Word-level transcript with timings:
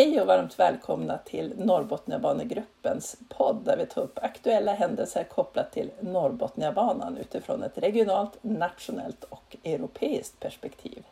Hej 0.00 0.20
och 0.20 0.26
varmt 0.26 0.58
välkomna 0.58 1.18
till 1.18 1.54
Norrbotniabanegruppens 1.56 3.16
podd 3.28 3.64
där 3.64 3.76
vi 3.76 3.86
tar 3.86 4.02
upp 4.02 4.18
aktuella 4.22 4.74
händelser 4.74 5.24
kopplat 5.24 5.72
till 5.72 5.90
Norrbotniabanan 6.00 7.16
utifrån 7.16 7.62
ett 7.62 7.78
regionalt, 7.78 8.38
nationellt 8.42 9.24
och 9.24 9.56
europeiskt 9.64 10.40
perspektiv. 10.40 11.02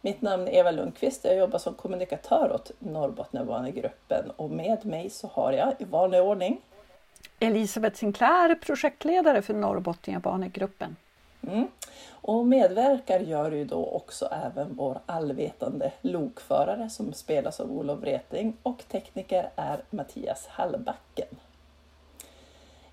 Mitt 0.00 0.22
namn 0.22 0.48
är 0.48 0.52
Eva 0.52 0.70
Lundqvist 0.70 1.24
och 1.24 1.30
jag 1.30 1.38
jobbar 1.38 1.58
som 1.58 1.74
kommunikatör 1.74 2.52
åt 2.52 2.70
Norrbotniabanegruppen 2.78 4.30
och 4.30 4.50
med 4.50 4.86
mig 4.86 5.10
så 5.10 5.26
har 5.26 5.52
jag 5.52 5.74
i 5.78 5.84
vanlig 5.84 6.22
ordning 6.22 6.60
Elisabeth 7.38 7.96
Sinclair, 7.96 8.54
projektledare 8.54 9.42
för 9.42 9.54
Norrbotniabanegruppen. 9.54 10.96
Mm. 11.46 11.68
Och 12.10 12.46
medverkar 12.46 13.20
gör 13.20 13.50
ju 13.50 13.64
då 13.64 13.86
också 13.86 14.26
även 14.26 14.74
vår 14.74 15.00
allvetande 15.06 15.92
lokförare 16.00 16.90
som 16.90 17.12
spelas 17.12 17.60
av 17.60 17.72
Olof 17.72 18.00
Wreting 18.00 18.56
och 18.62 18.84
tekniker 18.88 19.50
är 19.56 19.84
Mattias 19.90 20.46
Hallbacken. 20.46 21.36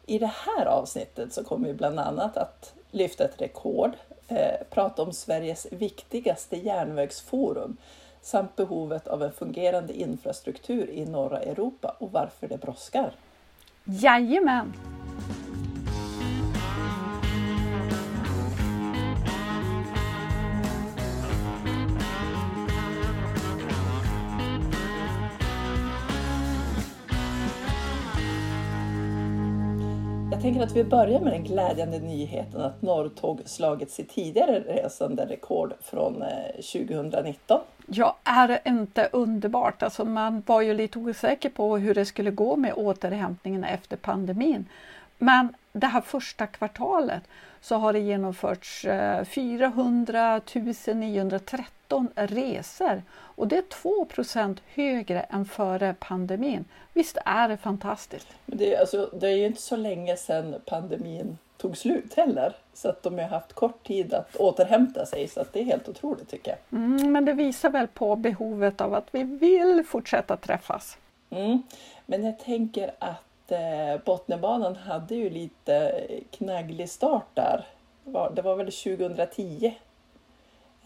I 0.06 0.20
det 0.20 0.32
här 0.46 0.66
avsnittet 0.66 1.34
så 1.34 1.44
kommer 1.44 1.68
vi 1.68 1.74
bland 1.74 2.00
annat 2.00 2.38
att 2.38 2.74
lyfta 2.92 3.24
ett 3.24 3.42
rekord, 3.42 3.92
eh, 4.28 4.68
prata 4.70 5.02
om 5.02 5.14
Sveriges 5.14 5.68
viktigaste 5.72 6.58
järnvägsforum 6.58 7.78
samt 8.22 8.56
behovet 8.56 9.08
av 9.08 9.24
en 9.24 9.32
fungerande 9.32 9.94
infrastruktur 9.94 10.90
i 10.90 11.06
norra 11.06 11.42
Europa 11.42 11.96
och 12.00 12.12
varför 12.12 12.48
det 12.48 12.58
brådskar. 12.58 13.12
Jajamän! 13.84 14.74
Tänker 30.50 30.68
att 30.68 30.76
vi 30.76 30.84
börjar 30.84 31.20
med 31.20 31.34
den 31.34 31.44
glädjande 31.44 32.00
nyheten 32.00 32.62
att 32.62 32.82
Norrtåg 32.82 33.42
slagit 33.46 33.92
sitt 33.92 34.10
tidigare 34.10 34.60
resande 34.60 35.26
rekord 35.26 35.74
från 35.82 36.22
eh, 36.22 36.30
2019. 36.74 37.62
Ja, 37.88 38.18
är 38.24 38.48
det 38.48 38.62
inte 38.66 39.10
underbart? 39.12 39.84
Alltså 39.84 40.06
man 40.06 40.44
var 40.46 40.62
ju 40.62 40.74
lite 40.74 41.00
osäker 41.00 41.50
på 41.50 41.78
hur 41.78 41.96
det 41.96 42.06
skulle 42.06 42.32
gå 42.32 42.56
med 42.56 42.74
återhämtningen 42.74 43.64
efter 43.64 43.98
pandemin. 43.98 44.66
Men 45.18 45.54
det 45.74 45.88
här 45.88 46.02
första 46.02 46.48
kvartalet 46.48 47.24
så 47.62 47.76
har 47.76 47.94
det 47.94 48.00
genomförts 48.00 48.86
eh, 48.86 49.26
400 49.26 50.42
913 50.94 52.08
resor 52.16 53.02
och 53.40 53.48
det 53.48 53.58
är 53.58 53.62
2% 53.62 54.58
högre 54.76 55.22
än 55.22 55.46
före 55.46 55.96
pandemin. 56.00 56.66
Visst 56.94 57.18
är 57.26 57.50
det 57.50 57.58
fantastiskt? 57.58 58.28
Det, 58.46 58.78
alltså, 58.78 59.10
det 59.14 59.28
är 59.28 59.36
ju 59.36 59.46
inte 59.46 59.62
så 59.62 59.76
länge 59.76 60.18
sedan 60.18 60.56
pandemin 60.66 61.38
tog 61.58 61.78
slut 61.78 62.14
heller. 62.14 62.56
Så 62.74 62.90
att 62.90 63.04
de 63.04 63.18
har 63.18 63.26
haft 63.26 63.54
kort 63.54 63.88
tid 63.88 64.14
att 64.14 64.36
återhämta 64.36 65.06
sig 65.06 65.28
så 65.28 65.42
att 65.42 65.54
det 65.54 65.60
är 65.60 65.64
helt 65.64 65.90
otroligt 65.90 66.30
tycker 66.30 66.52
jag. 66.52 66.80
Mm, 66.80 67.12
men 67.12 67.26
det 67.26 67.34
visar 67.34 67.70
väl 67.70 67.88
på 67.88 68.16
behovet 68.16 68.82
av 68.82 68.94
att 68.94 69.08
vi 69.12 69.24
vill 69.24 69.84
fortsätta 69.88 70.38
träffas. 70.38 70.98
Mm. 71.30 71.64
Men 72.06 72.24
jag 72.24 72.40
tänker 72.40 72.92
att 73.00 73.52
eh, 73.52 74.04
Botniabanan 74.06 74.76
hade 74.76 75.16
ju 75.16 75.30
lite 75.30 76.02
knagglig 76.32 76.90
start 76.90 77.28
där. 77.34 77.66
Det 78.36 78.42
var 78.42 78.56
väl 78.56 78.72
2010 78.72 79.74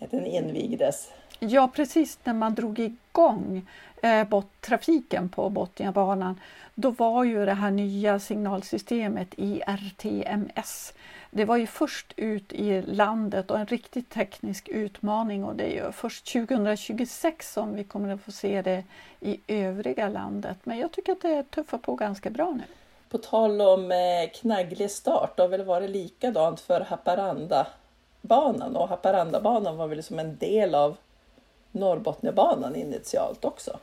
den 0.09 0.26
invigdes. 0.26 1.12
Ja 1.39 1.67
precis 1.76 2.20
när 2.23 2.34
man 2.34 2.56
drog 2.56 2.80
igång 2.80 3.67
eh, 4.02 4.28
bot, 4.28 4.62
trafiken 4.62 5.30
på 5.30 5.50
Botniabanan 5.50 6.40
då 6.75 6.90
var 6.92 7.23
ju 7.23 7.45
det 7.45 7.53
här 7.53 7.72
nya 7.72 8.20
signalsystemet 8.20 9.28
IRTMS 9.38 10.94
det 11.36 11.45
var 11.45 11.58
ju 11.58 11.67
först 11.67 12.13
ut 12.16 12.53
i 12.53 12.81
landet 12.81 13.52
och 13.52 13.59
en 13.59 13.66
riktigt 13.66 14.09
teknisk 14.09 14.69
utmaning 14.69 15.44
och 15.44 15.56
det 15.56 15.63
är 15.63 15.85
ju 15.85 15.91
först 15.91 16.34
2026 16.34 17.53
som 17.53 17.75
vi 17.75 17.84
kommer 17.84 18.13
att 18.13 18.22
få 18.22 18.31
se 18.31 18.62
det 18.62 18.84
i 19.19 19.40
övriga 19.47 20.09
landet. 20.09 20.58
Men 20.63 20.78
jag 20.78 20.91
tycker 20.91 21.12
att 21.12 21.22
det 21.22 21.44
tuffar 21.44 21.78
på 21.78 21.96
ganska 21.96 22.29
bra 22.29 22.52
nu. 22.52 22.63
På 23.09 23.18
tal 23.18 23.62
om 23.62 23.91
eh, 23.91 24.29
knagglig 24.34 24.91
start, 24.91 25.38
det 25.38 25.44
har 25.44 25.50
väl 25.50 25.63
varit 25.63 25.90
likadant 25.90 26.59
för 26.59 26.81
Haparanda-banan 26.81 28.75
och 28.75 28.90
Haparandabanan 28.90 29.78
var 29.78 29.88
väl 29.88 30.03
som 30.03 30.19
en 30.19 30.38
del 30.38 30.75
av 30.75 30.97
Norrbotniabanan 31.73 32.75
initialt 32.75 33.45
också? 33.45 33.79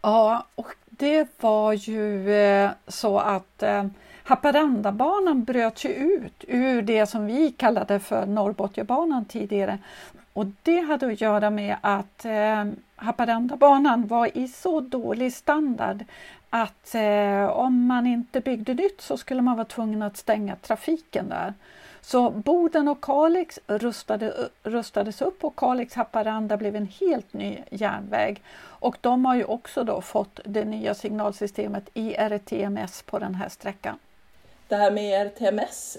Ja, 0.00 0.46
och 0.54 0.66
det 0.90 1.28
var 1.40 1.72
ju 1.72 2.34
eh, 2.34 2.70
så 2.88 3.18
att 3.18 3.62
eh, 3.62 3.84
Haparandabanan 4.24 5.44
bröt 5.44 5.84
ju 5.84 5.88
ut 5.88 6.44
ur 6.48 6.82
det 6.82 7.06
som 7.06 7.26
vi 7.26 7.52
kallade 7.52 8.00
för 8.00 8.26
Norrbotniabanan 8.26 9.24
tidigare. 9.24 9.78
Och 10.32 10.46
det 10.62 10.80
hade 10.80 11.06
att 11.06 11.20
göra 11.20 11.50
med 11.50 11.76
att 11.80 12.24
eh, 12.24 12.64
Haparandabanan 12.96 14.06
var 14.06 14.38
i 14.38 14.48
så 14.48 14.80
dålig 14.80 15.32
standard 15.32 16.04
att 16.50 16.94
eh, 16.94 17.44
om 17.44 17.86
man 17.86 18.06
inte 18.06 18.40
byggde 18.40 18.74
nytt 18.74 19.00
så 19.00 19.16
skulle 19.16 19.42
man 19.42 19.56
vara 19.56 19.64
tvungen 19.64 20.02
att 20.02 20.16
stänga 20.16 20.56
trafiken 20.56 21.28
där. 21.28 21.54
Så 22.06 22.30
Boden 22.30 22.88
och 22.88 23.00
Kalix 23.00 23.58
rustade, 23.66 24.48
rustades 24.62 25.22
upp 25.22 25.44
och 25.44 25.56
Kalix-Haparanda 25.56 26.56
blev 26.56 26.76
en 26.76 26.88
helt 27.00 27.32
ny 27.32 27.58
järnväg. 27.70 28.42
Och 28.56 28.96
de 29.00 29.24
har 29.24 29.34
ju 29.34 29.44
också 29.44 29.84
då 29.84 30.00
fått 30.00 30.40
det 30.44 30.64
nya 30.64 30.94
signalsystemet 30.94 31.90
IRTMS 31.94 33.02
på 33.02 33.18
den 33.18 33.34
här 33.34 33.48
sträckan. 33.48 33.98
Det 34.68 34.76
här 34.76 34.90
med 34.90 35.04
IRTMS, 35.04 35.98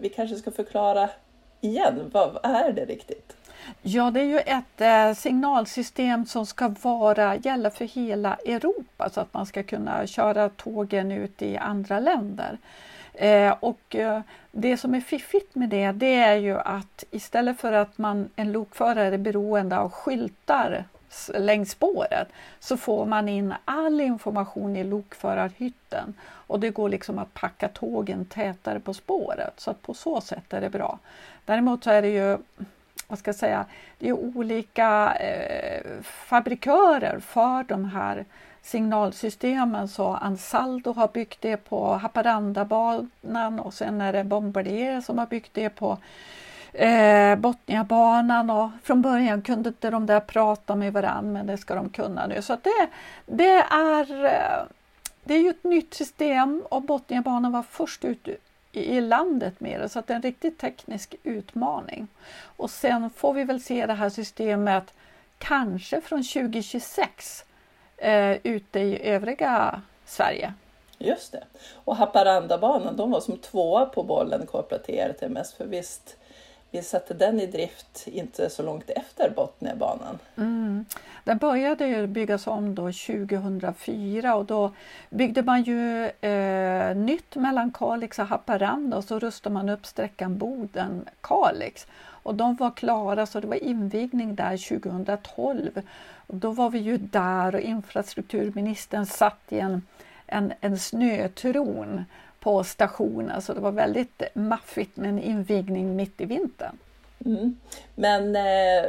vi 0.00 0.08
kanske 0.08 0.36
ska 0.36 0.50
förklara 0.50 1.10
igen, 1.60 2.10
vad 2.12 2.38
är 2.42 2.72
det 2.72 2.84
riktigt? 2.84 3.36
Ja, 3.82 4.10
det 4.10 4.20
är 4.20 4.24
ju 4.24 4.38
ett 4.38 4.80
eh, 4.80 5.12
signalsystem 5.14 6.26
som 6.26 6.46
ska 6.46 6.74
vara, 6.82 7.36
gälla 7.36 7.70
för 7.70 7.84
hela 7.84 8.34
Europa 8.34 9.10
så 9.10 9.20
att 9.20 9.34
man 9.34 9.46
ska 9.46 9.62
kunna 9.62 10.06
köra 10.06 10.48
tågen 10.48 11.12
ut 11.12 11.42
i 11.42 11.56
andra 11.56 12.00
länder. 12.00 12.58
Eh, 13.16 13.54
och 13.60 13.96
eh, 13.96 14.20
det 14.52 14.76
som 14.76 14.94
är 14.94 15.00
fiffigt 15.00 15.54
med 15.54 15.68
det, 15.68 15.92
det 15.92 16.14
är 16.14 16.36
ju 16.36 16.58
att 16.58 17.04
istället 17.10 17.60
för 17.60 17.72
att 17.72 17.98
man, 17.98 18.30
en 18.36 18.52
lokförare 18.52 19.14
är 19.14 19.18
beroende 19.18 19.78
av 19.78 19.90
skyltar 19.90 20.84
längs 21.34 21.70
spåret 21.70 22.28
så 22.60 22.76
får 22.76 23.06
man 23.06 23.28
in 23.28 23.54
all 23.64 24.00
information 24.00 24.76
i 24.76 24.84
lokförarhytten 24.84 26.14
och 26.22 26.60
det 26.60 26.70
går 26.70 26.88
liksom 26.88 27.18
att 27.18 27.34
packa 27.34 27.68
tågen 27.68 28.24
tätare 28.24 28.80
på 28.80 28.94
spåret 28.94 29.52
så 29.56 29.70
att 29.70 29.82
på 29.82 29.94
så 29.94 30.20
sätt 30.20 30.52
är 30.52 30.60
det 30.60 30.70
bra. 30.70 30.98
Däremot 31.44 31.84
så 31.84 31.90
är 31.90 32.02
det 32.02 32.08
ju 32.08 32.38
vad 33.08 33.18
ska 33.18 33.28
jag 33.28 33.36
säga, 33.36 33.64
det 33.98 34.08
är 34.08 34.12
olika 34.12 35.14
eh, 35.14 36.02
fabrikörer 36.02 37.18
för 37.18 37.64
de 37.64 37.84
här 37.84 38.24
signalsystemen 38.66 39.88
så 39.88 40.06
Ansaldo 40.06 40.92
har 40.92 41.08
byggt 41.08 41.40
det 41.40 41.56
på 41.56 41.94
Haparandabanan 41.94 43.60
och 43.60 43.74
sen 43.74 44.00
är 44.00 44.12
det 44.12 44.24
Bombardier 44.24 45.00
som 45.00 45.18
har 45.18 45.26
byggt 45.26 45.54
det 45.54 45.70
på 45.70 45.98
eh, 46.72 47.36
Botniabanan 47.36 48.50
och 48.50 48.70
från 48.82 49.02
början 49.02 49.42
kunde 49.42 49.68
inte 49.68 49.90
de 49.90 50.06
där 50.06 50.20
prata 50.20 50.74
med 50.74 50.92
varandra 50.92 51.32
men 51.32 51.46
det 51.46 51.58
ska 51.58 51.74
de 51.74 51.88
kunna 51.88 52.26
nu. 52.26 52.42
Så 52.42 52.56
det, 52.62 52.88
det, 53.26 53.62
är, 53.70 54.24
eh, 54.24 54.66
det 55.24 55.34
är 55.34 55.42
ju 55.42 55.50
ett 55.50 55.64
nytt 55.64 55.94
system 55.94 56.62
och 56.70 56.82
Botniabanan 56.82 57.52
var 57.52 57.62
först 57.62 58.04
ut 58.04 58.28
i 58.72 59.00
landet 59.00 59.60
med 59.60 59.80
det 59.80 59.88
så 59.88 59.98
att 59.98 60.06
det 60.06 60.12
är 60.12 60.16
en 60.16 60.22
riktigt 60.22 60.58
teknisk 60.58 61.14
utmaning. 61.22 62.08
Och 62.42 62.70
sen 62.70 63.10
får 63.10 63.34
vi 63.34 63.44
väl 63.44 63.60
se 63.60 63.86
det 63.86 63.94
här 63.94 64.10
systemet 64.10 64.94
kanske 65.38 66.00
från 66.00 66.22
2026 66.22 67.44
eh, 67.96 68.36
ute 68.42 68.80
i 68.80 69.08
övriga 69.08 69.82
Sverige. 70.04 70.52
Just 70.98 71.32
det. 71.32 71.44
Och 71.84 71.96
Haparandabanan, 71.96 72.96
de 72.96 73.10
var 73.10 73.20
som 73.20 73.36
tvåa 73.36 73.86
på 73.86 74.02
bollen 74.02 74.46
kopplat 74.46 74.84
till 74.84 74.94
ERTMS. 74.94 75.52
för 75.52 75.66
visst 75.66 76.16
vi 76.70 76.82
satte 76.82 77.14
den 77.14 77.40
i 77.40 77.46
drift 77.46 78.06
inte 78.06 78.50
så 78.50 78.62
långt 78.62 78.90
efter 78.90 79.30
Botniabanan. 79.30 80.18
Mm. 80.36 80.84
Den 81.24 81.38
började 81.38 82.06
byggas 82.06 82.46
om 82.46 82.74
då 82.74 82.82
2004 82.82 84.34
och 84.34 84.44
då 84.44 84.72
byggde 85.10 85.42
man 85.42 85.62
ju 85.62 86.04
eh, 86.06 86.96
nytt 86.96 87.34
mellan 87.34 87.70
Kalix 87.70 88.18
och 88.18 88.26
Haparanda 88.26 88.96
och 88.96 89.04
så 89.04 89.18
rustade 89.18 89.52
man 89.52 89.68
upp 89.68 89.86
sträckan 89.86 90.38
Boden-Kalix. 90.38 91.86
Och 92.26 92.34
de 92.34 92.56
var 92.56 92.70
klara 92.70 93.26
så 93.26 93.40
det 93.40 93.46
var 93.46 93.64
invigning 93.64 94.34
där 94.34 94.80
2012. 94.80 95.82
Och 96.26 96.34
då 96.34 96.50
var 96.50 96.70
vi 96.70 96.78
ju 96.78 96.96
där 96.96 97.54
och 97.54 97.60
infrastrukturministern 97.60 99.06
satt 99.06 99.40
i 99.48 99.58
en, 99.58 99.82
en, 100.26 100.52
en 100.60 100.78
snötron 100.78 102.04
på 102.46 102.64
stationen 102.64 103.28
så 103.28 103.34
alltså, 103.34 103.54
det 103.54 103.60
var 103.60 103.72
väldigt 103.72 104.22
maffigt 104.34 104.96
med 104.96 105.08
en 105.08 105.18
invigning 105.18 105.96
mitt 105.96 106.20
i 106.20 106.24
vintern. 106.24 106.78
Mm. 107.24 107.56
Men 107.94 108.36
eh, 108.36 108.84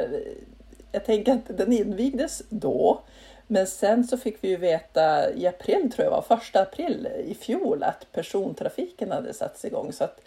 jag 0.92 1.04
tänker 1.04 1.32
att 1.32 1.58
den 1.58 1.72
invigdes 1.72 2.42
då 2.48 3.00
Men 3.46 3.66
sen 3.66 4.04
så 4.04 4.16
fick 4.16 4.44
vi 4.44 4.48
ju 4.48 4.56
veta 4.56 5.32
i 5.32 5.46
april, 5.46 5.92
tror 5.92 6.04
jag 6.04 6.10
var, 6.10 6.22
första 6.22 6.62
april 6.62 7.08
i 7.24 7.34
fjol 7.34 7.82
att 7.82 8.12
persontrafiken 8.12 9.10
hade 9.10 9.34
satts 9.34 9.64
igång. 9.64 9.92
Så 9.92 10.04
att 10.04 10.20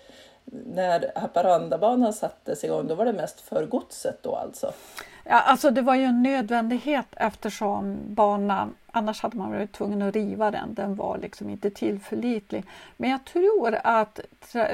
när 0.76 1.12
Haparandabanan 1.16 2.14
sattes 2.14 2.64
igång 2.64 2.88
då 2.88 2.96
var 2.96 3.06
det 3.06 3.14
mest 3.14 3.42
för 3.42 3.66
godset 3.66 4.18
då 4.22 4.36
alltså? 4.36 4.74
Ja, 5.24 5.40
alltså 5.40 5.72
det 5.72 5.82
var 5.82 5.96
ju 5.96 6.04
en 6.04 6.24
nödvändighet 6.24 7.08
eftersom 7.12 7.98
banan, 8.06 8.74
annars 8.92 9.22
hade 9.22 9.38
man 9.38 9.52
varit 9.52 9.72
tvungen 9.72 10.02
att 10.02 10.16
riva 10.16 10.52
den, 10.52 10.74
den 10.74 10.96
var 10.96 11.18
liksom 11.18 11.50
inte 11.50 11.70
tillförlitlig. 11.70 12.64
Men 12.98 13.10
jag 13.10 13.26
tror 13.26 13.76
att 13.84 14.20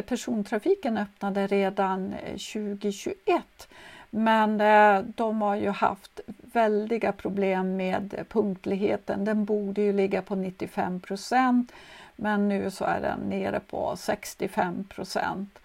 persontrafiken 0.06 0.98
öppnade 0.98 1.48
redan 1.48 2.14
eh, 2.14 2.30
2021 2.30 3.68
men 4.10 4.62
eh, 4.62 5.02
de 5.16 5.42
har 5.42 5.56
ju 5.56 5.70
haft 5.70 6.20
väldiga 6.54 7.12
problem 7.12 7.76
med 7.76 8.26
punktligheten. 8.30 9.26
Den 9.26 9.46
borde 9.46 9.82
ju 9.82 9.94
ligga 9.94 10.22
på 10.22 10.36
95 10.36 11.00
procent 11.00 11.72
men 12.16 12.50
nu 12.50 12.72
så 12.72 12.86
är 12.86 13.02
den 13.02 13.20
nere 13.20 13.60
på 13.60 13.96
65 13.98 14.84
procent. 14.84 15.60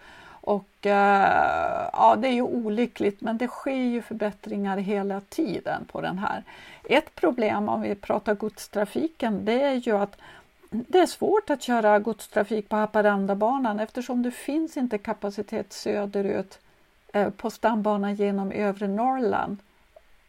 Och 0.45 0.85
eh, 0.85 1.89
ja, 1.93 2.15
det 2.15 2.27
är 2.27 2.31
ju 2.33 2.41
olyckligt 2.41 3.21
men 3.21 3.37
det 3.37 3.47
sker 3.47 3.71
ju 3.71 4.01
förbättringar 4.01 4.77
hela 4.77 5.21
tiden 5.21 5.85
på 5.85 6.01
den 6.01 6.17
här. 6.17 6.43
Ett 6.89 7.15
problem 7.15 7.69
om 7.69 7.81
vi 7.81 7.95
pratar 7.95 8.33
godstrafiken 8.33 9.45
det 9.45 9.61
är 9.61 9.73
ju 9.73 9.97
att 9.97 10.17
det 10.69 10.99
är 10.99 11.05
svårt 11.05 11.49
att 11.49 11.61
köra 11.61 11.99
godstrafik 11.99 12.69
på 12.69 12.75
Haparandabanan 12.75 13.79
eftersom 13.79 14.23
det 14.23 14.31
finns 14.31 14.77
inte 14.77 14.97
kapacitet 14.97 15.73
söderut 15.73 16.59
eh, 17.13 17.29
på 17.29 17.49
stambanan 17.49 18.15
genom 18.15 18.51
övre 18.51 18.87
Norrland. 18.87 19.57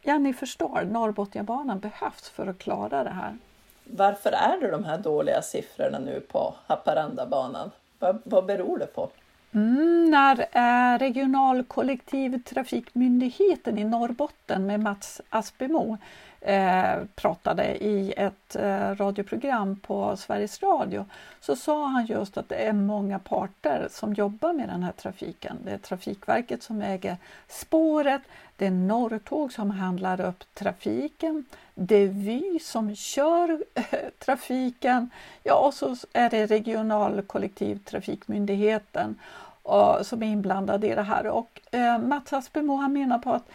Ja, 0.03 0.19
ni 0.19 0.33
förstår, 0.33 0.89
Norrbotniabanan 0.91 1.79
behövs 1.79 2.29
för 2.29 2.47
att 2.47 2.59
klara 2.59 3.05
det 3.05 3.11
här. 3.11 3.39
Varför 3.85 4.31
är 4.31 4.61
det 4.61 4.71
de 4.71 4.85
här 4.85 4.99
dåliga 4.99 5.43
siffrorna 5.43 5.99
nu 5.99 6.21
på 6.21 6.55
Haparandabanan? 6.67 7.71
Vad, 7.99 8.23
vad 8.25 8.47
beror 8.47 8.79
det 8.79 8.87
på? 8.87 9.11
Mm, 9.55 10.11
när 10.11 10.47
eh, 10.53 10.99
regional 10.99 11.65
kollektivtrafikmyndigheten 11.65 13.79
i 13.79 13.85
Norrbotten 13.85 14.67
med 14.67 14.81
Mats 14.81 15.21
Aspemo 15.29 15.99
eh, 16.41 16.95
pratade 17.15 17.85
i 17.85 18.15
ett 18.17 18.57
eh, 18.57 18.95
radioprogram 18.95 19.77
på 19.77 20.17
Sveriges 20.17 20.63
Radio 20.63 21.05
så 21.41 21.57
sa 21.57 21.87
han 21.87 22.07
just 22.07 22.37
att 22.37 22.49
det 22.49 22.57
är 22.57 22.73
många 22.73 23.19
parter 23.19 23.89
som 23.91 24.15
jobbar 24.15 24.53
med 24.53 24.69
den 24.69 24.83
här 24.83 24.93
trafiken. 24.93 25.59
Det 25.65 25.71
är 25.71 25.79
Trafikverket 25.79 26.63
som 26.63 26.83
äger 26.83 27.17
spåret, 27.49 28.23
det 28.57 28.67
är 28.67 28.71
Norrtåg 28.71 29.53
som 29.53 29.71
handlar 29.71 30.21
upp 30.21 30.55
trafiken, 30.55 31.45
det 31.75 31.97
är 31.97 32.09
Vy 32.09 32.59
som 32.59 32.97
kör 32.97 33.65
eh, 33.75 33.85
trafiken, 34.19 35.11
ja 35.43 35.55
och 35.55 35.75
så 35.75 35.97
är 36.13 36.31
det 36.31 36.47
regional 36.47 37.23
kollektivtrafikmyndigheten 37.23 39.17
och, 39.65 40.07
som 40.07 40.23
är 40.23 40.27
inblandad 40.27 40.85
i 40.85 40.95
det 40.95 41.03
här. 41.03 41.27
Och 41.27 41.61
eh, 41.71 41.99
Mats 41.99 42.33
Aspemo 42.33 42.77
han 42.77 42.93
menar 42.93 43.19
på 43.19 43.33
att 43.33 43.49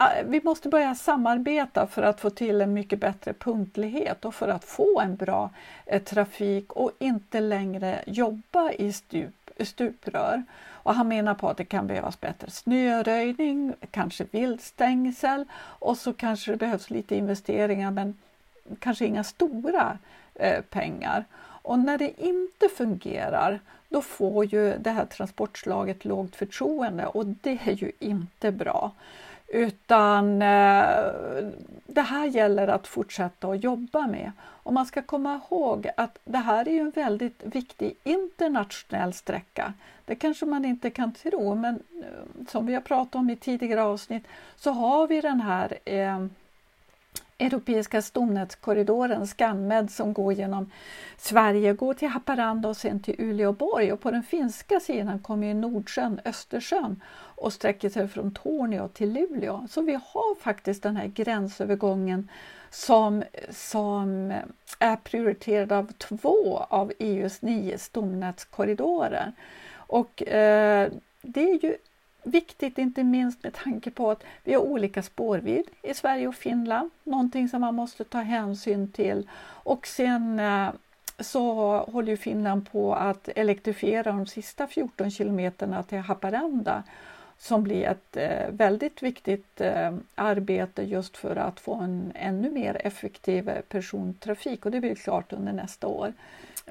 eh, 0.00 0.24
vi 0.26 0.40
måste 0.44 0.68
börja 0.68 0.94
samarbeta 0.94 1.86
för 1.86 2.02
att 2.02 2.20
få 2.20 2.30
till 2.30 2.60
en 2.60 2.72
mycket 2.72 3.00
bättre 3.00 3.32
punktlighet 3.32 4.24
och 4.24 4.34
för 4.34 4.48
att 4.48 4.64
få 4.64 5.00
en 5.00 5.16
bra 5.16 5.50
eh, 5.86 6.02
trafik 6.02 6.72
och 6.72 6.90
inte 6.98 7.40
längre 7.40 8.04
jobba 8.06 8.70
i 8.70 8.92
stup, 8.92 9.50
stuprör. 9.60 10.42
Och 10.84 10.94
han 10.94 11.08
menar 11.08 11.34
på 11.34 11.48
att 11.48 11.56
det 11.56 11.64
kan 11.64 11.86
behövas 11.86 12.20
bättre 12.20 12.50
snöröjning, 12.50 13.72
kanske 13.90 14.26
viltstängsel 14.30 15.44
och 15.54 15.98
så 15.98 16.12
kanske 16.12 16.50
det 16.50 16.56
behövs 16.56 16.90
lite 16.90 17.16
investeringar 17.16 17.90
men 17.90 18.18
kanske 18.78 19.06
inga 19.06 19.24
stora 19.24 19.98
eh, 20.34 20.60
pengar. 20.60 21.24
Och 21.62 21.78
när 21.78 21.98
det 21.98 22.22
inte 22.24 22.68
fungerar 22.76 23.60
då 23.94 24.02
får 24.02 24.44
ju 24.44 24.78
det 24.78 24.90
här 24.90 25.04
transportslaget 25.04 26.04
lågt 26.04 26.36
förtroende 26.36 27.06
och 27.06 27.26
det 27.26 27.58
är 27.64 27.72
ju 27.72 27.92
inte 27.98 28.52
bra. 28.52 28.92
Utan 29.48 30.42
eh, 30.42 30.86
det 31.86 32.00
här 32.00 32.26
gäller 32.26 32.68
att 32.68 32.86
fortsätta 32.86 33.48
att 33.48 33.64
jobba 33.64 34.06
med. 34.06 34.32
Och 34.40 34.72
man 34.72 34.86
ska 34.86 35.02
komma 35.02 35.40
ihåg 35.50 35.88
att 35.96 36.18
det 36.24 36.38
här 36.38 36.68
är 36.68 36.72
ju 36.72 36.80
en 36.80 36.90
väldigt 36.90 37.42
viktig 37.44 37.96
internationell 38.04 39.12
sträcka. 39.12 39.72
Det 40.04 40.14
kanske 40.14 40.46
man 40.46 40.64
inte 40.64 40.90
kan 40.90 41.12
tro, 41.12 41.54
men 41.54 41.74
eh, 41.74 42.46
som 42.48 42.66
vi 42.66 42.74
har 42.74 42.80
pratat 42.80 43.14
om 43.14 43.30
i 43.30 43.36
tidigare 43.36 43.82
avsnitt 43.82 44.24
så 44.56 44.70
har 44.70 45.06
vi 45.06 45.20
den 45.20 45.40
här 45.40 45.78
eh, 45.84 46.26
Europeiska 47.46 48.02
stomnätskorridoren 48.02 49.26
Scanmed 49.26 49.90
som 49.90 50.12
går 50.12 50.32
genom 50.32 50.70
Sverige, 51.16 51.72
går 51.72 51.94
till 51.94 52.08
Haparanda 52.08 52.68
och 52.68 52.76
sen 52.76 53.00
till 53.00 53.14
Uleåborg 53.18 53.92
och 53.92 54.00
på 54.00 54.10
den 54.10 54.22
finska 54.22 54.80
sidan 54.80 55.18
kommer 55.18 55.46
ju 55.46 55.54
Nordsjön, 55.54 56.20
Östersjön 56.24 57.02
och 57.36 57.52
sträcker 57.52 57.88
sig 57.88 58.08
från 58.08 58.34
Torneå 58.34 58.88
till 58.88 59.12
Luleå. 59.12 59.66
Så 59.70 59.82
vi 59.82 59.92
har 59.92 60.34
faktiskt 60.40 60.82
den 60.82 60.96
här 60.96 61.06
gränsövergången 61.06 62.28
som, 62.70 63.22
som 63.50 64.32
är 64.78 64.96
prioriterad 64.96 65.72
av 65.72 65.92
två 65.92 66.66
av 66.68 66.92
EUs 66.98 67.42
nio 67.42 67.78
stomnätskorridorer. 67.78 69.32
Och 69.74 70.28
eh, 70.28 70.92
det 71.22 71.50
är 71.50 71.64
ju 71.64 71.76
Viktigt 72.24 72.78
inte 72.78 73.04
minst 73.04 73.42
med 73.42 73.54
tanke 73.54 73.90
på 73.90 74.10
att 74.10 74.24
vi 74.44 74.54
har 74.54 74.60
olika 74.60 75.02
spårvidd 75.02 75.66
i 75.82 75.94
Sverige 75.94 76.28
och 76.28 76.34
Finland, 76.34 76.90
någonting 77.04 77.48
som 77.48 77.60
man 77.60 77.74
måste 77.74 78.04
ta 78.04 78.18
hänsyn 78.18 78.92
till. 78.92 79.28
Och 79.46 79.86
sen 79.86 80.38
eh, 80.38 80.68
så 81.18 81.78
håller 81.78 82.08
ju 82.08 82.16
Finland 82.16 82.70
på 82.72 82.94
att 82.94 83.28
elektrifiera 83.36 84.12
de 84.12 84.26
sista 84.26 84.66
14 84.66 85.10
kilometerna 85.10 85.82
till 85.82 85.98
Haparanda 85.98 86.82
som 87.38 87.62
blir 87.62 87.84
ett 87.84 88.16
eh, 88.16 88.48
väldigt 88.50 89.02
viktigt 89.02 89.60
eh, 89.60 89.94
arbete 90.14 90.82
just 90.82 91.16
för 91.16 91.36
att 91.36 91.60
få 91.60 91.74
en 91.74 92.12
ännu 92.14 92.50
mer 92.50 92.80
effektiv 92.84 93.50
persontrafik 93.68 94.66
och 94.66 94.72
det 94.72 94.80
blir 94.80 94.94
klart 94.94 95.32
under 95.32 95.52
nästa 95.52 95.86
år. 95.86 96.12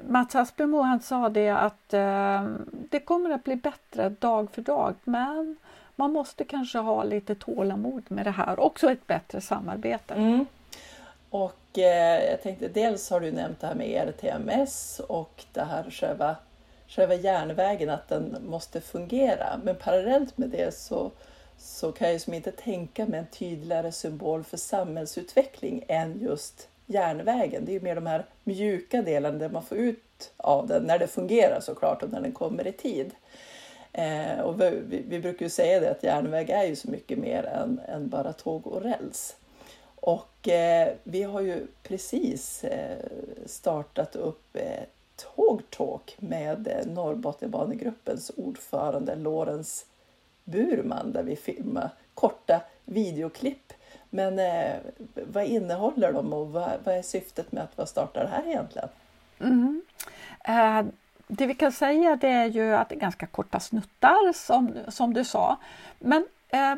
Mats 0.02 0.34
Aspemo 0.34 0.80
han 0.80 1.00
sa 1.00 1.28
det 1.28 1.48
att 1.48 1.94
eh, 1.94 2.48
det 2.70 3.00
kommer 3.00 3.30
att 3.30 3.44
bli 3.44 3.56
bättre 3.56 4.08
dag 4.08 4.48
för 4.52 4.62
dag 4.62 4.94
men 5.04 5.56
man 5.96 6.12
måste 6.12 6.44
kanske 6.44 6.78
ha 6.78 7.04
lite 7.04 7.34
tålamod 7.34 8.02
med 8.08 8.26
det 8.26 8.30
här. 8.30 8.60
Också 8.60 8.90
ett 8.90 9.06
bättre 9.06 9.40
samarbete. 9.40 10.14
Mm. 10.14 10.46
Och 11.30 11.78
eh, 11.78 12.24
jag 12.30 12.42
tänkte 12.42 12.68
dels 12.68 13.10
har 13.10 13.20
du 13.20 13.32
nämnt 13.32 13.60
det 13.60 13.66
här 13.66 13.74
med 13.74 13.88
ERTMS 13.88 15.00
och 15.08 15.44
det 15.52 15.64
här 15.64 15.90
själva, 15.90 16.36
själva 16.88 17.14
järnvägen 17.14 17.90
att 17.90 18.08
den 18.08 18.36
måste 18.46 18.80
fungera. 18.80 19.60
Men 19.62 19.76
parallellt 19.76 20.38
med 20.38 20.48
det 20.48 20.74
så, 20.74 21.10
så 21.58 21.92
kan 21.92 22.12
jag 22.12 22.20
som 22.20 22.34
inte 22.34 22.52
tänka 22.52 23.06
mig 23.06 23.18
en 23.18 23.26
tydligare 23.26 23.92
symbol 23.92 24.44
för 24.44 24.56
samhällsutveckling 24.56 25.84
än 25.88 26.20
just 26.20 26.68
järnvägen. 26.86 27.64
Det 27.64 27.72
är 27.72 27.74
ju 27.74 27.80
mer 27.80 27.94
de 27.94 28.06
här 28.06 28.24
mjuka 28.44 29.02
delarna 29.02 29.38
där 29.38 29.48
man 29.48 29.62
får 29.62 29.78
ut 29.78 30.32
av 30.36 30.66
den 30.66 30.82
när 30.82 30.98
det 30.98 31.06
fungerar 31.06 31.60
såklart 31.60 32.02
och 32.02 32.12
när 32.12 32.20
den 32.20 32.32
kommer 32.32 32.66
i 32.66 32.72
tid. 32.72 33.10
Eh, 33.92 34.40
och 34.40 34.60
vi, 34.60 35.02
vi, 35.08 35.20
brukar 35.20 35.46
ju 35.46 35.50
säga 35.50 35.80
det 35.80 35.90
att 35.90 36.02
järnväg 36.02 36.50
är 36.50 36.64
ju 36.64 36.76
så 36.76 36.90
mycket 36.90 37.18
mer 37.18 37.44
än, 37.44 37.80
än 37.88 38.08
bara 38.08 38.32
tåg 38.32 38.66
och 38.66 38.82
räls. 38.82 39.36
Och 39.96 40.48
eh, 40.48 40.94
vi 41.04 41.22
har 41.22 41.40
ju 41.40 41.66
precis 41.82 42.64
eh, 42.64 42.98
startat 43.46 44.16
upp 44.16 44.56
eh, 44.56 44.82
Tågtalk 45.16 46.16
med 46.18 46.68
eh, 46.68 46.86
Norrbotniabanegruppens 46.86 48.30
ordförande 48.36 49.14
Lorentz 49.14 49.86
Burman 50.44 51.12
där 51.12 51.22
vi 51.22 51.36
filmar 51.36 51.90
korta 52.14 52.60
videoklipp 52.84 53.72
men 54.14 54.38
eh, 54.38 54.76
vad 55.14 55.44
innehåller 55.44 56.12
de 56.12 56.32
och 56.32 56.52
vad, 56.52 56.70
vad, 56.84 56.94
är 56.94 57.02
syftet 57.02 57.52
med 57.52 57.68
att 57.76 57.88
starta 57.88 58.22
det 58.22 58.28
här 58.28 58.46
egentligen? 58.46 58.88
Mm. 59.40 59.82
Eh, 60.44 60.82
det 61.26 61.46
vi 61.46 61.54
kan 61.54 61.72
säga 61.72 62.16
det 62.16 62.28
är 62.28 62.46
ju 62.46 62.74
att 62.74 62.88
det 62.88 62.94
är 62.94 63.00
ganska 63.00 63.26
korta 63.26 63.60
snuttar 63.60 64.32
som, 64.32 64.74
som 64.88 65.14
du 65.14 65.24
sa. 65.24 65.56
Men 65.98 66.26
eh, 66.48 66.74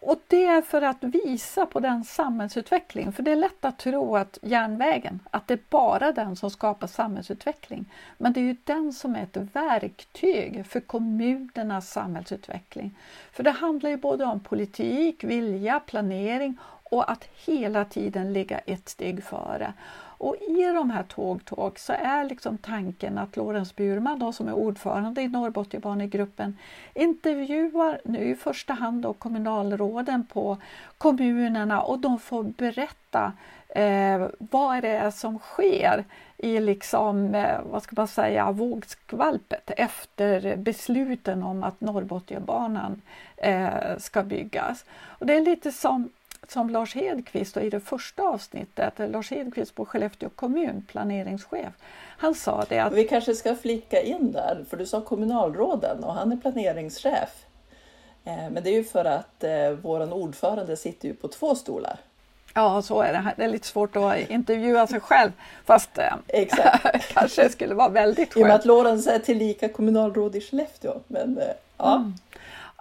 och 0.00 0.20
det 0.26 0.44
är 0.44 0.62
för 0.62 0.82
att 0.82 1.04
visa 1.04 1.66
på 1.66 1.80
den 1.80 2.04
samhällsutveckling, 2.04 3.12
för 3.12 3.22
det 3.22 3.32
är 3.32 3.36
lätt 3.36 3.64
att 3.64 3.78
tro 3.78 4.16
att 4.16 4.38
järnvägen, 4.42 5.20
att 5.30 5.48
det 5.48 5.54
är 5.54 5.60
bara 5.70 6.12
den 6.12 6.36
som 6.36 6.50
skapar 6.50 6.86
samhällsutveckling. 6.86 7.84
Men 8.18 8.32
det 8.32 8.40
är 8.40 8.44
ju 8.44 8.56
den 8.64 8.92
som 8.92 9.16
är 9.16 9.22
ett 9.22 9.36
verktyg 9.36 10.66
för 10.66 10.80
kommunernas 10.80 11.90
samhällsutveckling. 11.90 12.98
För 13.32 13.42
det 13.42 13.50
handlar 13.50 13.90
ju 13.90 13.96
både 13.96 14.24
om 14.24 14.40
politik, 14.40 15.24
vilja, 15.24 15.80
planering 15.80 16.58
och 16.90 17.10
att 17.10 17.24
hela 17.46 17.84
tiden 17.84 18.32
ligga 18.32 18.58
ett 18.58 18.88
steg 18.88 19.24
före. 19.24 19.72
Och 20.18 20.36
i 20.36 20.62
de 20.62 20.90
här 20.90 21.02
tågtåg 21.02 21.78
så 21.78 21.92
är 21.92 22.24
liksom 22.24 22.58
tanken 22.58 23.18
att 23.18 23.36
Lorentz 23.36 23.76
Burman 23.76 24.18
då, 24.18 24.32
som 24.32 24.48
är 24.48 24.52
ordförande 24.52 25.22
i 25.22 25.28
Norrbotniabanegruppen 25.28 26.58
intervjuar 26.94 28.00
nu 28.04 28.30
i 28.30 28.34
första 28.34 28.72
hand 28.72 29.02
då 29.02 29.12
kommunalråden 29.12 30.26
på 30.26 30.58
kommunerna 30.98 31.82
och 31.82 31.98
de 31.98 32.18
får 32.18 32.42
berätta 32.42 33.32
eh, 33.68 34.28
vad 34.38 34.76
är 34.76 34.82
det 34.82 34.88
är 34.88 35.10
som 35.10 35.38
sker 35.38 36.04
i 36.36 36.60
liksom, 36.60 37.34
eh, 37.34 37.60
vad 37.70 37.82
ska 37.82 37.94
man 37.96 38.08
säga, 38.08 38.50
vågskvalpet 38.50 39.70
efter 39.76 40.56
besluten 40.56 41.42
om 41.42 41.64
att 41.64 41.80
Norrbotniabanan 41.80 43.02
eh, 43.36 43.98
ska 43.98 44.22
byggas. 44.22 44.84
Och 45.04 45.26
det 45.26 45.34
är 45.34 45.40
lite 45.40 45.72
som 45.72 46.10
som 46.50 46.70
Lars 46.70 46.94
Hedqvist 46.94 47.56
i 47.56 47.70
det 47.70 47.80
första 47.80 48.22
avsnittet, 48.22 48.92
Lars 48.98 49.30
Hedqvist 49.30 49.74
på 49.74 49.84
Skellefteå 49.84 50.28
kommun, 50.28 50.86
planeringschef, 50.88 51.72
han 52.18 52.34
sa 52.34 52.64
det 52.68 52.78
att... 52.78 52.92
Vi 52.92 53.04
kanske 53.04 53.34
ska 53.34 53.54
flika 53.54 54.02
in 54.02 54.32
där, 54.32 54.64
för 54.70 54.76
du 54.76 54.86
sa 54.86 55.00
kommunalråden 55.00 56.04
och 56.04 56.14
han 56.14 56.32
är 56.32 56.36
planeringschef. 56.36 57.46
Eh, 58.24 58.50
men 58.50 58.62
det 58.62 58.70
är 58.70 58.74
ju 58.74 58.84
för 58.84 59.04
att 59.04 59.44
eh, 59.44 59.70
vår 59.82 60.12
ordförande 60.12 60.76
sitter 60.76 61.08
ju 61.08 61.14
på 61.14 61.28
två 61.28 61.54
stolar. 61.54 61.98
Ja, 62.54 62.82
så 62.82 63.02
är 63.02 63.12
det. 63.12 63.34
Det 63.36 63.44
är 63.44 63.48
lite 63.48 63.66
svårt 63.66 63.96
att 63.96 64.30
intervjua 64.30 64.86
sig 64.86 65.00
själv, 65.00 65.32
fast 65.64 65.98
eh, 65.98 66.14
Exakt. 66.28 67.08
kanske 67.14 67.48
skulle 67.48 67.74
vara 67.74 67.88
väldigt 67.88 68.34
skönt. 68.34 68.36
I 68.36 68.42
och 68.42 68.46
med 68.46 68.56
att 68.56 68.64
Lorentz 68.64 69.06
är 69.06 69.18
tillika 69.18 69.68
kommunalråd 69.68 70.36
i 70.36 70.40
Skellefteå. 70.40 71.00
Men, 71.06 71.40
ja. 71.76 71.96
Mm. 71.96 72.14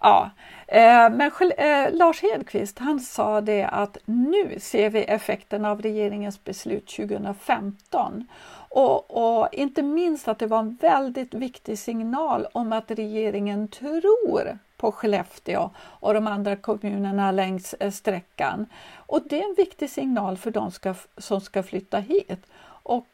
Ja, 0.01 0.29
eh, 0.67 1.09
men 1.09 1.31
eh, 1.57 1.93
Lars 1.93 2.21
Hedqvist 2.21 2.79
han 2.79 2.99
sa 2.99 3.41
det 3.41 3.63
att 3.63 3.97
nu 4.05 4.59
ser 4.59 4.89
vi 4.89 5.03
effekten 5.03 5.65
av 5.65 5.81
regeringens 5.81 6.43
beslut 6.43 6.87
2015 6.87 8.27
och, 8.69 9.39
och, 9.39 9.49
inte 9.51 9.81
minst 9.81 10.27
att 10.27 10.39
det 10.39 10.47
var 10.47 10.59
en 10.59 10.77
väldigt 10.81 11.33
viktig 11.33 11.79
signal 11.79 12.47
om 12.51 12.73
att 12.73 12.91
regeringen 12.91 13.67
tror 13.67 14.57
på 14.77 14.91
Skellefteå 14.91 15.69
och 15.77 16.13
de 16.13 16.27
andra 16.27 16.55
kommunerna 16.55 17.31
längs 17.31 17.73
eh, 17.73 17.91
sträckan. 17.91 18.65
Och 18.95 19.21
det 19.29 19.39
är 19.39 19.49
en 19.49 19.55
viktig 19.57 19.89
signal 19.89 20.37
för 20.37 20.51
de 20.51 20.71
ska, 20.71 20.95
som 21.17 21.41
ska 21.41 21.63
flytta 21.63 21.99
hit. 21.99 22.45
Och, 22.87 23.07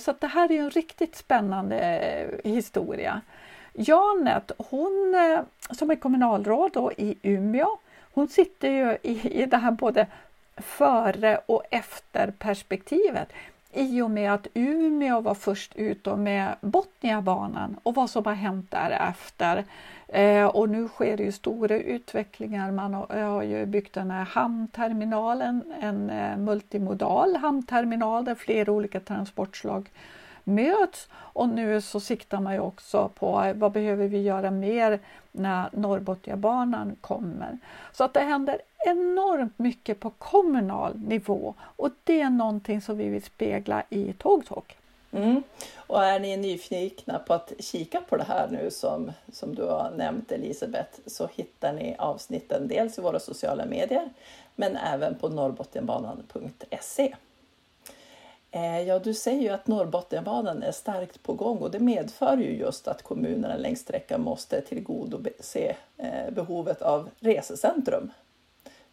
så 0.00 0.14
det 0.20 0.26
här 0.26 0.52
är 0.52 0.60
en 0.60 0.70
riktigt 0.70 1.16
spännande 1.16 2.00
historia. 2.44 3.20
Janet, 3.72 4.52
hon 4.58 5.14
eh, 5.14 5.74
som 5.74 5.90
är 5.90 5.96
kommunalråd 5.96 6.70
då 6.72 6.92
i 6.92 7.16
Umeå, 7.22 7.78
hon 8.12 8.28
sitter 8.28 8.68
ju 8.70 8.98
i, 9.02 9.42
i 9.42 9.46
det 9.46 9.56
här 9.56 9.70
både 9.70 10.06
före 10.56 11.40
och 11.46 11.62
efter 11.70 12.30
perspektivet 12.38 13.32
i 13.72 14.00
och 14.00 14.10
med 14.10 14.32
att 14.34 14.46
Umeå 14.54 15.20
var 15.20 15.34
först 15.34 15.76
ut 15.76 16.06
med 16.06 16.54
Botniabanan 16.60 17.76
och 17.82 17.94
vad 17.94 18.10
som 18.10 18.24
har 18.24 18.34
hänt 18.34 18.70
därefter. 18.70 19.64
Eh, 20.08 20.46
och 20.46 20.68
nu 20.68 20.88
sker 20.88 21.16
det 21.16 21.22
ju 21.22 21.32
stora 21.32 21.78
utvecklingar. 21.78 22.70
Man 22.70 22.94
har, 22.94 23.16
eh, 23.16 23.28
har 23.28 23.42
ju 23.42 23.66
byggt 23.66 23.94
den 23.94 24.10
här 24.10 24.24
hamnterminalen, 24.24 25.72
en 25.80 26.10
eh, 26.10 26.36
multimodal 26.36 27.36
hamnterminal 27.36 28.24
där 28.24 28.34
flera 28.34 28.72
olika 28.72 29.00
transportslag 29.00 29.90
möts 30.44 31.08
och 31.12 31.48
nu 31.48 31.80
så 31.80 32.00
siktar 32.00 32.40
man 32.40 32.54
ju 32.54 32.60
också 32.60 33.10
på 33.14 33.52
vad 33.54 33.72
behöver 33.72 34.08
vi 34.08 34.22
göra 34.22 34.50
mer 34.50 35.00
när 35.32 35.68
Norrbotniabanan 35.72 36.96
kommer. 37.00 37.58
Så 37.92 38.04
att 38.04 38.14
det 38.14 38.20
händer 38.20 38.60
enormt 38.86 39.58
mycket 39.58 40.00
på 40.00 40.10
kommunal 40.10 40.98
nivå 40.98 41.54
och 41.60 41.90
det 42.04 42.20
är 42.20 42.30
någonting 42.30 42.80
som 42.80 42.98
vi 42.98 43.08
vill 43.08 43.22
spegla 43.22 43.82
i 43.90 44.12
Tågtalk. 44.12 44.76
Mm. 45.12 45.42
Och 45.76 46.04
är 46.04 46.20
ni 46.20 46.36
nyfikna 46.36 47.18
på 47.18 47.34
att 47.34 47.52
kika 47.58 48.00
på 48.00 48.16
det 48.16 48.24
här 48.24 48.48
nu 48.48 48.70
som, 48.70 49.12
som 49.32 49.54
du 49.54 49.62
har 49.62 49.90
nämnt 49.96 50.32
Elisabeth 50.32 50.98
så 51.06 51.28
hittar 51.34 51.72
ni 51.72 51.96
avsnitten 51.98 52.68
dels 52.68 52.98
i 52.98 53.02
våra 53.02 53.20
sociala 53.20 53.66
medier 53.66 54.10
men 54.54 54.76
även 54.76 55.14
på 55.14 55.28
norrbotniabanan.se. 55.28 57.14
Eh, 58.52 58.82
ja, 58.82 58.98
du 58.98 59.14
säger 59.14 59.42
ju 59.42 59.48
att 59.48 59.66
Norrbotniabanan 59.66 60.62
är 60.62 60.72
starkt 60.72 61.22
på 61.22 61.34
gång 61.34 61.58
och 61.58 61.70
det 61.70 61.78
medför 61.78 62.36
ju 62.36 62.56
just 62.56 62.88
att 62.88 63.02
kommunerna 63.02 63.56
längs 63.56 63.80
sträckan 63.80 64.20
måste 64.20 64.60
tillgodose 64.60 65.76
eh, 65.96 66.30
behovet 66.30 66.82
av 66.82 67.10
resecentrum. 67.20 68.10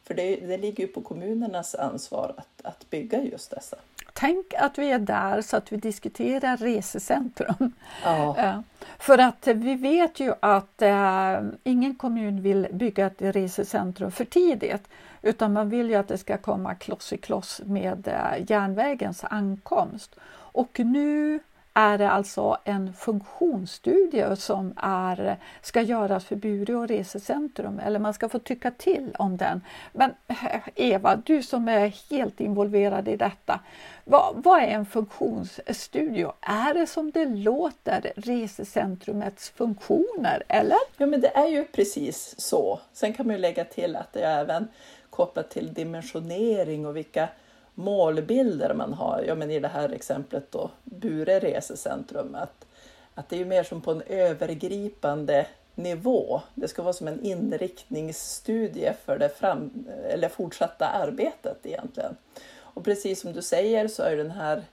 För 0.04 0.14
det, 0.14 0.36
det 0.36 0.58
ligger 0.58 0.84
ju 0.84 0.88
på 0.88 1.02
kommunernas 1.02 1.76
ansvar 1.76 2.34
att, 2.38 2.66
att 2.66 2.90
bygga 2.90 3.24
just 3.24 3.52
dessa. 3.52 3.78
Tänk 4.20 4.54
att 4.54 4.78
vi 4.78 4.92
är 4.92 5.00
där 5.00 5.42
så 5.42 5.58
att 5.58 5.72
vi 5.72 5.78
diskuterar 5.78 6.58
resecentrum. 6.58 7.72
Ja. 8.04 8.64
För 9.00 9.18
att 9.18 9.48
vi 9.48 9.76
vet 9.76 10.20
ju 10.20 10.34
att 10.40 10.82
äh, 10.82 11.40
ingen 11.64 11.96
kommun 11.96 12.42
vill 12.42 12.68
bygga 12.72 13.06
ett 13.06 13.22
resecentrum 13.22 14.12
för 14.12 14.26
tidigt 14.26 14.88
utan 15.22 15.54
man 15.54 15.70
vill 15.70 15.90
ju 15.90 15.96
att 15.96 16.08
det 16.08 16.18
ska 16.18 16.38
komma 16.38 16.76
kloss 16.76 17.14
i 17.14 17.18
kloss 17.18 17.62
med 17.66 18.08
äh, 18.08 18.52
järnvägens 18.52 19.24
ankomst. 19.24 20.16
Och 20.30 20.80
nu 20.80 21.40
är 21.78 21.98
det 21.98 22.10
alltså 22.10 22.58
en 22.64 22.94
funktionsstudie 22.94 24.36
som 24.36 24.74
är, 24.78 25.38
ska 25.62 25.82
göras 25.82 26.26
för 26.26 26.36
Bureå 26.36 26.86
resecentrum, 26.86 27.80
eller 27.80 28.00
man 28.00 28.14
ska 28.14 28.30
få 28.30 28.40
tycka 28.40 28.72
till 28.72 29.16
om 29.20 29.38
den. 29.38 29.62
Men 29.94 30.14
eh, 30.28 30.62
Eva, 30.76 31.16
du 31.16 31.44
som 31.44 31.68
är 31.68 31.88
helt 32.10 32.40
involverad 32.40 33.08
i 33.08 33.16
detta, 33.16 33.60
vad, 34.04 34.44
vad 34.44 34.62
är 34.62 34.68
en 34.68 34.86
funktionsstudie? 34.86 36.28
Är 36.42 36.74
det 36.74 36.88
som 36.88 37.12
det 37.12 37.26
låter 37.26 38.14
resecentrumets 38.16 39.50
funktioner, 39.50 40.44
eller? 40.48 40.78
Ja, 40.98 41.06
men 41.06 41.22
det 41.22 41.38
är 41.38 41.48
ju 41.48 41.64
precis 41.64 42.36
så. 42.38 42.80
Sen 42.94 43.14
kan 43.14 43.28
man 43.28 43.36
ju 43.36 43.42
lägga 43.42 43.64
till 43.64 43.96
att 43.96 44.14
det 44.14 44.22
är 44.22 44.40
även 44.40 44.68
kopplat 45.10 45.50
till 45.50 45.74
dimensionering 45.74 46.86
och 46.86 46.96
vilka 46.96 47.28
målbilder 47.78 48.74
man 48.74 48.94
har. 48.94 49.24
Ja, 49.28 49.36
men 49.36 49.52
I 49.52 49.60
det 49.60 49.68
här 49.68 49.90
exemplet 49.90 50.52
då, 50.52 50.70
Bure 50.84 51.40
resecentrum. 51.40 52.36
Att, 52.36 52.66
att 53.14 53.30
det 53.30 53.42
är 53.42 53.46
mer 53.46 53.64
som 53.64 53.82
på 53.82 53.92
en 53.92 54.02
övergripande 54.02 55.48
nivå. 55.76 56.42
Det 56.56 56.68
ska 56.68 56.82
vara 56.82 56.94
som 56.94 57.08
en 57.08 57.24
inriktningsstudie 57.24 58.94
för 59.06 59.18
det 59.18 59.30
fram, 59.30 59.86
eller 60.10 60.30
fortsatta 60.30 60.88
arbetet 60.88 61.66
egentligen. 61.66 62.16
Och 62.60 62.86
precis 62.86 63.22
som 63.22 63.34
du 63.34 63.42
säger 63.42 63.88
så 63.88 64.04
är 64.04 64.18
den 64.18 64.32
här 64.32 64.64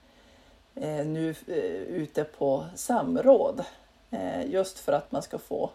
eh, 0.75 1.05
nu 1.05 1.35
eh, 1.47 1.55
ute 1.73 2.23
på 2.23 2.65
samråd. 2.75 3.63
Eh, 4.11 4.49
just 4.49 4.79
för 4.79 4.93
att 4.93 5.11
man 5.11 5.21
ska 5.21 5.37
få 5.37 5.69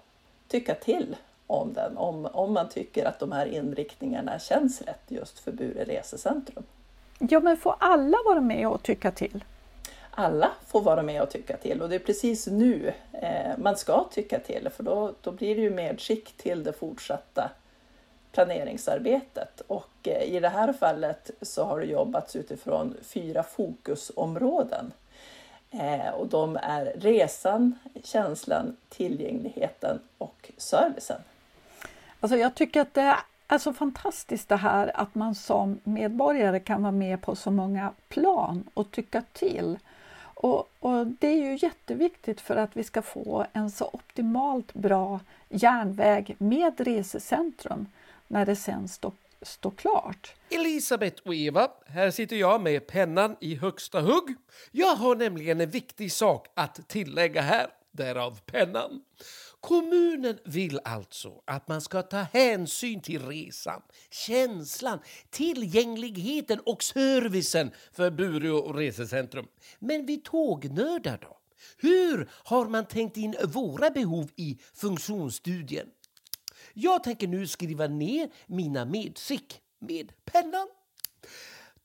tycka 0.48 0.74
till 0.74 1.16
om 1.46 1.72
den, 1.72 1.96
om, 1.96 2.26
om 2.26 2.52
man 2.52 2.68
tycker 2.68 3.04
att 3.04 3.18
de 3.18 3.32
här 3.32 3.46
inriktningarna 3.46 4.38
känns 4.38 4.82
rätt 4.82 5.04
just 5.08 5.38
för 5.38 5.52
Bure 5.52 5.84
resecentrum. 5.84 6.64
Ja, 7.28 7.40
men 7.40 7.56
får 7.56 7.74
alla 7.78 8.18
vara 8.24 8.40
med 8.40 8.68
och 8.68 8.82
tycka 8.82 9.10
till? 9.10 9.44
Alla 10.10 10.50
får 10.66 10.80
vara 10.80 11.02
med 11.02 11.22
och 11.22 11.30
tycka 11.30 11.56
till 11.56 11.82
och 11.82 11.88
det 11.88 11.94
är 11.94 11.98
precis 11.98 12.46
nu 12.46 12.92
eh, 13.12 13.58
man 13.58 13.76
ska 13.76 14.04
tycka 14.04 14.38
till 14.38 14.68
för 14.76 14.82
då, 14.82 15.12
då 15.20 15.32
blir 15.32 15.56
det 15.56 15.62
ju 15.62 15.70
medskick 15.70 16.32
till 16.36 16.64
det 16.64 16.72
fortsatta 16.72 17.50
planeringsarbetet. 18.32 19.60
Och 19.66 19.90
eh, 20.02 20.22
i 20.22 20.40
det 20.40 20.48
här 20.48 20.72
fallet 20.72 21.30
så 21.42 21.64
har 21.64 21.80
det 21.80 21.86
jobbats 21.86 22.36
utifrån 22.36 22.96
fyra 23.02 23.42
fokusområden. 23.42 24.92
Eh, 25.70 26.10
och 26.10 26.26
de 26.26 26.56
är 26.62 26.84
resan, 26.84 27.78
känslan, 28.04 28.76
tillgängligheten 28.88 29.98
och 30.18 30.50
servicen. 30.56 31.20
Alltså 32.20 32.36
jag 32.36 32.54
tycker 32.54 32.80
att 32.80 32.94
det 32.94 33.16
Alltså 33.50 33.72
fantastiskt 33.72 34.48
det 34.48 34.56
här 34.56 34.92
att 34.94 35.14
man 35.14 35.34
som 35.34 35.80
medborgare 35.84 36.60
kan 36.60 36.82
vara 36.82 36.92
med 36.92 37.22
på 37.22 37.36
så 37.36 37.50
många 37.50 37.92
plan 38.08 38.64
och 38.74 38.90
tycka 38.90 39.22
till. 39.32 39.78
Och, 40.22 40.70
och, 40.80 41.06
Det 41.06 41.26
är 41.26 41.36
ju 41.36 41.58
jätteviktigt 41.62 42.40
för 42.40 42.56
att 42.56 42.76
vi 42.76 42.84
ska 42.84 43.02
få 43.02 43.46
en 43.52 43.70
så 43.70 43.90
optimalt 43.92 44.74
bra 44.74 45.20
järnväg 45.48 46.36
med 46.38 46.80
resecentrum 46.80 47.86
när 48.28 48.46
det 48.46 48.56
sen 48.56 48.88
står 48.88 49.12
stå 49.42 49.70
klart. 49.70 50.34
Elisabeth 50.50 51.22
och 51.24 51.34
Eva, 51.34 51.68
här 51.86 52.10
sitter 52.10 52.36
jag 52.36 52.60
med 52.60 52.86
pennan 52.86 53.36
i 53.40 53.54
högsta 53.54 54.00
hugg. 54.00 54.34
Jag 54.70 54.96
har 54.96 55.16
nämligen 55.16 55.60
en 55.60 55.70
viktig 55.70 56.12
sak 56.12 56.46
att 56.54 56.88
tillägga 56.88 57.42
här, 57.42 57.66
därav 57.90 58.40
pennan. 58.40 59.02
Kommunen 59.60 60.38
vill 60.44 60.80
alltså 60.84 61.42
att 61.44 61.68
man 61.68 61.80
ska 61.80 62.02
ta 62.02 62.16
hänsyn 62.18 63.00
till 63.00 63.26
resan, 63.26 63.82
känslan, 64.10 64.98
tillgängligheten 65.30 66.60
och 66.60 66.82
servicen 66.82 67.70
för 67.92 68.10
Bureå 68.10 68.72
resecentrum. 68.72 69.46
Men 69.78 70.06
vi 70.06 70.16
tågnördar 70.16 71.18
då? 71.22 71.36
Hur 71.76 72.30
har 72.32 72.68
man 72.68 72.86
tänkt 72.86 73.16
in 73.16 73.36
våra 73.44 73.90
behov 73.90 74.30
i 74.36 74.58
funktionsstudien? 74.74 75.86
Jag 76.74 77.04
tänker 77.04 77.28
nu 77.28 77.46
skriva 77.46 77.86
ner 77.86 78.30
mina 78.46 78.84
medskick 78.84 79.60
med 79.78 80.12
pennan. 80.24 80.68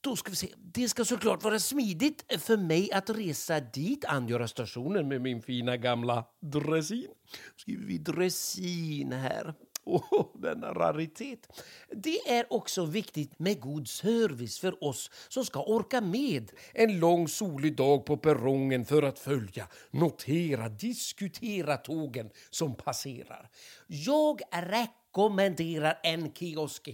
Då 0.05 0.15
ska 0.15 0.29
vi 0.29 0.35
se. 0.35 0.47
Det 0.73 0.89
ska 0.89 1.05
såklart 1.05 1.43
vara 1.43 1.59
smidigt 1.59 2.25
för 2.39 2.57
mig 2.57 2.91
att 2.91 3.09
resa 3.09 3.59
dit, 3.59 4.05
angöra 4.05 4.47
stationen 4.47 5.07
med 5.07 5.21
min 5.21 5.41
fina 5.41 5.77
gamla 5.77 6.25
dressin. 6.41 7.07
Skriver 7.55 7.85
vi 7.85 7.97
dressin 7.97 9.11
här. 9.11 9.53
Oh, 9.87 10.25
denna 10.33 10.73
raritet. 10.73 11.61
Det 11.91 12.29
är 12.29 12.53
också 12.53 12.85
viktigt 12.85 13.39
med 13.39 13.59
god 13.59 13.87
service 13.87 14.59
för 14.59 14.83
oss 14.83 15.11
som 15.29 15.45
ska 15.45 15.63
orka 15.63 16.01
med 16.01 16.51
en 16.73 16.99
lång 16.99 17.27
solig 17.27 17.75
dag 17.75 18.05
på 18.05 18.17
perrongen 18.17 18.85
för 18.85 19.03
att 19.03 19.19
följa, 19.19 19.67
notera, 19.91 20.69
diskutera 20.69 21.77
tågen 21.77 22.29
som 22.49 22.75
passerar. 22.75 23.49
Jag 23.87 24.41
rekommenderar 24.51 25.99
en 26.03 26.33
kiosk 26.33 26.89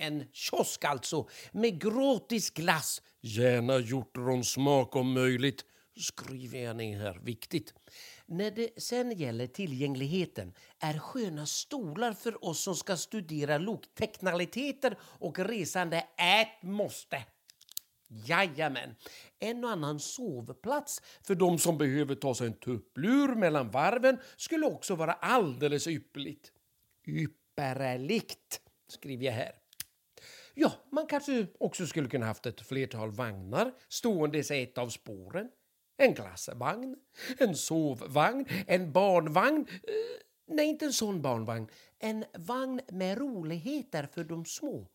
en 0.00 0.24
kiosk 0.32 0.84
alltså, 0.84 1.28
med 1.52 1.80
gratis 1.80 2.50
glass. 2.50 3.02
Gärna 3.20 3.78
hjortronsmak 3.78 4.96
om 4.96 5.12
möjligt, 5.12 5.64
skriver 5.96 6.58
jag 6.58 6.76
ner 6.76 6.98
här. 6.98 7.20
Viktigt. 7.22 7.74
När 8.26 8.50
det 8.50 8.82
sen 8.82 9.18
gäller 9.18 9.46
tillgängligheten 9.46 10.52
är 10.78 10.98
sköna 10.98 11.46
stolar 11.46 12.12
för 12.12 12.44
oss 12.44 12.60
som 12.60 12.76
ska 12.76 12.96
studera 12.96 13.58
lokteknaliteter 13.58 14.98
och 15.02 15.38
resande 15.38 15.98
ett 16.16 16.62
måste. 16.62 17.24
Jajamän. 18.08 18.94
En 19.38 19.64
och 19.64 19.70
annan 19.70 20.00
sovplats 20.00 21.02
för 21.22 21.34
de 21.34 21.58
som 21.58 21.78
behöver 21.78 22.14
ta 22.14 22.34
sig 22.34 22.46
en 22.46 22.58
tupplur 22.58 23.34
mellan 23.34 23.70
varven 23.70 24.18
skulle 24.36 24.66
också 24.66 24.94
vara 24.94 25.12
alldeles 25.12 25.86
ypperligt. 25.86 26.52
Ypperligt, 27.06 28.60
skriver 28.88 29.26
jag 29.26 29.32
här. 29.32 29.59
Ja, 30.62 30.72
man 30.90 31.06
kanske 31.06 31.46
också 31.58 31.86
skulle 31.86 32.08
kunna 32.08 32.26
haft 32.26 32.46
ett 32.46 32.60
flertal 32.60 33.10
vagnar 33.10 33.72
stående 33.88 34.38
i 34.38 34.62
ett 34.62 34.78
av 34.78 34.88
spåren. 34.88 35.48
En 35.96 36.14
glassvagn, 36.14 36.96
en 37.38 37.56
sovvagn, 37.56 38.46
en 38.66 38.92
barnvagn. 38.92 39.66
Eh, 39.70 40.54
nej, 40.54 40.66
inte 40.66 40.84
en 40.84 40.92
sån 40.92 41.22
barnvagn. 41.22 41.68
En 41.98 42.24
vagn 42.38 42.80
med 42.88 43.18
roligheter 43.18 44.08
för 44.12 44.24
de 44.24 44.44
små. 44.44 44.88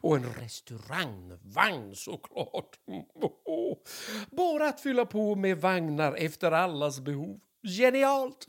Och 0.00 0.16
en 0.16 0.32
restaurangvagn 0.32 1.94
såklart. 1.94 2.80
Bara 4.30 4.68
att 4.68 4.80
fylla 4.80 5.06
på 5.06 5.34
med 5.34 5.60
vagnar 5.60 6.14
efter 6.14 6.52
allas 6.52 7.00
behov. 7.00 7.40
Genialt! 7.62 8.46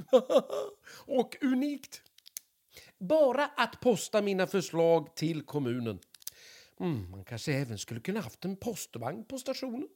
och 1.06 1.38
unikt. 1.42 2.02
Bara 3.00 3.46
att 3.46 3.80
posta 3.80 4.22
mina 4.22 4.48
förslag 4.48 5.16
till 5.16 5.42
kommunen. 5.42 6.00
Mm, 6.80 7.12
man 7.12 7.24
kanske 7.24 7.54
även 7.54 7.78
skulle 7.78 8.00
kunna 8.00 8.20
haft 8.20 8.46
en 8.46 8.56
postvagn 8.56 9.26
på 9.26 9.38
stationen. 9.38 9.88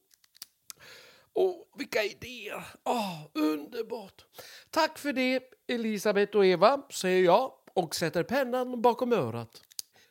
Åh, 1.34 1.56
vilka 1.78 2.04
idéer! 2.04 2.66
Oh, 2.84 3.22
underbart! 3.34 4.26
Tack 4.70 4.98
för 4.98 5.14
det, 5.14 5.44
Elisabeth 5.68 6.38
och 6.38 6.46
Eva, 6.46 6.82
säger 6.92 7.24
jag 7.24 7.54
och 7.74 7.96
sätter 7.96 8.24
pennan 8.24 8.82
bakom 8.82 9.14
örat. 9.14 9.62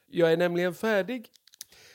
Jag 0.07 0.33
är 0.33 0.37
nämligen 0.37 0.75
färdig 0.75 1.31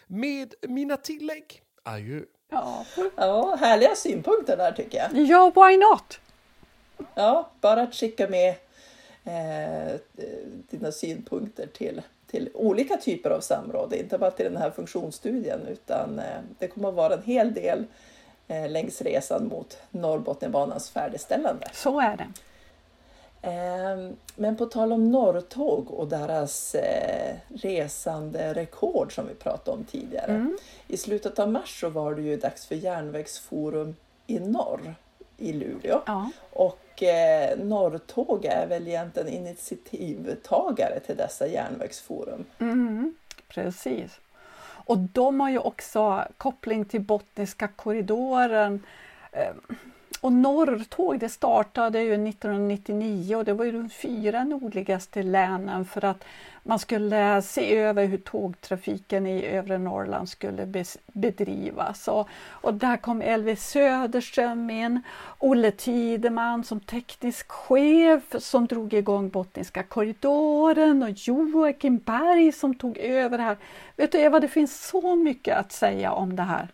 med 0.07 0.53
mina 0.61 0.97
tillägg. 0.97 1.61
Adjö. 1.83 2.21
Ja. 2.49 2.85
ja, 3.15 3.55
härliga 3.55 3.95
synpunkter 3.95 4.57
där 4.57 4.71
tycker 4.71 4.97
jag. 4.97 5.27
Ja, 5.27 5.51
why 5.55 5.77
not? 5.77 6.19
Ja, 7.15 7.51
bara 7.61 7.81
att 7.81 7.95
skicka 7.95 8.29
med 8.29 8.55
eh, 9.23 9.99
dina 10.69 10.91
synpunkter 10.91 11.67
till 11.67 12.01
till 12.35 12.49
olika 12.53 12.97
typer 12.97 13.29
av 13.29 13.39
samråd, 13.39 13.93
inte 13.93 14.17
bara 14.17 14.31
till 14.31 14.45
den 14.45 14.57
här 14.57 14.71
funktionsstudien 14.71 15.67
utan 15.67 16.19
eh, 16.19 16.25
det 16.59 16.67
kommer 16.67 16.89
att 16.89 16.95
vara 16.95 17.13
en 17.13 17.23
hel 17.23 17.53
del 17.53 17.85
eh, 18.47 18.69
längs 18.69 19.01
resan 19.01 19.47
mot 19.47 19.77
Norrbotniabanans 19.91 20.89
färdigställande. 20.89 21.67
Så 21.73 21.99
är 21.99 22.17
det. 22.17 22.27
Ehm, 23.41 24.15
men 24.35 24.55
på 24.55 24.65
tal 24.65 24.93
om 24.93 25.11
Norrtåg 25.11 25.91
och 25.91 26.07
deras 26.07 26.75
eh, 26.75 27.35
resande 27.47 28.53
rekord 28.53 29.15
som 29.15 29.27
vi 29.27 29.33
pratade 29.33 29.77
om 29.77 29.83
tidigare. 29.83 30.31
Mm. 30.31 30.57
I 30.87 30.97
slutet 30.97 31.39
av 31.39 31.51
mars 31.51 31.79
så 31.79 31.89
var 31.89 32.15
det 32.15 32.21
ju 32.21 32.37
dags 32.37 32.65
för 32.65 32.75
Järnvägsforum 32.75 33.95
i 34.27 34.39
norr 34.39 34.95
i 35.37 35.53
Luleå. 35.53 36.01
Ja. 36.05 36.31
Och 36.51 37.03
eh, 37.03 37.57
Norrtåg 37.57 38.45
är 38.45 38.67
väl 38.67 38.87
egentligen 38.87 39.29
initiativtagare 39.29 40.99
till 40.99 41.17
dessa 41.17 41.47
järnvägsforum. 41.47 42.45
Mm, 42.59 43.15
precis. 43.47 44.19
Och 44.85 44.97
de 44.97 45.39
har 45.39 45.49
ju 45.49 45.59
också 45.59 46.27
koppling 46.37 46.85
till 46.85 47.01
Botniska 47.01 47.67
korridoren. 47.67 48.83
Och 50.21 50.33
Norrtåg 50.33 51.19
det 51.19 51.29
startade 51.29 52.01
ju 52.01 52.13
1999 52.13 53.35
och 53.35 53.45
det 53.45 53.53
var 53.53 53.65
ju 53.65 53.71
de 53.71 53.89
fyra 53.89 54.43
nordligaste 54.43 55.23
länen 55.23 55.85
för 55.85 56.05
att 56.05 56.25
man 56.63 56.79
skulle 56.79 57.41
se 57.41 57.77
över 57.77 58.05
hur 58.05 58.17
tågtrafiken 58.17 59.27
i 59.27 59.45
övre 59.45 59.77
Norrland 59.77 60.29
skulle 60.29 60.85
bedrivas. 61.13 62.07
Och, 62.07 62.29
och 62.49 62.73
där 62.73 62.97
kom 62.97 63.21
Elvis 63.21 63.69
Söderström 63.69 64.69
in, 64.69 65.01
Olle 65.39 65.71
Tideman 65.71 66.63
som 66.63 66.79
teknisk 66.79 67.51
chef 67.51 68.23
som 68.39 68.67
drog 68.67 68.93
igång 68.93 69.29
Bottniska 69.29 69.83
korridoren 69.83 71.03
och 71.03 71.09
Joakim 71.09 71.97
Berg 71.97 72.51
som 72.51 72.75
tog 72.75 72.97
över 72.97 73.37
det 73.37 73.43
här. 73.43 73.57
Vet 73.95 74.11
du 74.11 74.19
Eva, 74.19 74.39
det 74.39 74.47
finns 74.47 74.87
så 74.87 75.15
mycket 75.15 75.57
att 75.57 75.71
säga 75.71 76.11
om 76.11 76.35
det 76.35 76.43
här. 76.43 76.67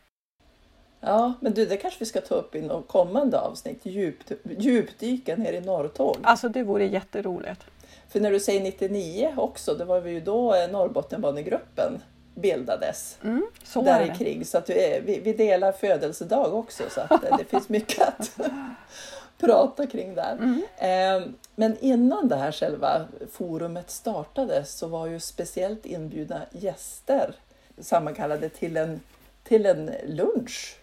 Ja, 1.02 1.34
men 1.40 1.54
du, 1.54 1.66
det 1.66 1.78
kanske 1.78 2.00
vi 2.00 2.06
ska 2.06 2.22
ta 2.22 2.36
upp 2.36 2.56
i 2.56 2.62
något 2.62 2.88
kommande 2.88 3.40
avsnitt. 3.40 3.80
Djup, 3.84 4.18
djupdyka 4.44 5.36
ner 5.36 5.54
i 5.54 5.62
Norrtåg. 5.62 6.18
Alltså 6.24 6.50
det 6.50 6.64
vore 6.64 6.86
jätteroligt. 6.86 7.62
För 8.10 8.20
när 8.20 8.32
du 8.32 8.40
säger 8.40 8.62
99 8.62 9.34
också, 9.38 9.74
det 9.74 9.86
var 9.86 10.06
ju 10.06 10.20
då 10.20 10.56
Norrbotniabanegruppen 10.72 12.02
bildades. 12.36 13.18
Mm, 13.24 13.48
så 13.64 13.82
där 13.82 14.12
i 14.12 14.18
krig. 14.18 14.48
Så 14.48 14.58
att 14.58 14.70
vi, 14.70 15.22
vi, 15.24 15.34
delar 15.34 15.72
födelsedag 15.72 16.54
också 16.54 16.84
så 16.90 17.02
att 17.02 17.22
det 17.38 17.46
finns 17.46 17.70
mycket 17.70 18.08
att 18.08 18.40
prata 19.38 19.88
kring 19.88 20.16
där. 20.16 20.38
Mm. 20.40 20.64
Eh, 20.78 21.30
men 21.56 21.78
innan 21.80 22.28
det 22.28 22.36
här 22.36 22.52
själva 22.52 23.06
forumet 23.32 23.92
startade 23.92 24.66
så 24.66 24.88
var 24.88 25.08
ju 25.08 25.20
speciellt 25.20 25.86
inbjudna 25.86 26.42
gäster 26.52 27.36
sammankallade 27.80 28.50
till 28.50 28.78
en, 28.78 29.00
till 29.44 29.66
en 29.66 29.92
lunch. 30.06 30.78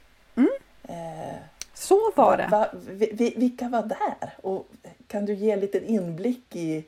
Eh, 0.89 1.37
så 1.75 2.13
var 2.17 2.37
det. 2.37 2.49
Va, 2.51 2.69
vi, 2.89 3.35
vilka 3.37 3.69
var 3.69 3.83
där? 3.83 4.31
Och 4.43 4.69
kan 5.07 5.27
du 5.27 5.35
ge 5.35 5.51
en 5.51 5.61
liten 5.61 5.85
inblick 5.85 6.57
i, 6.57 6.85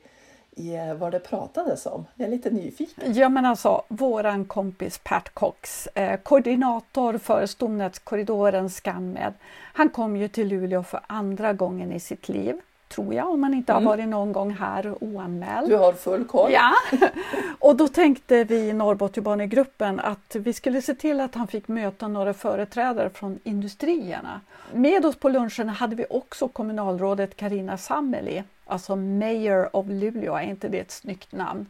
i 0.51 0.75
eh, 0.75 0.93
vad 0.93 1.11
det 1.11 1.19
pratades 1.19 1.85
om? 1.85 2.05
Jag 2.15 2.27
är 2.27 2.31
lite 2.31 2.49
nyfiken. 2.49 3.13
Ja 3.13 3.29
men 3.29 3.45
alltså 3.45 3.83
våran 3.87 4.45
kompis 4.45 4.99
Pat 5.03 5.29
Cox, 5.33 5.87
eh, 5.87 6.19
koordinator 6.19 7.17
för 7.17 7.45
stomnätskorridoren 7.45 8.69
ScanMed. 8.69 9.33
Han 9.73 9.89
kom 9.89 10.17
ju 10.17 10.27
till 10.27 10.47
Luleå 10.47 10.83
för 10.83 10.99
andra 11.07 11.53
gången 11.53 11.91
i 11.91 11.99
sitt 11.99 12.29
liv 12.29 12.61
tror 12.91 13.13
jag, 13.13 13.29
om 13.29 13.41
man 13.41 13.53
inte 13.53 13.71
mm. 13.71 13.85
har 13.85 13.91
varit 13.91 14.07
någon 14.07 14.31
gång 14.31 14.51
här 14.51 15.03
oanmäld. 15.03 15.69
Du 15.69 15.75
har 15.75 15.93
full 15.93 16.25
koll. 16.25 16.51
Ja, 16.51 16.71
och 17.59 17.75
då 17.75 17.87
tänkte 17.87 18.43
vi 18.43 18.55
i 18.55 18.73
Norrbotniabanegruppen 18.73 19.99
att 19.99 20.35
vi 20.35 20.53
skulle 20.53 20.81
se 20.81 20.95
till 20.95 21.19
att 21.19 21.35
han 21.35 21.47
fick 21.47 21.67
möta 21.67 22.07
några 22.07 22.33
företrädare 22.33 23.09
från 23.09 23.39
industrierna. 23.43 24.41
Med 24.73 25.05
oss 25.05 25.15
på 25.15 25.29
lunchen 25.29 25.69
hade 25.69 25.95
vi 25.95 26.05
också 26.09 26.47
kommunalrådet 26.47 27.35
Karina 27.35 27.77
Sammeli 27.77 28.43
Alltså 28.71 28.95
Mayor 28.95 29.75
of 29.75 29.85
Luleå, 29.89 30.35
är 30.35 30.41
inte 30.41 30.69
det 30.69 30.79
ett 30.79 30.91
snyggt 30.91 31.31
namn? 31.31 31.65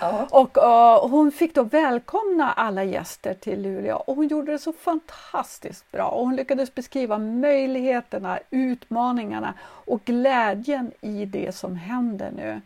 Ja. 0.00 0.26
Och 0.30 0.56
uh, 0.56 1.10
hon 1.10 1.32
fick 1.32 1.54
då 1.54 1.62
välkomna 1.62 2.52
alla 2.52 2.84
gäster 2.84 3.34
till 3.34 3.62
Luleå 3.62 3.96
och 3.96 4.16
hon 4.16 4.28
gjorde 4.28 4.52
det 4.52 4.58
så 4.58 4.72
fantastiskt 4.72 5.92
bra 5.92 6.04
och 6.04 6.24
hon 6.24 6.36
lyckades 6.36 6.74
beskriva 6.74 7.18
möjligheterna, 7.18 8.38
utmaningarna 8.50 9.54
och 9.62 10.04
glädjen 10.04 10.92
i 11.00 11.24
det 11.24 11.54
som 11.54 11.76
händer 11.76 12.30
nu. 12.36 12.60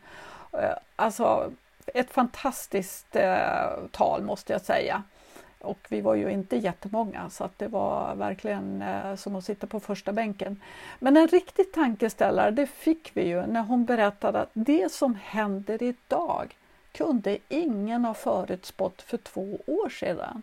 Uh, 0.54 0.76
alltså 0.96 1.50
ett 1.86 2.10
fantastiskt 2.10 3.16
uh, 3.16 3.86
tal 3.90 4.22
måste 4.22 4.52
jag 4.52 4.62
säga. 4.62 5.02
Och 5.66 5.78
vi 5.88 6.00
var 6.00 6.14
ju 6.14 6.30
inte 6.30 6.56
jättemånga 6.56 7.30
så 7.30 7.44
att 7.44 7.58
det 7.58 7.68
var 7.68 8.14
verkligen 8.14 8.82
eh, 8.82 9.14
som 9.14 9.36
att 9.36 9.44
sitta 9.44 9.66
på 9.66 9.80
första 9.80 10.12
bänken. 10.12 10.60
Men 10.98 11.16
en 11.16 11.28
riktig 11.28 11.72
tankeställare 11.72 12.50
det 12.50 12.66
fick 12.66 13.10
vi 13.14 13.28
ju 13.28 13.46
när 13.46 13.62
hon 13.62 13.84
berättade 13.84 14.40
att 14.40 14.50
det 14.52 14.92
som 14.92 15.18
händer 15.22 15.82
idag 15.82 16.56
kunde 16.92 17.38
ingen 17.48 18.04
ha 18.04 18.14
förutspått 18.14 19.02
för 19.02 19.16
två 19.16 19.58
år 19.66 19.88
sedan. 19.88 20.42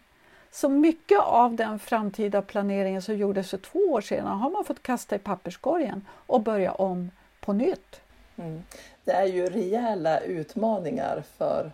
Så 0.51 0.69
mycket 0.69 1.19
av 1.19 1.55
den 1.55 1.79
framtida 1.79 2.41
planeringen 2.41 3.01
som 3.01 3.17
gjordes 3.17 3.49
för 3.49 3.57
två 3.57 3.79
år 3.79 4.01
sedan 4.01 4.27
har 4.27 4.49
man 4.49 4.65
fått 4.65 4.83
kasta 4.83 5.15
i 5.15 5.19
papperskorgen 5.19 6.07
och 6.09 6.41
börja 6.41 6.71
om 6.71 7.11
på 7.39 7.53
nytt. 7.53 8.01
Mm. 8.35 8.63
Det 9.03 9.11
är 9.11 9.25
ju 9.25 9.45
rejäla 9.45 10.19
utmaningar 10.19 11.23
för 11.37 11.71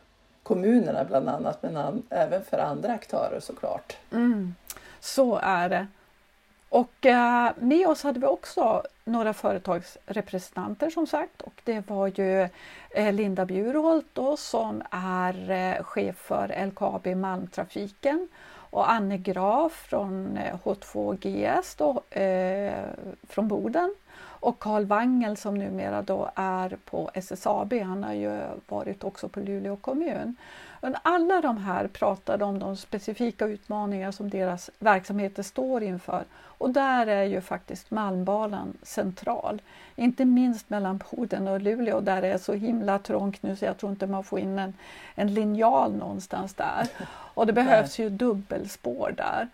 kommunerna 0.50 1.04
bland 1.04 1.30
annat 1.30 1.64
men 1.64 2.04
även 2.10 2.44
för 2.44 2.58
andra 2.58 2.94
aktörer 2.94 3.40
såklart. 3.40 3.98
Mm, 4.12 4.56
så 5.00 5.40
är 5.44 5.70
det. 5.70 5.88
Och 6.70 7.06
eh, 7.06 7.52
med 7.60 7.88
oss 7.88 8.04
hade 8.04 8.20
vi 8.20 8.26
också 8.26 8.84
några 9.06 9.34
företagsrepresentanter 9.34 10.90
som 10.90 11.08
sagt 11.08 11.42
och 11.42 11.62
det 11.64 11.90
var 11.90 12.08
ju 12.08 12.50
eh, 12.90 13.14
Linda 13.14 13.46
Bjurholt 13.46 14.06
då, 14.14 14.38
som 14.38 14.82
är 14.92 15.50
eh, 15.50 15.84
chef 15.84 16.16
för 16.16 16.66
LKAB 16.66 17.08
Malmtrafiken 17.08 18.28
och 18.72 18.92
Anne 18.92 19.18
Graf 19.18 19.74
från 19.90 20.38
eh, 20.38 20.56
H2GS 20.64 21.76
då, 21.78 22.20
eh, 22.20 22.84
från 23.28 23.48
Boden 23.48 23.96
och 24.40 24.60
Carl 24.60 24.86
Wangel 24.86 25.38
som 25.38 25.56
numera 25.56 26.02
då 26.02 26.32
är 26.36 26.78
på 26.86 27.12
SSAB. 27.14 27.74
Han 27.74 28.04
har 28.04 28.14
ju 28.14 28.40
varit 28.68 29.04
också 29.04 29.30
på 29.30 29.40
Luleå 29.40 29.76
kommun. 29.76 30.36
Men 30.82 30.96
alla 31.02 31.42
de 31.42 31.58
här 31.58 31.88
pratade 31.88 32.46
om 32.46 32.60
de 32.60 32.76
specifika 32.76 33.46
utmaningar 33.46 34.12
som 34.12 34.30
deras 34.30 34.70
verksamheter 34.80 35.44
står 35.44 35.84
inför 35.84 36.24
och 36.60 36.70
där 36.70 37.08
är 37.08 37.24
ju 37.24 37.42
faktiskt 37.42 37.92
Malmbanan 37.92 38.78
central. 38.84 39.62
Inte 39.96 40.26
minst 40.26 40.70
mellan 40.70 41.02
Boden 41.12 41.48
och 41.48 41.62
Luleå 41.62 42.02
där 42.02 42.22
det 42.22 42.28
är 42.28 42.38
så 42.38 42.54
himla 42.54 43.00
trångt 43.00 43.44
nu 43.44 43.56
så 43.56 43.66
jag 43.66 43.78
tror 43.78 43.92
inte 43.92 44.08
man 44.08 44.24
får 44.24 44.40
in 44.40 44.60
en, 44.60 44.74
en 45.16 45.34
linjal 45.34 45.96
någonstans 45.96 46.54
där. 46.54 46.88
Och 47.34 47.48
det 47.48 47.54
behövs 47.54 48.00
ju 48.00 48.10
dubbelspår 48.10 49.14
där. 49.18 49.48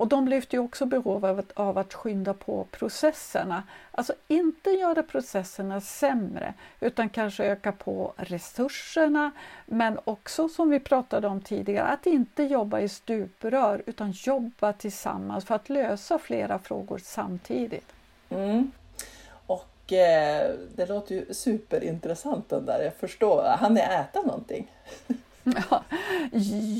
Och 0.00 0.08
de 0.08 0.28
lyfter 0.28 0.56
ju 0.56 0.64
också 0.64 0.86
behov 0.86 1.26
av 1.26 1.38
att, 1.38 1.52
av 1.54 1.78
att 1.78 1.94
skynda 1.94 2.34
på 2.34 2.66
processerna. 2.70 3.62
Alltså 3.90 4.14
inte 4.28 4.70
göra 4.70 5.02
processerna 5.02 5.80
sämre 5.80 6.54
utan 6.80 7.08
kanske 7.08 7.44
öka 7.44 7.72
på 7.72 8.12
resurserna 8.16 9.30
men 9.66 9.98
också 10.04 10.48
som 10.48 10.70
vi 10.70 10.80
pratade 10.80 11.28
om 11.28 11.40
tidigare 11.40 11.86
att 11.86 12.06
inte 12.06 12.42
jobba 12.42 12.80
i 12.80 12.88
stuprör 12.88 13.82
utan 13.86 14.10
jobba 14.10 14.72
tillsammans 14.72 15.44
för 15.44 15.54
att 15.54 15.68
lösa 15.68 16.18
flera 16.18 16.58
frågor 16.58 17.00
samtidigt. 17.04 17.92
Mm. 18.30 18.70
Och 19.46 19.92
eh, 19.92 20.50
det 20.74 20.86
låter 20.86 21.14
ju 21.14 21.34
superintressant 21.34 22.48
den 22.48 22.66
där, 22.66 22.82
jag 22.82 22.94
förstår. 22.94 23.44
Han 23.58 23.74
ni 23.74 23.80
äta 23.80 24.22
någonting? 24.22 24.70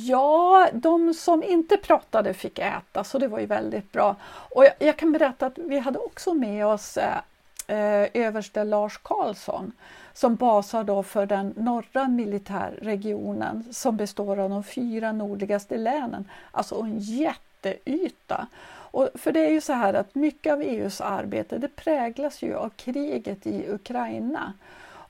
Ja, 0.04 0.68
de 0.72 1.14
som 1.14 1.42
inte 1.42 1.76
pratade 1.76 2.34
fick 2.34 2.58
äta 2.58 3.04
så 3.04 3.18
det 3.18 3.28
var 3.28 3.38
ju 3.38 3.46
väldigt 3.46 3.92
bra. 3.92 4.16
Och 4.24 4.64
jag, 4.64 4.72
jag 4.78 4.96
kan 4.96 5.12
berätta 5.12 5.46
att 5.46 5.58
vi 5.58 5.78
hade 5.78 5.98
också 5.98 6.34
med 6.34 6.66
oss 6.66 6.96
eh, 6.96 7.18
eh, 7.66 8.08
överste 8.14 8.64
Lars 8.64 8.98
Karlsson 9.02 9.72
som 10.12 10.34
basar 10.34 10.84
då 10.84 11.02
för 11.02 11.26
den 11.26 11.54
norra 11.56 12.08
militärregionen 12.08 13.64
som 13.70 13.96
består 13.96 14.38
av 14.38 14.50
de 14.50 14.64
fyra 14.64 15.12
nordligaste 15.12 15.76
länen, 15.76 16.30
alltså 16.50 16.80
en 16.80 16.98
jätteyta. 16.98 18.46
Och 18.92 19.08
för 19.14 19.32
det 19.32 19.40
är 19.40 19.50
ju 19.50 19.60
så 19.60 19.72
här 19.72 19.94
att 19.94 20.14
mycket 20.14 20.52
av 20.52 20.62
EUs 20.62 21.00
arbete 21.00 21.58
det 21.58 21.76
präglas 21.76 22.42
ju 22.42 22.54
av 22.54 22.68
kriget 22.68 23.46
i 23.46 23.70
Ukraina. 23.70 24.52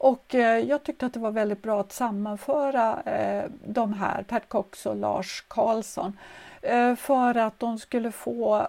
Och 0.01 0.35
eh, 0.35 0.59
jag 0.59 0.83
tyckte 0.83 1.07
att 1.07 1.13
det 1.13 1.21
var 1.21 1.31
väldigt 1.31 1.63
bra 1.63 1.81
att 1.81 1.93
sammanföra 1.93 3.03
eh, 3.03 3.51
de 3.65 3.93
här, 3.93 4.23
Pat 4.23 4.49
Cox 4.49 4.87
och 4.87 4.97
Lars 4.97 5.45
Karlsson, 5.49 6.19
eh, 6.63 6.95
för 6.95 7.37
att 7.37 7.61
de 7.61 7.79
skulle 7.79 8.13
få 8.13 8.67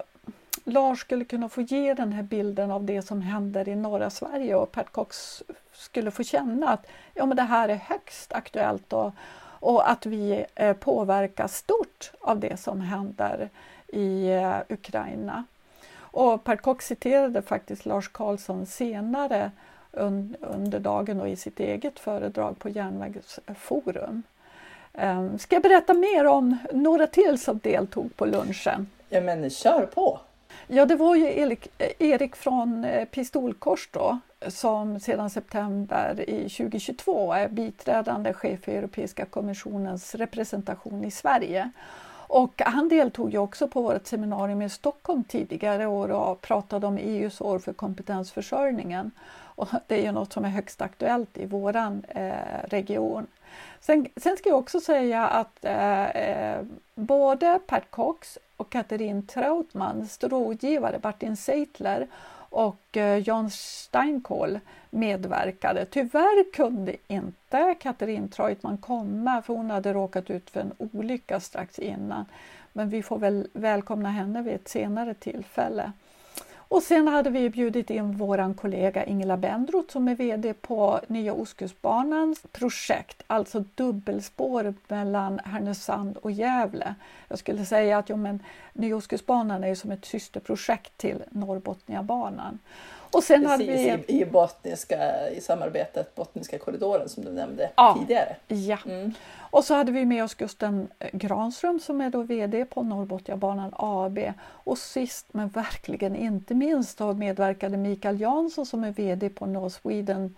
Lars 0.63 1.00
skulle 1.00 1.26
kunna 1.26 1.50
få 1.50 1.62
ge 1.62 1.94
den 1.94 2.13
här 2.13 2.24
bilden 2.24 2.72
av 2.72 2.84
det 2.84 3.02
som 3.02 3.22
händer 3.22 3.70
i 3.70 3.76
norra 3.76 4.10
Sverige 4.10 4.56
och 4.56 4.72
Pat 4.72 4.91
Cox 4.91 5.44
skulle 5.74 6.12
få 6.12 6.24
känna 6.24 6.70
att 6.70 6.88
ja, 7.13 7.26
men 7.26 7.38
det 7.38 7.44
här 7.44 7.70
är 7.70 7.76
högst 7.76 8.34
aktuellt 8.34 8.94
och, 8.94 9.12
och 9.41 9.91
att 9.91 10.06
vi 10.06 10.46
eh, 10.56 10.74
påverkas 10.74 11.58
stort 11.58 12.12
av 12.22 12.39
det 12.39 12.58
som 12.58 12.82
händer 12.82 13.50
i 13.88 14.32
eh, 14.32 14.58
Ukraina. 14.70 15.44
Och 15.98 16.44
Per 16.44 16.56
Cox 16.56 16.86
citerade 16.86 17.41
faktiskt 17.41 17.86
Lars 17.86 18.08
Karlsson 18.08 18.65
senare 18.65 19.52
under 19.91 20.80
dagen 20.80 21.21
och 21.21 21.30
i 21.30 21.36
sitt 21.36 21.60
eget 21.60 21.99
föredrag 21.99 22.60
på 22.60 22.69
Järnvägsforum. 22.69 24.23
Ehm, 24.93 25.39
ska 25.39 25.56
jag 25.56 25.63
berätta 25.63 25.93
mer 25.93 26.25
om 26.25 26.58
några 26.73 27.08
till 27.08 27.39
som 27.39 27.60
deltog 27.63 28.15
på 28.17 28.25
lunchen? 28.25 28.88
Ja 29.10 29.21
men 29.21 29.49
kör 29.49 29.86
på! 29.86 30.19
Ja 30.67 30.86
det 30.86 30.95
var 30.95 31.15
ju 31.15 31.39
Erik, 31.39 31.67
Erik 31.99 32.36
från 32.36 32.86
eh, 32.86 33.06
Pistolkors 33.06 33.89
då 33.91 34.19
som 34.47 34.99
sedan 34.99 35.30
september 35.30 36.30
i 36.30 36.49
2022 36.49 37.34
är 37.34 37.47
biträdande 37.47 38.34
chef 38.34 38.63
för 38.63 38.71
Europeiska 38.71 39.25
kommissionens 39.25 40.15
representation 40.15 41.04
i 41.04 41.12
Sverige. 41.12 41.71
Och 42.32 42.62
han 42.65 42.89
deltog 42.89 43.32
ju 43.32 43.38
också 43.38 43.67
på 43.67 43.82
vårt 43.82 44.08
seminarium 44.08 44.62
i 44.62 44.70
Stockholm 44.70 45.24
tidigare 45.24 45.86
år 45.86 46.12
och 46.12 46.41
pratade 46.41 46.88
om 46.88 46.98
EUs 46.98 47.41
år 47.41 47.60
för 47.60 47.74
kompetensförsörjningen. 47.74 49.12
Och 49.56 49.67
det 49.88 49.96
är 49.96 50.04
ju 50.04 50.12
något 50.12 50.34
som 50.34 50.46
är 50.46 50.50
högst 50.50 50.82
aktuellt 50.82 51.38
i 51.38 51.46
vår 51.46 51.76
eh, 51.76 52.34
region. 52.63 53.28
Sen, 53.80 54.08
sen, 54.17 54.38
ska 54.38 54.50
jag 54.50 54.58
också 54.58 54.80
säga 54.80 55.28
att 55.28 55.65
eh, 55.65 56.10
eh, 56.10 56.62
både 56.96 57.60
Pat 57.67 57.84
Cox 57.89 58.38
och 58.58 58.70
Katrin 58.70 59.28
Trautmans 59.28 60.24
rådgivare 60.24 61.00
Martin 61.04 61.38
Seitler 61.38 62.08
och 62.52 62.98
eh, 62.98 63.18
John 63.18 63.50
Steinkohl 63.50 64.60
medverkade. 64.90 65.86
Tyvärr 65.86 66.52
kunde 66.54 66.96
inte 67.08 67.76
Katrin 67.82 68.30
Treutman 68.30 68.78
komma 68.78 69.42
för 69.42 69.54
hon 69.54 69.72
hade 69.72 69.94
råkat 69.94 70.30
ut 70.30 70.50
för 70.50 70.60
en 70.60 70.74
olycka 70.78 71.40
strax 71.40 71.80
innan. 71.80 72.26
Men 72.74 72.90
vi 72.90 73.04
får 73.04 73.20
väl 73.20 73.48
välkomna 73.54 74.10
henne 74.10 74.42
vid 74.42 74.54
ett 74.54 74.68
senare 74.68 75.14
tillfälle. 75.14 75.92
Och 76.71 76.84
sen 76.84 77.07
hade 77.07 77.29
vi 77.29 77.49
bjudit 77.49 77.89
in 77.89 78.17
vår 78.17 78.53
kollega 78.53 79.05
Ingela 79.05 79.38
Bendroth 79.38 79.91
som 79.91 80.07
är 80.07 80.15
VD 80.15 80.53
på 80.53 80.99
Nya 81.07 81.34
Ostkustbanans 81.34 82.41
projekt, 82.51 83.23
alltså 83.27 83.63
dubbelspår 83.75 84.73
mellan 84.88 85.39
Härnösand 85.39 86.17
och 86.17 86.31
Gävle. 86.31 86.95
Jag 87.27 87.39
skulle 87.39 87.65
säga 87.65 87.97
att 87.97 88.10
jo, 88.10 88.15
men, 88.15 88.43
Nya 88.73 88.95
Ostkustbanan 88.95 89.63
är 89.63 89.75
som 89.75 89.91
ett 89.91 90.05
systerprojekt 90.05 90.97
till 90.97 91.23
Norrbotniabanan. 91.29 92.60
Och 93.12 93.24
sen 93.24 93.41
Precis, 93.41 93.67
hade 93.67 93.97
vi... 93.97 94.13
i, 94.13 94.21
i, 94.21 94.26
botniska, 94.26 95.30
i 95.30 95.41
samarbetet 95.41 96.15
Bottniska 96.15 96.58
korridoren 96.58 97.10
som 97.10 97.26
du 97.26 97.32
nämnde 97.32 97.69
ja, 97.76 97.97
tidigare. 98.00 98.36
Ja. 98.47 98.78
Mm. 98.86 99.13
Och 99.39 99.63
så 99.63 99.74
hade 99.74 99.91
vi 99.91 100.06
med 100.06 100.24
oss 100.24 100.36
Gusten 100.36 100.88
Granström 101.12 101.80
som 101.80 102.02
är 102.02 102.10
då 102.10 102.21
VD 102.21 102.65
på 102.65 102.84
Norrbotniabanan 102.84 103.74
AB. 103.76 104.19
Och 104.47 104.78
sist 104.78 105.26
men 105.32 105.50
verkligen 105.50 106.15
inte 106.15 106.54
minst 106.54 106.97
då 106.97 107.13
medverkade 107.13 107.78
Mikael 107.78 108.21
Jansson 108.21 108.65
som 108.65 108.84
är 108.84 108.91
VD 108.91 109.30
på 109.30 109.45
North 109.45 109.82
Sweden 109.82 110.36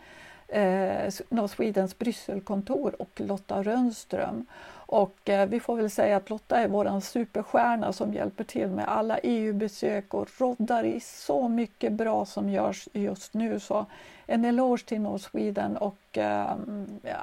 eh, 0.48 1.14
North 1.30 1.56
Swedens 1.56 1.98
Brysselkontor 1.98 3.02
och 3.02 3.22
Lotta 3.22 3.64
Rönnström. 3.64 4.46
Och 4.86 5.30
eh, 5.30 5.48
vi 5.48 5.60
får 5.60 5.76
väl 5.76 5.90
säga 5.90 6.18
att 6.18 6.30
Lotta 6.30 6.60
är 6.60 6.68
vår 6.68 7.00
superstjärna 7.00 7.94
som 7.94 8.14
hjälper 8.14 8.44
till 8.44 8.68
med 8.68 8.88
alla 8.88 9.18
EU-besök 9.18 10.14
och 10.14 10.30
roddar 10.38 10.84
i 10.84 11.00
så 11.00 11.48
mycket 11.48 11.92
bra 11.92 12.26
som 12.26 12.50
görs 12.50 12.88
just 12.94 13.34
nu. 13.34 13.60
Så 13.60 13.86
en 14.26 14.46
eloge 14.46 14.86
till 14.86 15.02
North 15.02 15.30
Sweden 15.32 15.78
och 15.78 16.18
eh, 16.18 16.56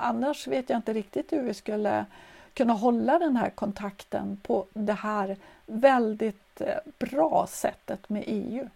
annars 0.00 0.46
vet 0.46 0.70
jag 0.70 0.78
inte 0.78 0.92
riktigt 0.92 1.32
hur 1.32 1.42
vi 1.42 1.54
skulle 1.54 2.06
kunna 2.54 2.72
hålla 2.72 3.18
den 3.18 3.36
här 3.36 3.50
kontakten 3.50 4.40
på 4.42 4.66
det 4.72 4.92
här 4.92 5.36
väldigt 5.66 6.60
eh, 6.60 6.78
bra 6.98 7.46
sättet 7.50 8.08
med 8.08 8.24
EU. 8.26 8.68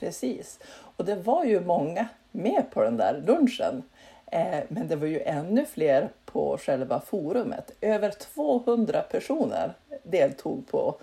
Precis, 0.00 0.58
och 0.96 1.04
det 1.04 1.16
var 1.16 1.44
ju 1.44 1.60
många 1.60 2.08
med 2.30 2.70
på 2.70 2.82
den 2.82 2.96
där 2.96 3.22
lunchen. 3.26 3.82
Eh, 4.32 4.60
men 4.68 4.88
det 4.88 4.96
var 4.96 5.06
ju 5.06 5.20
ännu 5.20 5.66
fler 5.66 6.08
på 6.24 6.58
själva 6.58 7.00
forumet. 7.00 7.70
Över 7.80 8.10
200 8.10 9.00
personer 9.00 9.72
deltog 10.02 10.68
på, 10.68 10.94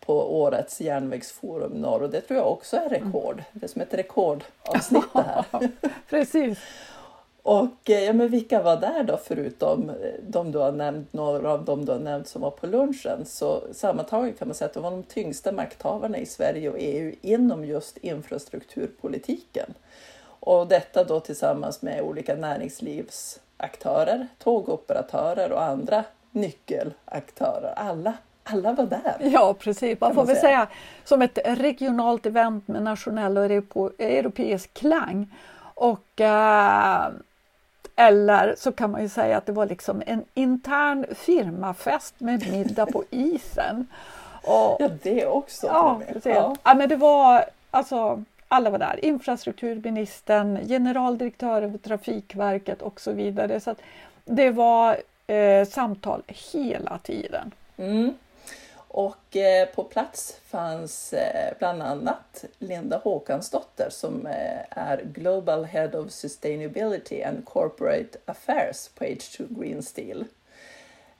på 0.00 0.40
årets 0.42 0.80
järnvägsforum 0.80 1.72
norr 1.72 2.02
och 2.02 2.10
det 2.10 2.20
tror 2.20 2.38
jag 2.38 2.52
också 2.52 2.76
är 2.76 2.88
rekord. 2.88 3.42
Det 3.52 3.64
är 3.64 3.68
som 3.68 3.82
ett 3.82 3.94
rekordavsnitt 3.94 5.12
det 5.12 5.22
här. 5.22 5.44
Precis. 6.08 6.58
Och 7.42 7.90
eh, 7.90 8.04
ja, 8.04 8.12
men 8.12 8.28
vilka 8.28 8.62
var 8.62 8.76
där 8.76 9.02
då 9.04 9.16
förutom 9.24 9.90
eh, 9.90 9.94
de 10.28 10.52
du 10.52 10.58
har 10.58 10.72
nämnt, 10.72 11.12
några 11.12 11.52
av 11.52 11.64
dem 11.64 11.84
du 11.84 11.92
har 11.92 11.98
nämnt 11.98 12.28
som 12.28 12.42
var 12.42 12.50
på 12.50 12.66
lunchen? 12.66 13.26
Så 13.26 13.62
sammantaget 13.72 14.38
kan 14.38 14.48
man 14.48 14.54
säga 14.54 14.68
att 14.68 14.74
de 14.74 14.82
var 14.82 14.90
de 14.90 15.02
tyngsta 15.02 15.52
makthavarna 15.52 16.18
i 16.18 16.26
Sverige 16.26 16.70
och 16.70 16.76
EU 16.78 17.14
inom 17.20 17.64
just 17.64 17.96
infrastrukturpolitiken. 17.96 19.74
Och 20.44 20.66
detta 20.66 21.04
då 21.04 21.20
tillsammans 21.20 21.82
med 21.82 22.02
olika 22.02 22.34
näringslivsaktörer, 22.34 24.26
tågoperatörer 24.38 25.52
och 25.52 25.62
andra 25.62 26.04
nyckelaktörer. 26.30 27.74
Alla, 27.76 28.14
alla 28.44 28.72
var 28.72 28.86
där. 28.86 29.16
Ja 29.18 29.54
precis, 29.54 30.00
man 30.00 30.14
får 30.14 30.24
väl 30.24 30.36
säga 30.36 30.66
som 31.04 31.22
ett 31.22 31.38
regionalt 31.44 32.26
event 32.26 32.68
med 32.68 32.82
nationell 32.82 33.38
och 33.38 33.44
europeisk 33.98 34.74
klang. 34.74 35.34
Och 35.74 36.20
äh, 36.20 37.08
Eller 37.96 38.54
så 38.58 38.72
kan 38.72 38.90
man 38.90 39.02
ju 39.02 39.08
säga 39.08 39.36
att 39.36 39.46
det 39.46 39.52
var 39.52 39.66
liksom 39.66 40.02
en 40.06 40.24
intern 40.34 41.06
firmafest 41.14 42.20
med 42.20 42.52
middag 42.52 42.86
på 42.86 43.04
isen. 43.10 43.86
Och, 44.42 44.76
ja, 44.80 44.88
det 45.02 45.26
också. 45.26 45.66
Ja, 45.66 46.00
ja. 46.24 46.56
ja, 46.62 46.74
men 46.74 46.88
det 46.88 46.96
var 46.96 47.44
alltså 47.70 48.24
alla 48.52 48.70
var 48.70 48.78
där, 48.78 49.04
infrastrukturministern, 49.04 50.68
generaldirektören 50.68 51.72
för 51.72 51.78
Trafikverket 51.78 52.82
och 52.82 53.00
så 53.00 53.12
vidare. 53.12 53.60
Så 53.60 53.74
det 54.24 54.50
var 54.50 54.96
eh, 55.26 55.66
samtal 55.66 56.22
hela 56.26 56.98
tiden. 56.98 57.54
Mm. 57.76 58.14
Och 58.88 59.36
eh, 59.36 59.68
på 59.68 59.84
plats 59.84 60.40
fanns 60.44 61.12
eh, 61.12 61.54
bland 61.58 61.82
annat 61.82 62.44
Linda 62.58 62.98
Håkansdotter 63.04 63.88
som 63.90 64.26
eh, 64.26 64.78
är 64.78 65.02
Global 65.04 65.64
Head 65.64 65.98
of 65.98 66.10
Sustainability 66.10 67.22
and 67.22 67.44
Corporate 67.44 68.18
Affairs 68.24 68.88
på 68.88 69.04
H2 69.04 69.60
Green 69.60 69.82
Steel. 69.82 70.24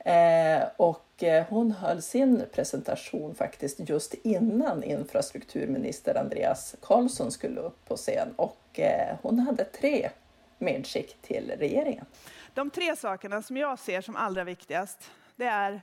Eh, 0.05 0.63
och 0.77 1.23
eh, 1.23 1.47
hon 1.49 1.73
höll 1.73 2.03
sin 2.03 2.45
presentation 2.53 3.35
faktiskt 3.35 3.89
just 3.89 4.15
innan 4.15 4.85
infrastrukturminister 4.85 6.19
Andreas 6.19 6.75
Karlsson 6.81 7.33
skulle 7.33 7.61
upp 7.61 7.89
på 7.89 7.97
scen 7.97 8.35
och 8.37 8.81
eh, 8.81 9.17
hon 9.23 9.39
hade 9.39 9.65
tre 9.65 10.11
medskick 10.59 11.17
till 11.23 11.53
regeringen. 11.59 12.07
De 12.55 12.71
tre 12.71 12.97
sakerna 12.97 13.43
som 13.43 13.57
jag 13.57 13.79
ser 13.79 14.01
som 14.01 14.17
allra 14.17 14.45
viktigast, 14.45 15.11
det 15.37 15.45
är 15.45 15.81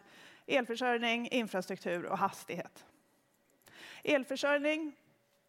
elförsörjning, 0.48 1.28
infrastruktur 1.32 2.06
och 2.06 2.18
hastighet. 2.18 2.86
Elförsörjning, 4.04 4.96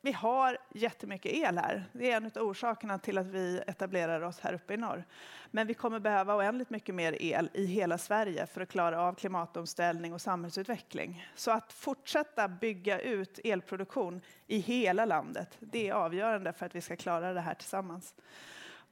vi 0.03 0.13
har 0.13 0.59
jättemycket 0.75 1.33
el 1.33 1.59
här. 1.59 1.85
Det 1.93 2.11
är 2.11 2.17
en 2.17 2.27
av 2.27 2.43
orsakerna 2.43 2.99
till 2.99 3.19
att 3.19 3.27
vi 3.27 3.63
etablerar 3.67 4.21
oss 4.21 4.41
här 4.41 4.55
uppe 4.55 4.75
i 4.75 4.77
norr. 4.77 5.05
Men 5.51 5.67
vi 5.67 5.75
kommer 5.75 6.01
behöva 6.01 6.37
oändligt 6.37 6.71
mycket 6.71 6.95
mer 6.95 7.23
el 7.23 7.51
i 7.55 7.65
hela 7.65 7.99
Sverige 7.99 8.47
för 8.47 8.61
att 8.61 8.69
klara 8.69 9.03
av 9.03 9.15
klimatomställning 9.15 10.15
och 10.15 10.21
samhällsutveckling. 10.21 11.27
Så 11.35 11.51
att 11.51 11.73
fortsätta 11.73 12.49
bygga 12.49 13.01
ut 13.01 13.41
elproduktion 13.45 14.21
i 14.47 14.59
hela 14.59 15.05
landet, 15.05 15.57
det 15.59 15.89
är 15.89 15.93
avgörande 15.93 16.53
för 16.53 16.67
att 16.67 16.75
vi 16.75 16.81
ska 16.81 16.97
klara 16.97 17.33
det 17.33 17.41
här 17.41 17.55
tillsammans. 17.55 18.15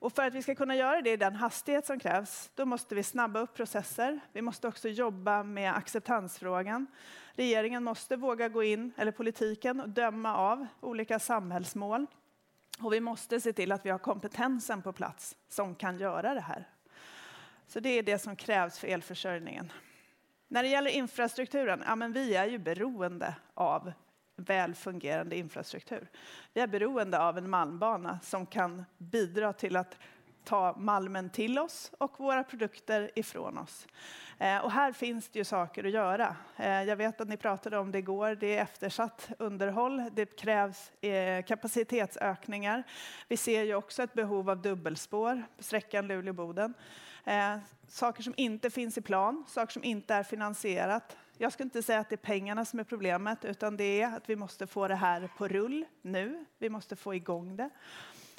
Och 0.01 0.13
för 0.13 0.27
att 0.27 0.35
vi 0.35 0.43
ska 0.43 0.55
kunna 0.55 0.77
göra 0.77 1.03
det 1.03 1.11
i 1.11 1.17
den 1.17 1.35
hastighet 1.35 1.87
som 1.87 1.99
krävs, 1.99 2.51
då 2.55 2.65
måste 2.65 2.95
vi 2.95 3.03
snabba 3.03 3.41
upp 3.41 3.55
processer. 3.55 4.21
Vi 4.33 4.43
måste 4.43 4.69
också 4.69 4.89
jobba 4.89 5.43
med 5.43 5.77
acceptansfrågan. 5.77 6.87
Regeringen 7.33 7.85
måste 7.85 8.17
våga 8.17 8.49
gå 8.49 8.63
in, 8.63 8.93
eller 8.97 9.13
politiken, 9.13 9.81
och 9.81 9.89
döma 9.89 10.37
av 10.37 10.67
olika 10.81 11.19
samhällsmål. 11.19 12.07
Och 12.81 12.93
vi 12.93 13.01
måste 13.01 13.41
se 13.41 13.53
till 13.53 13.73
att 13.73 13.87
vi 13.87 13.91
har 13.91 13.99
kompetensen 13.99 14.83
på 14.83 14.93
plats 14.93 15.37
som 15.49 15.75
kan 15.75 15.99
göra 15.99 16.35
det 16.35 16.41
här. 16.41 16.69
Så 17.67 17.81
det 17.81 17.89
är 17.89 18.03
det 18.03 18.19
som 18.19 18.37
krävs 18.37 18.79
för 18.79 18.89
elförsörjningen. 18.89 19.73
När 20.49 20.63
det 20.63 20.69
gäller 20.69 20.91
infrastrukturen, 20.91 21.83
ja 21.87 21.97
men 21.97 22.13
vi 22.13 22.35
är 22.35 22.47
ju 22.47 22.59
beroende 22.59 23.35
av 23.55 23.93
väl 24.39 24.75
fungerande 24.75 25.37
infrastruktur. 25.37 26.09
Vi 26.53 26.61
är 26.61 26.67
beroende 26.67 27.19
av 27.21 27.39
en 27.39 27.51
malmbana 27.51 28.19
som 28.23 28.47
kan 28.47 28.85
bidra 28.99 29.53
till 29.53 29.77
att 29.77 29.99
ta 30.45 30.75
malmen 30.79 31.31
till 31.31 31.59
oss 31.59 31.93
och 31.99 32.21
våra 32.21 32.45
produkter 32.45 33.11
ifrån 33.15 33.59
oss. 33.59 33.87
Eh, 34.39 34.59
och 34.59 34.73
här 34.73 34.93
finns 34.93 35.29
det 35.29 35.39
ju 35.39 35.45
saker 35.45 35.85
att 35.85 35.91
göra. 35.91 36.37
Eh, 36.57 36.83
jag 36.83 36.97
vet 36.97 37.21
att 37.21 37.29
ni 37.29 37.37
pratade 37.37 37.79
om 37.79 37.93
det 37.93 37.99
igår. 37.99 38.35
Det 38.35 38.57
är 38.59 38.63
eftersatt 38.63 39.31
underhåll. 39.39 40.11
Det 40.13 40.37
krävs 40.37 40.93
eh, 41.03 41.45
kapacitetsökningar. 41.45 42.83
Vi 43.29 43.37
ser 43.37 43.63
ju 43.63 43.75
också 43.75 44.03
ett 44.03 44.15
behov 44.15 44.51
av 44.51 44.63
dubbelspår 44.63 45.43
på 45.57 45.63
sträckan 45.63 46.09
Luleå-Boden. 46.09 46.75
Eh, 47.25 47.59
saker 47.89 48.23
som 48.23 48.35
inte 48.37 48.71
finns 48.71 48.99
i 48.99 49.01
plan, 49.01 49.45
saker 49.49 49.73
som 49.73 49.85
inte 49.85 50.15
är 50.15 50.23
finansierat. 50.23 51.17
Jag 51.41 51.53
ska 51.53 51.63
inte 51.63 51.83
säga 51.83 51.99
att 51.99 52.09
det 52.09 52.15
är 52.15 52.17
pengarna 52.17 52.65
som 52.65 52.79
är 52.79 52.85
problemet, 52.85 53.45
utan 53.45 53.77
det 53.77 54.03
är 54.03 54.17
att 54.17 54.31
vi 54.31 54.37
måste 54.37 54.67
få 54.67 54.89
det 54.89 54.95
här 54.95 55.31
på 55.39 55.49
rull 55.49 55.85
nu. 56.03 56.45
Vi 56.59 56.69
måste 56.69 56.97
få 56.97 57.15
igång 57.15 57.57
det. 57.57 57.71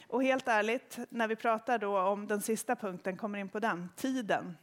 Och 0.07 0.23
helt 0.23 0.47
ärligt, 0.47 0.99
när 1.09 1.27
vi 1.27 1.35
pratar 1.35 1.77
då 1.77 1.99
om 1.99 2.27
den 2.27 2.41
sista 2.41 2.75
punkten, 2.75 3.17
kommer 3.17 3.39
in 3.39 3.49
på 3.49 3.59
den, 3.59 3.89
tiden, 3.95 4.57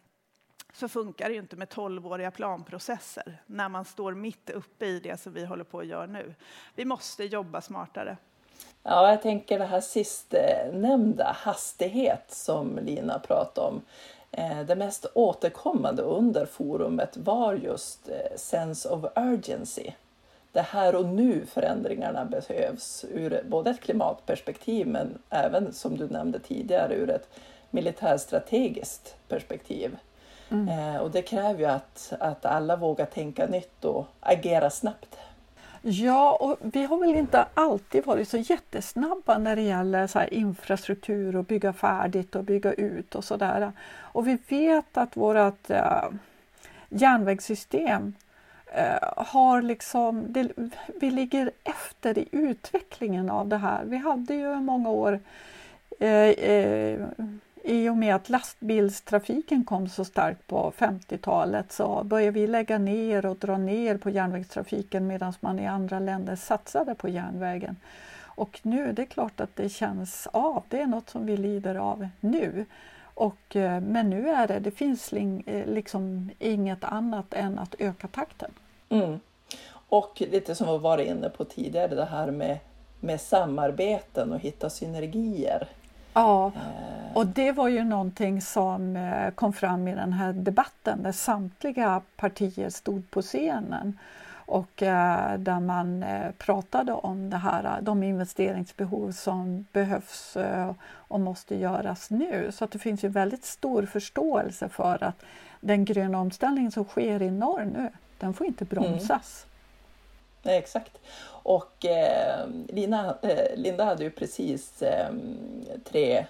så 0.72 0.88
funkar 0.88 1.28
det 1.28 1.34
ju 1.34 1.40
inte 1.40 1.56
med 1.56 1.68
tolvåriga 1.68 2.30
planprocesser 2.30 3.42
när 3.46 3.68
man 3.68 3.84
står 3.84 4.14
mitt 4.14 4.50
uppe 4.50 4.86
i 4.86 5.00
det 5.00 5.20
som 5.20 5.32
vi 5.32 5.44
håller 5.44 5.64
på 5.64 5.78
att 5.78 5.86
göra 5.86 6.06
nu. 6.06 6.34
Vi 6.74 6.84
måste 6.84 7.24
jobba 7.24 7.60
smartare. 7.60 8.16
Ja, 8.82 9.10
jag 9.10 9.22
tänker 9.22 9.58
det 9.58 9.66
här 9.66 9.80
sistnämnda, 9.80 11.36
hastighet, 11.38 12.24
som 12.28 12.78
Lina 12.82 13.18
pratade 13.18 13.66
om. 13.66 13.82
Eh, 14.36 14.60
det 14.60 14.74
mest 14.76 15.06
återkommande 15.14 16.02
under 16.02 16.46
forumet 16.46 17.16
var 17.16 17.54
just 17.54 18.08
eh, 18.08 18.36
sense 18.36 18.88
of 18.88 19.04
urgency. 19.16 19.90
Det 20.52 20.60
här 20.60 20.94
och 20.94 21.06
nu 21.06 21.46
förändringarna 21.46 22.24
behövs 22.24 23.04
ur 23.10 23.42
både 23.48 23.70
ett 23.70 23.80
klimatperspektiv 23.80 24.86
men 24.86 25.18
även 25.30 25.72
som 25.72 25.96
du 25.96 26.08
nämnde 26.08 26.38
tidigare 26.38 26.94
ur 26.94 27.10
ett 27.10 27.28
militärstrategiskt 27.70 29.16
perspektiv. 29.28 29.96
Mm. 30.50 30.68
Eh, 30.68 31.00
och 31.00 31.10
det 31.10 31.22
kräver 31.22 31.58
ju 31.58 31.66
att, 31.66 32.12
att 32.20 32.44
alla 32.44 32.76
vågar 32.76 33.06
tänka 33.06 33.46
nytt 33.46 33.84
och 33.84 34.06
agera 34.20 34.70
snabbt. 34.70 35.18
Ja, 35.88 36.36
och 36.40 36.58
vi 36.60 36.84
har 36.84 36.98
väl 36.98 37.14
inte 37.14 37.46
alltid 37.54 38.06
varit 38.06 38.28
så 38.28 38.36
jättesnabba 38.36 39.38
när 39.38 39.56
det 39.56 39.62
gäller 39.62 40.06
så 40.06 40.22
infrastruktur 40.22 41.36
och 41.36 41.44
bygga 41.44 41.72
färdigt 41.72 42.36
och 42.36 42.44
bygga 42.44 42.72
ut 42.72 43.14
och 43.14 43.24
sådär. 43.24 43.72
Och 43.98 44.26
vi 44.26 44.38
vet 44.48 44.96
att 44.96 45.16
vårt 45.16 45.70
eh, 45.70 46.04
järnvägssystem 46.88 48.14
eh, 48.66 49.12
har 49.16 49.62
liksom, 49.62 50.24
det, 50.28 50.50
vi 51.00 51.10
ligger 51.10 51.50
efter 51.64 52.18
i 52.18 52.28
utvecklingen 52.32 53.30
av 53.30 53.48
det 53.48 53.56
här. 53.58 53.84
Vi 53.84 53.96
hade 53.96 54.34
ju 54.34 54.54
många 54.54 54.90
år 54.90 55.20
eh, 56.00 56.28
eh 56.28 57.00
i 57.66 57.88
och 57.88 57.96
med 57.96 58.14
att 58.14 58.28
lastbilstrafiken 58.28 59.64
kom 59.64 59.88
så 59.88 60.04
starkt 60.04 60.46
på 60.46 60.72
50-talet 60.78 61.72
så 61.72 62.04
började 62.04 62.30
vi 62.30 62.46
lägga 62.46 62.78
ner 62.78 63.26
och 63.26 63.36
dra 63.36 63.58
ner 63.58 63.96
på 63.96 64.10
järnvägstrafiken 64.10 65.06
medan 65.06 65.32
man 65.40 65.58
i 65.58 65.66
andra 65.66 65.98
länder 65.98 66.36
satsade 66.36 66.94
på 66.94 67.08
järnvägen. 67.08 67.76
Och 68.22 68.60
nu, 68.62 68.92
det 68.92 69.02
är 69.02 69.06
klart 69.06 69.40
att 69.40 69.56
det 69.56 69.68
känns 69.68 70.28
av, 70.32 70.64
det 70.68 70.80
är 70.80 70.86
något 70.86 71.10
som 71.10 71.26
vi 71.26 71.36
lider 71.36 71.74
av 71.74 72.08
nu. 72.20 72.64
Och, 73.14 73.56
eh, 73.56 73.80
men 73.80 74.10
nu 74.10 74.28
är 74.28 74.48
det, 74.48 74.58
det 74.58 74.70
finns 74.70 75.12
eh, 75.12 75.66
liksom 75.66 76.30
inget 76.38 76.84
annat 76.84 77.34
än 77.34 77.58
att 77.58 77.74
öka 77.78 78.08
takten. 78.08 78.50
Mm. 78.88 79.20
Och 79.88 80.22
lite 80.30 80.54
som 80.54 80.72
vi 80.72 80.78
varit 80.78 81.08
inne 81.08 81.28
på 81.28 81.44
tidigare, 81.44 81.94
det 81.94 82.04
här 82.04 82.30
med, 82.30 82.58
med 83.00 83.20
samarbeten 83.20 84.32
och 84.32 84.40
hitta 84.40 84.70
synergier 84.70 85.68
Ja, 86.16 86.46
eh. 86.46 87.16
och 87.16 87.26
det 87.26 87.52
var 87.52 87.68
ju 87.68 87.84
någonting 87.84 88.40
som 88.40 88.96
eh, 88.96 89.30
kom 89.30 89.52
fram 89.52 89.88
i 89.88 89.94
den 89.94 90.12
här 90.12 90.32
debatten 90.32 91.02
där 91.02 91.12
samtliga 91.12 92.02
partier 92.16 92.70
stod 92.70 93.10
på 93.10 93.22
scenen 93.22 93.98
och 94.30 94.82
eh, 94.82 95.38
där 95.38 95.60
man 95.60 96.04
pratade 96.38 96.92
om 96.92 97.30
det 97.30 97.36
här, 97.36 97.80
de 97.80 98.02
investeringsbehov 98.02 99.12
som 99.12 99.66
behövs 99.72 100.36
och 100.86 101.20
måste 101.20 101.56
göras 101.56 102.10
nu. 102.10 102.52
Så 102.52 102.64
att 102.64 102.70
det 102.70 102.78
finns 102.78 103.04
ju 103.04 103.08
väldigt 103.08 103.44
stor 103.44 103.86
förståelse 103.86 104.68
för 104.68 105.04
att 105.04 105.22
den 105.60 105.84
gröna 105.84 106.18
omställning 106.18 106.70
som 106.70 106.84
sker 106.84 107.22
i 107.22 107.30
norr 107.30 107.64
nu, 107.64 107.90
den 108.18 108.34
får 108.34 108.46
inte 108.46 108.64
bromsas. 108.64 109.46
Mm. 109.46 109.55
Nej, 110.50 110.58
exakt. 110.58 110.98
Och 111.28 111.84
eh, 111.84 112.46
Lina, 112.68 113.16
eh, 113.22 113.56
Linda 113.56 113.84
hade 113.84 114.04
ju 114.04 114.10
precis 114.10 114.82
eh, 114.82 115.08
tre, 115.84 116.26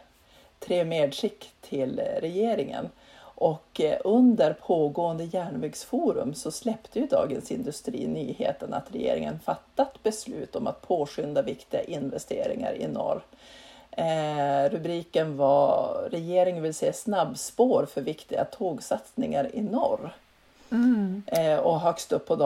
tre 0.59 0.85
medskick 0.85 1.51
till 1.61 2.01
regeringen. 2.21 2.89
Och 3.19 3.81
eh, 3.81 3.99
under 4.05 4.53
pågående 4.53 5.25
järnvägsforum 5.25 6.35
så 6.35 6.51
släppte 6.51 6.99
ju 6.99 7.07
Dagens 7.07 7.51
Industri 7.51 8.07
nyheten 8.07 8.75
att 8.75 8.95
regeringen 8.95 9.41
fattat 9.41 10.03
beslut 10.03 10.57
om 10.57 10.67
att 10.67 10.83
påskynda 10.83 11.43
viktiga 11.43 11.83
investeringar 11.83 12.75
i 12.75 12.89
norr. 12.89 13.23
Eh, 13.91 14.71
rubriken 14.71 15.37
var 15.37 16.09
Regeringen 16.11 16.63
vill 16.63 16.75
se 16.75 16.93
snabbspår 16.93 17.87
för 17.87 18.01
viktiga 18.01 18.45
tågsatsningar 18.45 19.51
i 19.57 19.63
norr. 19.63 20.15
Mm. 20.71 21.23
Eh, 21.27 21.59
och 21.59 21.81
högst 21.81 22.13
upp 22.13 22.27
på 22.27 22.37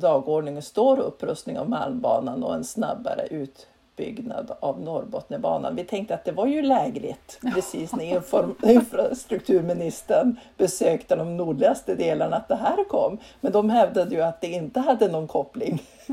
dagordningen 0.00 0.62
står 0.62 1.00
upprustning 1.00 1.58
av 1.58 1.68
Malmbanan 1.68 2.44
och 2.44 2.54
en 2.54 2.64
snabbare 2.64 3.26
utbyggnad 3.30 4.52
av 4.60 4.80
Norrbotniabanan. 4.80 5.76
Vi 5.76 5.84
tänkte 5.84 6.14
att 6.14 6.24
det 6.24 6.32
var 6.32 6.46
ju 6.46 6.62
lägligt 6.62 7.40
precis 7.54 7.92
när 7.92 8.22
infrastrukturministern 8.70 10.36
besökte 10.56 11.16
de 11.16 11.36
nordligaste 11.36 11.94
delarna 11.94 12.36
att 12.36 12.48
det 12.48 12.56
här 12.56 12.84
kom. 12.88 13.18
Men 13.40 13.52
de 13.52 13.70
hävdade 13.70 14.14
ju 14.14 14.22
att 14.22 14.40
det 14.40 14.48
inte 14.48 14.80
hade 14.80 15.08
någon 15.08 15.28
koppling. 15.28 15.82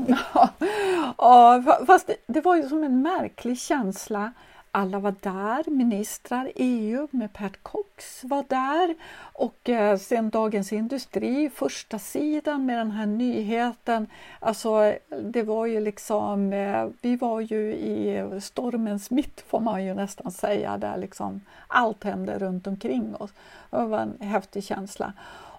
ja, 1.18 1.62
fast 1.86 2.06
det, 2.06 2.16
det 2.26 2.40
var 2.40 2.56
ju 2.56 2.68
som 2.68 2.84
en 2.84 3.02
märklig 3.02 3.58
känsla 3.58 4.32
alla 4.70 4.98
var 4.98 5.14
där, 5.20 5.70
ministrar, 5.70 6.52
EU 6.54 7.08
med 7.10 7.32
Pat 7.32 7.52
Cox 7.62 8.24
var 8.24 8.44
där 8.48 8.94
och 9.32 9.68
eh, 9.68 9.96
sen 9.96 10.30
Dagens 10.30 10.72
Industri, 10.72 11.50
första 11.54 11.98
sidan 11.98 12.66
med 12.66 12.78
den 12.78 12.90
här 12.90 13.06
nyheten. 13.06 14.06
Alltså 14.40 14.94
det 15.22 15.42
var 15.42 15.66
ju 15.66 15.80
liksom, 15.80 16.52
eh, 16.52 16.88
vi 17.02 17.16
var 17.16 17.40
ju 17.40 17.72
i 17.74 18.24
stormens 18.40 19.10
mitt 19.10 19.40
får 19.40 19.60
man 19.60 19.84
ju 19.84 19.94
nästan 19.94 20.32
säga, 20.32 20.78
där 20.78 20.96
liksom 20.96 21.40
allt 21.68 22.04
hände 22.04 22.38
runt 22.38 22.66
omkring 22.66 23.14
oss. 23.14 23.30
Det 23.70 23.84
var 23.84 23.98
en 23.98 24.16
häftig 24.20 24.64
känsla. 24.64 25.12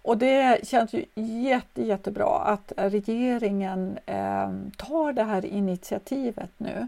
Och 0.04 0.18
det 0.18 0.68
känns 0.68 0.94
ju 0.94 1.06
jätte, 1.16 1.84
jättebra 1.84 2.40
att 2.40 2.74
regeringen 2.76 3.98
eh, 4.06 4.52
tar 4.78 5.14
det 5.14 5.24
här 5.24 5.46
initiativet 5.46 6.52
nu. 6.58 6.88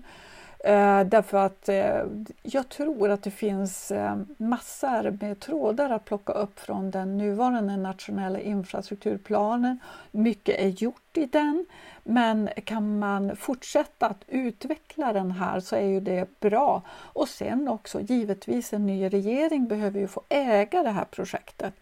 Eh, 0.65 1.03
därför 1.03 1.37
att 1.37 1.69
eh, 1.69 2.03
jag 2.43 2.69
tror 2.69 3.09
att 3.09 3.23
det 3.23 3.31
finns 3.31 3.91
eh, 3.91 4.17
massor 4.37 5.17
med 5.21 5.39
trådar 5.39 5.89
att 5.89 6.05
plocka 6.05 6.33
upp 6.33 6.59
från 6.59 6.91
den 6.91 7.17
nuvarande 7.17 7.77
nationella 7.77 8.39
infrastrukturplanen. 8.39 9.79
Mycket 10.11 10.59
är 10.59 10.67
gjort 10.67 11.17
i 11.17 11.25
den, 11.25 11.65
men 12.03 12.49
kan 12.65 12.99
man 12.99 13.35
fortsätta 13.35 14.07
att 14.07 14.23
utveckla 14.27 15.13
den 15.13 15.31
här 15.31 15.59
så 15.59 15.75
är 15.75 15.87
ju 15.87 15.99
det 15.99 16.39
bra. 16.39 16.81
Och 16.89 17.29
sen 17.29 17.67
också 17.67 18.01
givetvis 18.01 18.73
en 18.73 18.85
ny 18.85 19.09
regering 19.09 19.67
behöver 19.67 19.99
ju 19.99 20.07
få 20.07 20.21
äga 20.29 20.83
det 20.83 20.91
här 20.91 21.05
projektet. 21.11 21.73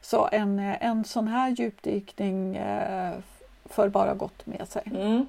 Så 0.00 0.28
en, 0.32 0.58
en 0.58 1.04
sån 1.04 1.28
här 1.28 1.50
djupdykning 1.50 2.56
eh, 2.56 3.14
för 3.64 3.88
bara 3.88 4.14
gott 4.14 4.46
med 4.46 4.68
sig. 4.68 4.82
Mm. 4.86 5.26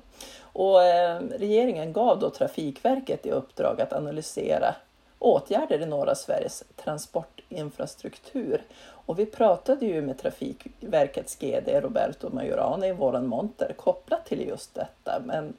Och 0.53 0.83
eh, 0.83 1.19
regeringen 1.19 1.93
gav 1.93 2.19
då 2.19 2.29
Trafikverket 2.29 3.25
i 3.25 3.31
uppdrag 3.31 3.81
att 3.81 3.93
analysera 3.93 4.75
åtgärder 5.19 5.81
i 5.81 5.85
norra 5.85 6.15
Sveriges 6.15 6.63
transportinfrastruktur. 6.75 8.61
Och 9.05 9.19
vi 9.19 9.25
pratade 9.25 9.85
ju 9.85 10.01
med 10.01 10.17
Trafikverkets 10.17 11.35
GD 11.35 11.69
Roberto 11.81 12.29
Majorana 12.29 12.87
i 12.87 12.91
våran 12.91 13.27
monter 13.27 13.73
kopplat 13.77 14.25
till 14.25 14.47
just 14.47 14.75
detta. 14.75 15.21
Men 15.25 15.53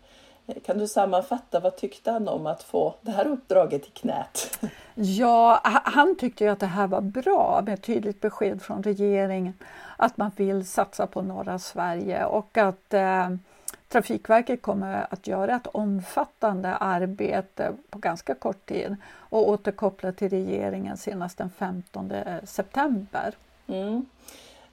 eh, 0.46 0.62
kan 0.66 0.78
du 0.78 0.88
sammanfatta, 0.88 1.60
vad 1.60 1.76
tyckte 1.76 2.10
han 2.10 2.28
om 2.28 2.46
att 2.46 2.62
få 2.62 2.94
det 3.00 3.10
här 3.10 3.26
uppdraget 3.26 3.86
i 3.86 3.90
knät? 3.90 4.58
Ja, 4.94 5.60
han 5.64 6.16
tyckte 6.16 6.44
ju 6.44 6.50
att 6.50 6.60
det 6.60 6.66
här 6.66 6.86
var 6.86 7.00
bra 7.00 7.62
med 7.66 7.82
tydligt 7.82 8.20
besked 8.20 8.62
från 8.62 8.82
regeringen 8.82 9.54
att 9.96 10.16
man 10.16 10.30
vill 10.36 10.66
satsa 10.66 11.06
på 11.06 11.22
norra 11.22 11.58
Sverige 11.58 12.24
och 12.24 12.58
att 12.58 12.94
eh, 12.94 13.28
Trafikverket 13.92 14.62
kommer 14.62 15.06
att 15.10 15.26
göra 15.26 15.56
ett 15.56 15.66
omfattande 15.66 16.76
arbete 16.76 17.72
på 17.90 17.98
ganska 17.98 18.34
kort 18.34 18.66
tid 18.66 18.96
och 19.14 19.48
återkoppla 19.48 20.12
till 20.12 20.30
regeringen 20.30 20.96
senast 20.96 21.38
den 21.38 21.50
15 21.50 22.10
eh, 22.10 22.44
september. 22.44 23.34
Mm. 23.66 24.06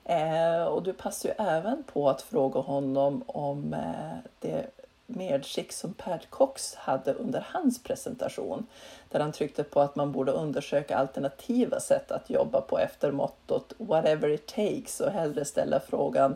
Eh, 0.04 0.64
och 0.64 0.84
du 0.84 0.94
passar 0.94 1.30
ju 1.30 1.36
även 1.38 1.84
på 1.84 2.10
att 2.10 2.22
fråga 2.22 2.60
honom 2.60 3.24
om 3.28 3.74
eh, 3.74 4.32
det 4.40 4.66
medskick 5.06 5.72
som 5.72 5.94
Pat 5.94 6.30
Cox 6.30 6.76
hade 6.76 7.14
under 7.14 7.48
hans 7.54 7.84
presentation 7.84 8.68
där 9.10 9.20
han 9.20 9.32
tryckte 9.32 9.64
på 9.64 9.82
att 9.82 9.96
man 9.96 10.12
borde 10.12 10.32
undersöka 10.32 10.98
alternativa 10.98 11.80
sätt 11.80 12.12
att 12.12 12.30
jobba 12.30 12.62
på 12.62 12.80
efter 12.80 13.12
mottot 13.12 13.74
whatever 13.78 14.30
it 14.30 14.48
takes 14.48 15.00
och 15.00 15.12
hellre 15.12 15.46
ställa 15.46 15.80
frågan 15.80 16.36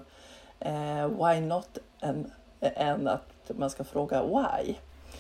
eh, 0.59 1.07
why 1.07 1.41
not 1.41 1.77
än, 2.01 2.31
än 2.69 3.07
att 3.07 3.51
man 3.55 3.69
ska 3.69 3.83
fråga 3.83 4.23
why. 4.23 4.75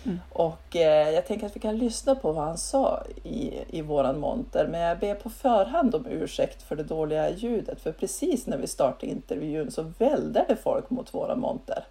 Mm. 0.05 0.19
Och 0.29 0.75
eh, 0.75 1.09
jag 1.09 1.27
tänker 1.27 1.45
att 1.45 1.55
vi 1.55 1.59
kan 1.59 1.77
lyssna 1.77 2.15
på 2.15 2.31
vad 2.31 2.45
han 2.45 2.57
sa 2.57 3.03
i, 3.23 3.53
i 3.69 3.81
våran 3.81 4.19
monter 4.19 4.67
men 4.71 4.81
jag 4.81 4.99
ber 4.99 5.15
på 5.15 5.29
förhand 5.29 5.95
om 5.95 6.05
ursäkt 6.05 6.61
för 6.61 6.75
det 6.75 6.83
dåliga 6.83 7.29
ljudet 7.29 7.81
för 7.81 7.91
precis 7.91 8.47
när 8.47 8.57
vi 8.57 8.67
startade 8.67 9.11
intervjun 9.11 9.71
så 9.71 9.81
vällde 9.97 10.45
det 10.47 10.55
folk 10.55 10.89
mot 10.89 11.13
våra 11.13 11.35
monter. 11.35 11.83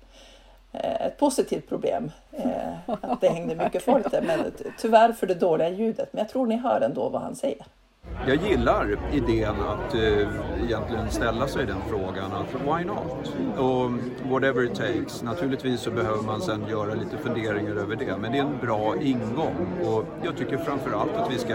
Eh, 0.72 1.06
ett 1.06 1.18
positivt 1.18 1.68
problem 1.68 2.10
eh, 2.32 2.72
att 2.86 3.20
det 3.20 3.28
hängde 3.28 3.54
mycket 3.54 3.82
folk 3.84 4.10
där. 4.10 4.22
Men 4.22 4.52
tyvärr 4.78 5.12
för 5.12 5.26
det 5.26 5.34
dåliga 5.34 5.68
ljudet. 5.68 6.12
Men 6.12 6.18
jag 6.18 6.28
tror 6.28 6.46
ni 6.46 6.56
hör 6.56 6.80
ändå 6.80 7.08
vad 7.08 7.22
han 7.22 7.36
säger. 7.36 7.66
Jag 8.26 8.36
gillar 8.36 8.98
idén 9.12 9.54
att 9.60 9.94
eh, 9.94 10.28
egentligen 10.64 11.10
ställa 11.10 11.48
sig 11.48 11.66
den 11.66 11.80
frågan 11.88 12.32
att 12.32 12.54
why 12.54 12.84
not? 12.84 13.34
Och 13.58 13.90
whatever 14.30 14.64
it 14.64 14.74
takes. 14.74 15.22
Naturligtvis 15.22 15.80
så 15.80 15.90
behöver 15.90 16.22
man 16.22 16.40
sen 16.40 16.68
göra 16.68 16.94
lite 16.94 17.18
funderingar 17.18 17.76
över 17.76 17.96
det 17.96 18.16
men 18.16 18.32
det 18.32 18.38
är 18.38 18.42
en 18.42 18.58
bra 18.60 18.96
ingång 19.00 19.66
och 19.84 20.04
jag 20.24 20.36
tycker 20.36 20.56
framförallt 20.56 21.16
att 21.16 21.32
vi 21.32 21.38
ska 21.38 21.52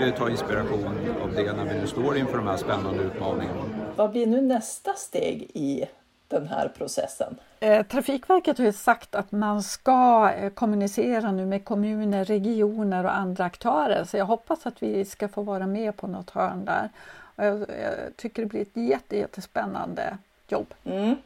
eh, 0.00 0.14
ta 0.18 0.30
inspiration 0.30 0.98
av 1.22 1.32
det 1.34 1.52
när 1.52 1.74
vi 1.74 1.80
nu 1.80 1.86
står 1.86 2.16
inför 2.16 2.36
de 2.36 2.46
här 2.46 2.56
spännande 2.56 3.02
utmaningarna. 3.02 3.62
Vad 3.96 4.10
blir 4.10 4.26
nu 4.26 4.40
nästa 4.40 4.92
steg 4.94 5.50
i 5.54 5.84
den 6.32 6.48
här 6.48 6.68
processen? 6.68 7.36
Eh, 7.60 7.86
Trafikverket 7.86 8.58
har 8.58 8.64
ju 8.64 8.72
sagt 8.72 9.14
att 9.14 9.32
man 9.32 9.62
ska 9.62 10.30
eh, 10.30 10.50
kommunicera 10.50 11.32
nu 11.32 11.46
med 11.46 11.64
kommuner, 11.64 12.24
regioner 12.24 13.04
och 13.04 13.16
andra 13.16 13.44
aktörer 13.44 14.04
så 14.04 14.16
jag 14.16 14.24
hoppas 14.24 14.66
att 14.66 14.82
vi 14.82 15.04
ska 15.04 15.28
få 15.28 15.42
vara 15.42 15.66
med 15.66 15.96
på 15.96 16.06
något 16.06 16.30
hörn 16.30 16.64
där. 16.64 16.88
Jag, 17.36 17.60
jag 17.60 18.16
tycker 18.16 18.42
det 18.42 18.48
blir 18.48 18.62
ett 18.62 18.76
jätte, 18.76 19.16
jättespännande 19.16 20.18
jobb. 20.48 20.74
Mm. 20.84 21.16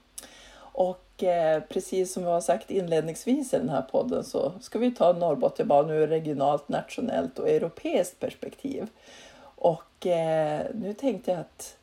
Och 0.58 1.24
eh, 1.24 1.62
precis 1.62 2.12
som 2.12 2.22
vi 2.22 2.30
har 2.30 2.40
sagt 2.40 2.70
inledningsvis 2.70 3.54
i 3.54 3.58
den 3.58 3.68
här 3.68 3.82
podden 3.82 4.24
så 4.24 4.52
ska 4.60 4.78
vi 4.78 4.90
ta 4.90 5.12
Norrbotniabanan 5.12 5.90
ur 5.90 6.06
regionalt, 6.06 6.68
nationellt 6.68 7.38
och 7.38 7.48
europeiskt 7.48 8.20
perspektiv. 8.20 8.88
Och 9.56 10.06
eh, 10.06 10.66
nu 10.74 10.94
tänkte 10.94 11.30
jag 11.30 11.40
att 11.40 11.76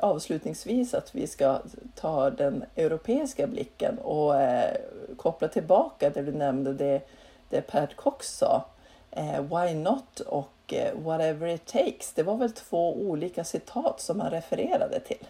avslutningsvis 0.00 0.94
att 0.94 1.14
vi 1.14 1.26
ska 1.26 1.60
ta 1.94 2.30
den 2.30 2.64
europeiska 2.76 3.46
blicken 3.46 3.98
och 3.98 4.40
eh, 4.40 4.76
koppla 5.16 5.48
tillbaka 5.48 6.10
det 6.10 6.22
du 6.22 6.32
nämnde, 6.32 6.72
det, 6.72 7.00
det 7.48 7.60
Pat 7.60 7.96
Cox 7.96 8.26
sa. 8.26 8.64
Eh, 9.10 9.42
why 9.42 9.74
not 9.74 10.20
och 10.20 10.74
eh, 10.74 10.98
whatever 10.98 11.46
it 11.46 11.66
takes. 11.66 12.12
Det 12.12 12.22
var 12.22 12.36
väl 12.36 12.52
två 12.52 12.96
olika 12.96 13.44
citat 13.44 14.00
som 14.00 14.20
han 14.20 14.30
refererade 14.30 15.00
till. 15.00 15.26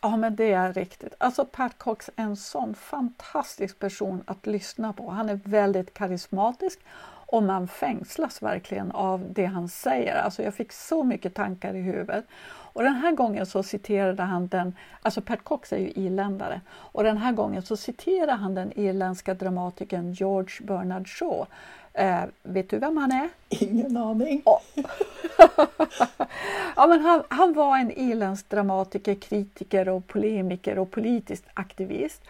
Ja, 0.00 0.16
men 0.16 0.36
det 0.36 0.52
är 0.52 0.72
riktigt. 0.72 1.14
Alltså 1.18 1.44
Pat 1.44 1.78
Cox 1.78 2.10
är 2.16 2.22
en 2.22 2.36
sån 2.36 2.74
fantastisk 2.74 3.78
person 3.78 4.24
att 4.26 4.46
lyssna 4.46 4.92
på. 4.92 5.10
Han 5.10 5.28
är 5.28 5.40
väldigt 5.44 5.94
karismatisk 5.94 6.80
och 7.32 7.42
man 7.42 7.68
fängslas 7.68 8.42
verkligen 8.42 8.92
av 8.92 9.26
det 9.32 9.44
han 9.44 9.68
säger. 9.68 10.14
Alltså 10.14 10.42
jag 10.42 10.54
fick 10.54 10.72
så 10.72 11.04
mycket 11.04 11.34
tankar 11.34 11.74
i 11.74 11.80
huvudet. 11.80 12.24
Och 12.72 12.82
den 12.82 12.94
här 12.94 13.12
gången 13.12 13.46
så 13.46 13.62
citerade 13.62 14.22
han 14.22 14.46
den, 14.46 14.74
alltså 15.02 15.20
Pat 15.20 15.44
Cox 15.44 15.72
är 15.72 15.78
ju 15.78 15.90
irländare, 15.90 16.60
och 16.70 17.04
den 17.04 17.16
här 17.16 17.32
gången 17.32 17.62
så 17.62 17.76
citerade 17.76 18.32
han 18.32 18.54
den 18.54 18.78
irländska 18.78 19.34
dramatikern 19.34 20.12
George 20.12 20.66
Bernard 20.66 21.08
Shaw. 21.08 21.46
Eh, 21.94 22.22
vet 22.42 22.70
du 22.70 22.78
vem 22.78 22.96
han 22.96 23.12
är? 23.12 23.28
Ingen 23.48 23.96
aning. 23.96 24.42
Oh. 24.44 24.60
ja, 26.76 26.86
men 26.86 27.00
han, 27.00 27.22
han 27.28 27.52
var 27.52 27.78
en 27.78 27.90
irländsk 27.90 28.48
dramatiker, 28.48 29.14
kritiker 29.14 29.88
och 29.88 30.06
polemiker 30.06 30.78
och 30.78 30.90
politisk 30.90 31.44
aktivist. 31.54 32.22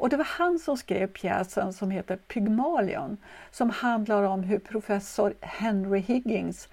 Och 0.00 0.08
det 0.08 0.16
var 0.16 0.24
han 0.24 0.58
som 0.58 0.76
skrev 0.76 1.06
pjäsen 1.06 1.72
som 1.72 1.90
heter 1.90 2.16
Pygmalion 2.16 3.16
som 3.50 3.70
handlar 3.70 4.22
om 4.22 4.42
hur 4.42 4.58
professor 4.58 5.34
Henry 5.40 6.00
Higgins 6.00 6.68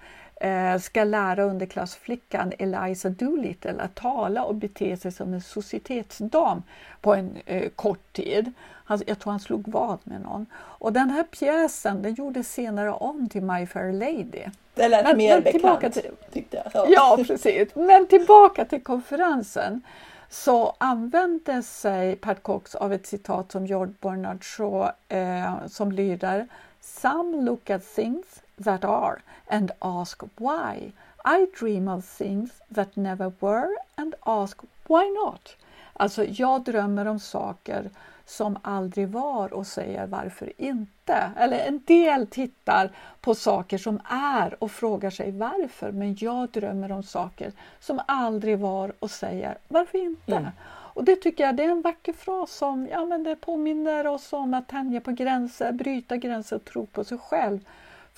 ska 0.80 1.04
lära 1.04 1.42
underklassflickan 1.42 2.52
Eliza 2.58 3.08
Doolittle 3.08 3.74
att 3.78 3.94
tala 3.94 4.44
och 4.44 4.54
bete 4.54 4.96
sig 4.96 5.12
som 5.12 5.34
en 5.34 5.40
societetsdam 5.40 6.62
på 7.00 7.14
en 7.14 7.36
eh, 7.46 7.68
kort 7.68 8.12
tid. 8.12 8.52
Han, 8.84 9.00
jag 9.06 9.18
tror 9.18 9.30
han 9.30 9.40
slog 9.40 9.68
vad 9.68 9.98
med 10.04 10.20
någon. 10.20 10.46
Och 10.54 10.92
den 10.92 11.10
här 11.10 11.22
pjäsen 11.22 12.02
den 12.02 12.14
gjordes 12.14 12.52
senare 12.52 12.92
om 12.92 13.28
till 13.28 13.42
My 13.42 13.66
Fair 13.66 13.92
Lady. 13.92 14.44
Det 14.74 14.88
lät 14.88 15.04
men, 15.04 15.16
mer 15.16 15.34
men 15.34 15.42
bekant, 15.42 15.94
till, 15.94 16.10
tyckte 16.32 16.56
jag. 16.56 16.66
Ja. 16.74 16.86
ja, 17.18 17.24
precis. 17.26 17.74
Men 17.74 18.06
tillbaka 18.06 18.64
till 18.64 18.82
konferensen 18.82 19.82
så 20.30 20.74
använde 20.78 21.62
sig 21.62 22.16
Pat 22.16 22.42
Cox 22.42 22.74
av 22.74 22.92
ett 22.92 23.06
citat 23.06 23.52
som 23.52 23.66
George 23.66 23.94
Bernard 24.00 24.44
Shaw 24.44 24.92
eh, 25.08 25.66
som 25.66 25.92
lyder 25.92 26.48
Some 26.80 27.42
look 27.42 27.70
at 27.70 27.94
things 27.94 28.26
that 28.64 28.84
are 28.84 29.22
and 29.46 29.70
ask 29.78 30.22
why. 30.36 30.92
I 31.24 31.46
dream 31.58 31.88
of 31.88 32.04
things 32.18 32.50
that 32.74 32.96
never 32.96 33.32
were 33.40 33.76
and 33.94 34.14
ask 34.20 34.60
why 34.88 35.10
not. 35.24 35.56
Alltså, 35.92 36.24
jag 36.24 36.64
drömmer 36.64 37.06
om 37.06 37.20
saker 37.20 37.90
som 38.28 38.58
aldrig 38.62 39.08
var 39.08 39.52
och 39.52 39.66
säger 39.66 40.06
varför 40.06 40.52
inte. 40.56 41.30
Eller 41.36 41.58
en 41.58 41.82
del 41.86 42.26
tittar 42.26 42.90
på 43.20 43.34
saker 43.34 43.78
som 43.78 44.00
är 44.10 44.62
och 44.62 44.70
frågar 44.70 45.10
sig 45.10 45.30
varför, 45.32 45.92
men 45.92 46.16
jag 46.20 46.48
drömmer 46.48 46.92
om 46.92 47.02
saker 47.02 47.52
som 47.80 48.00
aldrig 48.06 48.58
var 48.58 48.92
och 48.98 49.10
säger 49.10 49.58
varför 49.68 49.98
inte. 49.98 50.36
Mm. 50.36 50.50
Och 50.98 51.04
det 51.04 51.16
tycker 51.16 51.44
jag 51.44 51.56
det 51.56 51.64
är 51.64 51.68
en 51.68 51.82
vacker 51.82 52.12
fras 52.12 52.52
som 52.52 52.88
ja, 52.92 53.04
men 53.04 53.24
det 53.24 53.36
påminner 53.36 54.06
oss 54.06 54.32
om 54.32 54.54
att 54.54 54.68
tänja 54.68 55.00
på 55.00 55.10
gränser, 55.10 55.72
bryta 55.72 56.16
gränser 56.16 56.56
och 56.56 56.64
tro 56.64 56.86
på 56.86 57.04
sig 57.04 57.18
själv 57.18 57.60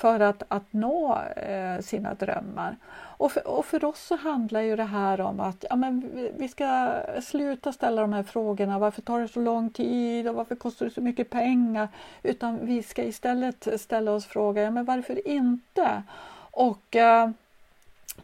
för 0.01 0.21
att, 0.21 0.43
att 0.49 0.73
nå 0.73 1.19
eh, 1.37 1.81
sina 1.81 2.15
drömmar. 2.15 2.77
Och 2.93 3.33
för, 3.33 3.47
och 3.47 3.65
för, 3.67 3.85
oss 3.85 4.01
så 4.07 4.17
handlar 4.17 4.61
ju 4.61 4.77
det 4.77 4.85
här 4.85 5.21
om 5.21 5.41
att 5.41 5.65
ja, 5.71 5.77
men 5.77 6.11
vi, 6.15 6.33
vi 6.37 6.49
ska 6.49 6.93
sluta 7.23 7.73
ställa 7.73 8.03
de 8.03 8.13
här 8.13 8.23
frågorna. 8.23 8.79
Varför 8.79 9.03
tar 9.03 9.21
det 9.21 9.29
så 9.29 9.41
lång 9.41 9.71
tid 9.71 10.29
och 10.29 10.35
varför 10.35 10.55
kostar 10.55 10.87
det 10.87 10.93
så 10.93 11.01
mycket 11.01 11.31
pengar? 11.31 11.89
Utan 12.23 12.67
vi 12.67 12.83
ska 12.83 13.03
istället 13.03 13.81
ställa 13.81 14.13
oss 14.13 14.27
frågan, 14.27 14.65
ja, 14.65 14.71
men 14.71 14.85
varför 14.85 15.29
inte? 15.29 16.03
Och 16.51 16.97
eh, 16.97 17.31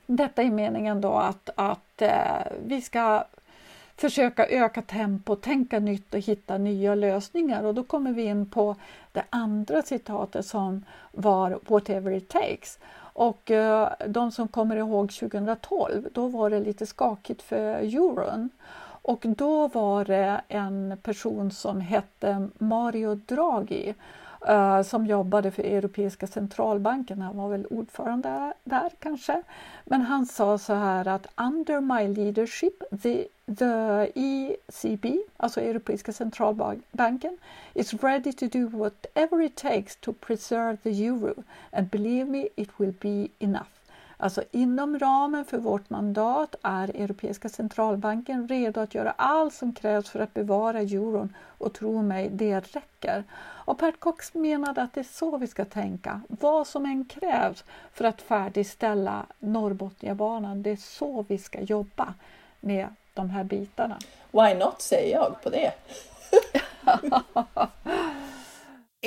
detta 0.07 0.43
är 0.43 0.51
meningen 0.51 1.01
då 1.01 1.13
att, 1.13 1.51
att 1.55 2.03
eh, 2.03 2.47
vi 2.67 2.81
ska 2.81 3.25
försöka 3.97 4.47
öka 4.47 4.83
tempo, 4.83 5.37
tänka 5.37 5.79
nytt 5.79 6.15
och 6.15 6.21
hitta 6.21 6.59
nya 6.59 6.95
lösningar. 6.95 7.65
Och 7.65 7.75
då 7.75 7.85
kommer 7.85 8.13
vi 8.13 8.23
in 8.23 8.47
på 8.47 8.77
det 9.13 9.25
andra 9.31 9.83
citatet 9.83 10.47
som 10.47 10.85
var 11.13 11.59
Whatever 11.69 12.13
it 12.13 12.29
takes. 12.29 12.79
Och 12.99 13.51
eh, 13.51 13.93
de 14.07 14.33
som 14.33 14.49
kommer 14.49 14.77
ihåg 14.77 15.13
2012, 15.13 16.09
då 16.13 16.29
var 16.29 16.51
det 16.51 16.61
lite 16.61 16.87
skakigt 16.87 17.43
för 17.43 17.59
euron. 17.59 18.51
Och 19.03 19.23
då 19.23 19.69
var 19.69 20.05
det 20.05 20.41
en 20.49 20.99
person 21.03 21.51
som 21.51 21.81
hette 21.81 22.49
Mario 22.59 23.15
Draghi 23.15 23.95
eh, 24.47 24.83
som 24.83 25.07
jobbade 25.07 25.51
för 25.51 25.63
Europeiska 25.63 26.27
centralbanken. 26.27 27.23
Han 27.23 27.37
var 27.37 27.49
väl 27.49 27.67
ordförande 27.67 28.53
där 28.65 28.91
kanske. 28.99 29.43
Men 29.85 30.03
han 30.03 30.27
sa 30.27 30.59
så 30.59 30.75
här 30.75 31.09
att 31.09 31.27
under 31.37 31.81
my 31.81 32.09
leadership 32.15 32.83
the, 33.03 33.27
the 33.59 34.11
ECB, 34.15 35.19
alltså 35.37 35.61
Europeiska 35.61 36.13
centralbanken, 36.13 37.39
is 37.75 37.95
ready 37.95 38.33
to 38.33 38.47
do 38.47 38.67
whatever 38.69 39.43
it 39.43 39.57
takes 39.57 39.97
to 39.97 40.13
preserve 40.13 40.77
the 40.77 41.07
euro 41.07 41.35
and 41.73 41.91
believe 41.91 42.31
me 42.31 42.49
it 42.57 42.71
will 42.81 42.95
be 43.01 43.29
enough. 43.39 43.76
Alltså 44.17 44.43
inom 44.51 44.99
ramen 44.99 45.45
för 45.45 45.59
vårt 45.59 45.91
mandat 45.91 46.55
är 46.63 46.89
Europeiska 46.89 47.49
centralbanken 47.49 48.49
redo 48.49 48.81
att 48.81 48.95
göra 48.95 49.11
allt 49.11 49.55
som 49.55 49.73
krävs 49.73 50.11
för 50.11 50.21
att 50.21 50.35
bevara 50.35 50.81
euron 50.81 51.35
och 51.59 51.73
tro 51.73 52.03
mig, 52.03 52.29
det 52.33 52.61
räcker. 52.61 53.25
Och 53.39 53.79
Pat 53.79 54.01
Cox 54.01 54.35
menade 54.35 54.83
att 54.83 54.95
det 54.95 55.01
är 55.01 55.05
så 55.05 55.37
vi 55.37 55.47
ska 55.47 55.65
tänka. 55.65 56.21
Vad 56.29 56.67
som 56.67 56.87
än 56.87 57.05
krävs 57.05 57.65
för 57.93 58.05
att 58.05 58.23
färdigställa 58.23 59.27
Norrbotniabanan, 59.39 60.63
det 60.63 60.71
är 60.71 60.77
så 60.77 61.25
vi 61.29 61.39
ska 61.39 61.61
jobba 61.61 62.15
med 62.61 62.89
de 63.15 63.31
här 63.31 63.45
bitarna. 63.45 63.99
Why 64.31 64.55
not 64.55 64.83
säger 64.83 65.17
jag 65.17 65.43
på 65.43 65.51
det. 65.51 65.73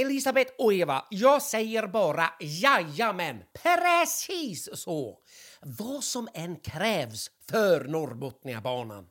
Elisabeth 0.02 0.54
och 0.58 0.74
Eva, 0.74 1.06
jag 1.10 1.41
säger 1.41 1.88
bara 1.88 2.30
jajamän, 2.39 3.43
precis 3.54 4.70
så. 4.74 5.18
Vad 5.62 6.04
som 6.04 6.28
än 6.34 6.56
krävs 6.56 7.32
för 7.50 7.86
Norrbotniabanan. 7.86 9.08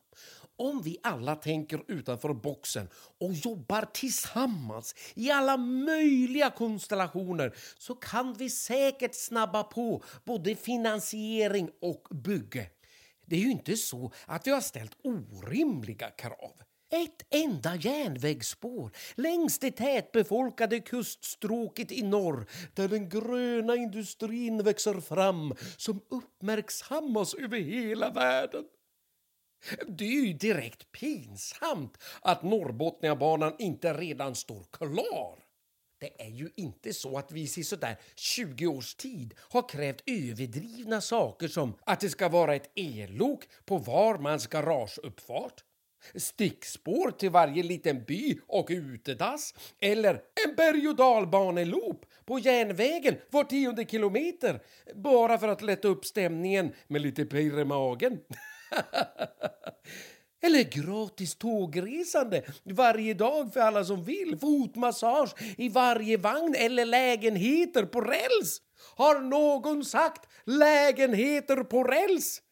Om 0.56 0.82
vi 0.82 0.98
alla 1.02 1.36
tänker 1.36 1.82
utanför 1.88 2.34
boxen 2.34 2.88
och 3.20 3.32
jobbar 3.32 3.88
tillsammans 3.94 4.94
i 5.14 5.30
alla 5.30 5.56
möjliga 5.56 6.50
konstellationer 6.50 7.56
så 7.78 7.94
kan 7.94 8.34
vi 8.34 8.50
säkert 8.50 9.14
snabba 9.14 9.62
på 9.62 10.04
både 10.24 10.54
finansiering 10.54 11.70
och 11.80 12.08
bygge. 12.10 12.70
Det 13.26 13.36
är 13.36 13.40
ju 13.40 13.50
inte 13.50 13.76
så 13.76 14.12
att 14.26 14.46
vi 14.46 14.50
har 14.50 14.60
ställt 14.60 14.96
orimliga 15.02 16.10
krav. 16.10 16.67
Ett 16.90 17.26
enda 17.30 17.76
järnvägsspår 17.76 18.90
längs 19.14 19.58
det 19.58 19.70
tätbefolkade 19.70 20.80
kuststråket 20.80 21.92
i 21.92 22.02
norr 22.02 22.46
där 22.74 22.88
den 22.88 23.08
gröna 23.08 23.76
industrin 23.76 24.62
växer 24.62 25.00
fram 25.00 25.54
som 25.76 26.00
uppmärksammas 26.08 27.34
över 27.34 27.58
hela 27.58 28.10
världen. 28.10 28.64
Det 29.88 30.04
är 30.04 30.26
ju 30.26 30.32
direkt 30.32 30.92
pinsamt 30.92 31.98
att 32.20 32.42
Norrbotniabanan 32.42 33.54
inte 33.58 33.94
redan 33.94 34.34
står 34.34 34.64
klar. 34.70 35.44
Det 36.00 36.22
är 36.22 36.30
ju 36.30 36.50
inte 36.56 36.92
så 36.92 37.18
att 37.18 37.32
vi 37.32 37.42
i 37.42 37.48
sådär 37.64 37.96
20 38.16 38.66
års 38.66 38.94
tid 38.94 39.34
har 39.38 39.68
krävt 39.68 40.02
överdrivna 40.06 41.00
saker 41.00 41.48
som 41.48 41.78
att 41.84 42.00
det 42.00 42.10
ska 42.10 42.28
vara 42.28 42.54
ett 42.54 42.70
ellok 42.74 43.44
på 43.64 43.78
var 43.78 44.18
mans 44.18 44.46
garageuppfart, 44.46 45.64
stickspår 46.14 47.10
till 47.10 47.30
varje 47.30 47.62
liten 47.62 48.04
by 48.04 48.38
och 48.46 48.66
utedass 48.70 49.54
eller 49.80 50.20
en 50.46 50.54
berg 50.56 50.88
och 50.88 50.96
dalbaneloop 50.96 52.06
på 52.24 52.38
järnvägen 52.38 53.16
var 53.30 53.44
tionde 53.44 53.84
kilometer 53.84 54.60
bara 54.94 55.38
för 55.38 55.48
att 55.48 55.62
lätta 55.62 55.88
upp 55.88 56.04
stämningen 56.04 56.72
med 56.86 57.02
lite 57.02 57.24
pirr 57.24 57.60
i 57.60 57.64
magen. 57.64 58.18
Eller 60.40 60.62
gratis 60.62 61.36
tågresande 61.36 62.42
varje 62.64 63.14
dag 63.14 63.52
för 63.52 63.60
alla 63.60 63.84
som 63.84 64.04
vill. 64.04 64.38
Fotmassage 64.38 65.34
i 65.56 65.68
varje 65.68 66.16
vagn 66.16 66.54
eller 66.58 66.84
lägenheter 66.84 67.84
på 67.84 68.00
räls. 68.00 68.62
Har 68.96 69.20
någon 69.20 69.84
sagt 69.84 70.28
lägenheter 70.44 71.56
på 71.56 71.84
räls? 71.84 72.42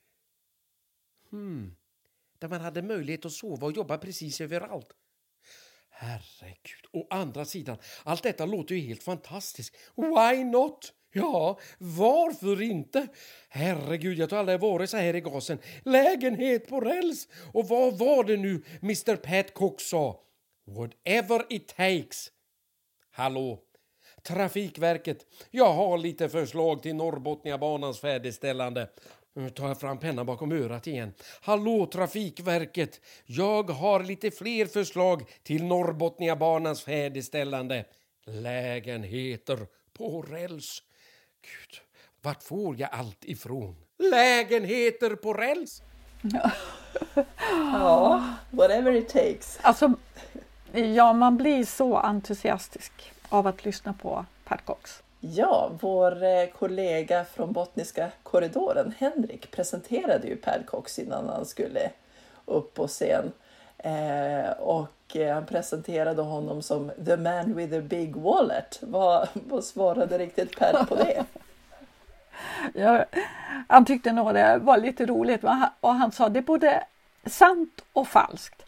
Hmm. 1.30 1.75
Där 2.38 2.48
man 2.48 2.60
hade 2.60 2.82
möjlighet 2.82 3.24
att 3.24 3.32
sova 3.32 3.66
och 3.66 3.72
jobba 3.72 3.98
precis 3.98 4.40
överallt. 4.40 4.88
Herregud. 5.90 6.86
Å 6.92 7.06
andra 7.10 7.44
sidan, 7.44 7.78
allt 8.04 8.22
detta 8.22 8.46
låter 8.46 8.74
ju 8.74 8.80
helt 8.80 9.02
fantastiskt. 9.02 9.76
Why 9.94 10.44
not? 10.44 10.92
Ja, 11.12 11.58
varför 11.78 12.62
inte? 12.62 13.08
Herregud, 13.48 14.18
jag 14.18 14.28
tror 14.28 14.38
aldrig 14.38 14.54
jag 14.54 14.60
varit 14.60 14.90
så 14.90 14.96
här 14.96 15.16
i 15.16 15.20
gasen. 15.20 15.58
Lägenhet 15.84 16.68
på 16.68 16.80
räls! 16.80 17.28
Och 17.52 17.68
vad 17.68 17.98
var 17.98 18.24
det 18.24 18.36
nu 18.36 18.62
Mr 18.82 19.16
Pat 19.16 19.54
Cook 19.54 19.80
sa? 19.80 20.20
Whatever 20.66 21.46
it 21.48 21.68
takes. 21.68 22.32
Hallå? 23.10 23.62
Trafikverket, 24.22 25.26
jag 25.50 25.72
har 25.72 25.98
lite 25.98 26.28
förslag 26.28 26.82
till 26.82 26.94
Norrbotniabanans 26.94 28.00
färdigställande. 28.00 28.88
Nu 29.36 29.50
tar 29.50 29.68
jag 29.68 29.80
fram 29.80 29.98
pennan 29.98 30.26
bakom 30.26 30.52
örat 30.52 30.86
igen. 30.86 31.14
Hallå 31.40 31.86
Trafikverket! 31.86 33.00
Jag 33.26 33.70
har 33.70 34.02
lite 34.02 34.30
fler 34.30 34.66
förslag 34.66 35.22
till 35.42 35.64
Norrbotniabanans 35.64 36.82
färdigställande. 36.82 37.84
Lägenheter 38.24 39.66
på 39.92 40.22
räls. 40.22 40.82
Gud, 41.42 41.80
vart 42.22 42.42
får 42.42 42.80
jag 42.80 42.88
allt 42.92 43.24
ifrån? 43.24 43.76
Lägenheter 43.98 45.14
på 45.14 45.32
räls? 45.34 45.82
ja, 47.72 48.34
whatever 48.50 48.92
it 48.92 49.08
takes. 49.08 49.58
Alltså, 49.62 49.92
ja, 50.72 51.12
man 51.12 51.36
blir 51.36 51.64
så 51.64 51.96
entusiastisk 51.96 52.92
av 53.28 53.46
att 53.46 53.64
lyssna 53.64 53.92
på 53.92 54.24
Pat 54.44 54.64
Cox. 54.64 55.02
Ja, 55.34 55.70
vår 55.80 56.22
eh, 56.22 56.46
kollega 56.58 57.24
från 57.24 57.52
Botniska 57.52 58.10
korridoren, 58.22 58.94
Henrik, 58.98 59.50
presenterade 59.50 60.26
ju 60.26 60.36
Per 60.36 60.62
Cox 60.66 60.98
innan 60.98 61.28
han 61.28 61.46
skulle 61.46 61.90
upp 62.44 62.74
på 62.74 62.86
scen. 62.86 63.32
Eh, 63.78 64.50
och 64.50 65.16
eh, 65.16 65.34
han 65.34 65.46
presenterade 65.46 66.22
honom 66.22 66.62
som 66.62 66.90
the 67.06 67.16
man 67.16 67.54
with 67.56 67.72
the 67.72 67.80
big 67.80 68.16
wallet. 68.16 68.78
Vad, 68.82 69.28
vad 69.32 69.64
svarade 69.64 70.18
riktigt 70.18 70.58
Per 70.58 70.84
på 70.84 70.94
det? 70.94 71.24
ja, 72.74 73.04
han 73.68 73.84
tyckte 73.84 74.12
nog 74.12 74.34
det 74.34 74.58
var 74.58 74.78
lite 74.78 75.06
roligt 75.06 75.44
och 75.80 75.94
han 75.94 76.12
sa 76.12 76.28
det 76.28 76.40
är 76.40 76.42
både 76.42 76.84
sant 77.26 77.84
och 77.92 78.08
falskt. 78.08 78.62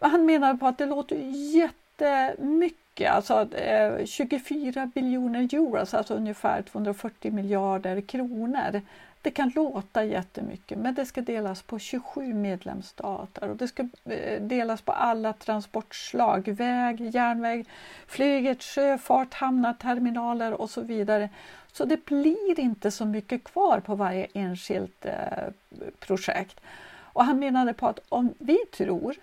Han 0.00 0.26
menade 0.26 0.58
på 0.58 0.66
att 0.66 0.78
det 0.78 0.86
låter 0.86 1.16
jättemycket, 1.54 2.85
alltså 3.04 3.54
eh, 3.54 4.04
24 4.04 4.90
biljoner 4.94 5.40
euro, 5.54 5.78
alltså 5.78 6.14
ungefär 6.14 6.62
240 6.62 7.32
miljarder 7.32 8.00
kronor. 8.00 8.80
Det 9.22 9.30
kan 9.30 9.52
låta 9.54 10.04
jättemycket 10.04 10.78
men 10.78 10.94
det 10.94 11.06
ska 11.06 11.20
delas 11.20 11.62
på 11.62 11.78
27 11.78 12.34
medlemsstater 12.34 13.50
och 13.50 13.56
det 13.56 13.68
ska 13.68 13.88
eh, 14.04 14.42
delas 14.42 14.80
på 14.80 14.92
alla 14.92 15.32
transportslag, 15.32 16.48
väg, 16.48 17.00
järnväg, 17.00 17.64
flyget, 18.06 18.62
sjöfart, 18.62 19.34
hamnar, 19.34 19.72
terminaler 19.72 20.52
och 20.52 20.70
så 20.70 20.80
vidare. 20.80 21.28
Så 21.72 21.84
det 21.84 22.04
blir 22.04 22.60
inte 22.60 22.90
så 22.90 23.04
mycket 23.04 23.44
kvar 23.44 23.80
på 23.80 23.94
varje 23.94 24.26
enskilt 24.34 25.06
eh, 25.06 25.48
projekt. 25.98 26.60
Och 27.16 27.24
han 27.24 27.38
menade 27.38 27.72
på 27.72 27.86
att 27.86 27.98
om 28.08 28.34
vi 28.38 28.58
tror 28.76 29.14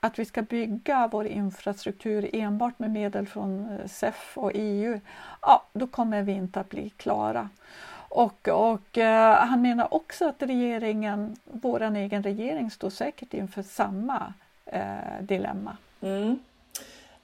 att 0.00 0.18
vi 0.18 0.24
ska 0.24 0.42
bygga 0.42 1.08
vår 1.12 1.26
infrastruktur 1.26 2.30
enbart 2.32 2.78
med 2.78 2.90
medel 2.90 3.26
från 3.26 3.78
eh, 3.80 3.86
CEF 3.86 4.38
och 4.38 4.52
EU, 4.54 5.00
ja, 5.42 5.64
då 5.72 5.86
kommer 5.86 6.22
vi 6.22 6.32
inte 6.32 6.60
att 6.60 6.68
bli 6.68 6.90
klara. 6.90 7.48
Och, 8.08 8.48
och 8.48 8.98
eh, 8.98 9.36
han 9.36 9.62
menar 9.62 9.94
också 9.94 10.28
att 10.28 10.42
regeringen, 10.42 11.36
vår 11.44 11.96
egen 11.96 12.22
regering, 12.22 12.70
står 12.70 12.90
säkert 12.90 13.34
inför 13.34 13.62
samma 13.62 14.32
eh, 14.66 15.20
dilemma. 15.20 15.76
Mm. 16.00 16.38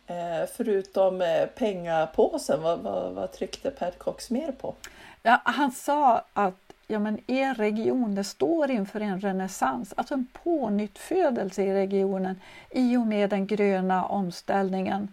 Eh, 0.06 0.48
förutom 0.56 1.22
eh, 1.22 1.46
pengapåsen, 1.46 2.62
vad, 2.62 2.78
vad, 2.78 3.12
vad 3.12 3.32
tryckte 3.32 3.70
Pat 3.70 3.98
Cox 3.98 4.30
mer 4.30 4.52
på? 4.52 4.74
Ja, 5.22 5.40
han 5.44 5.72
sa 5.72 6.24
att 6.32 6.63
ja, 6.86 6.98
men 6.98 7.18
er 7.26 7.54
region 7.54 8.14
det 8.14 8.24
står 8.24 8.70
inför 8.70 9.00
en 9.00 9.20
renässans, 9.20 9.94
alltså 9.96 10.14
en 10.14 10.26
pånyttfödelse 10.44 11.62
i 11.62 11.74
regionen 11.74 12.40
i 12.70 12.96
och 12.96 13.06
med 13.06 13.30
den 13.30 13.46
gröna 13.46 14.04
omställningen, 14.04 15.08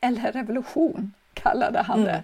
eller 0.00 0.32
revolution 0.32 1.12
kallade 1.34 1.78
han 1.78 2.04
det. 2.04 2.10
Mm. 2.10 2.22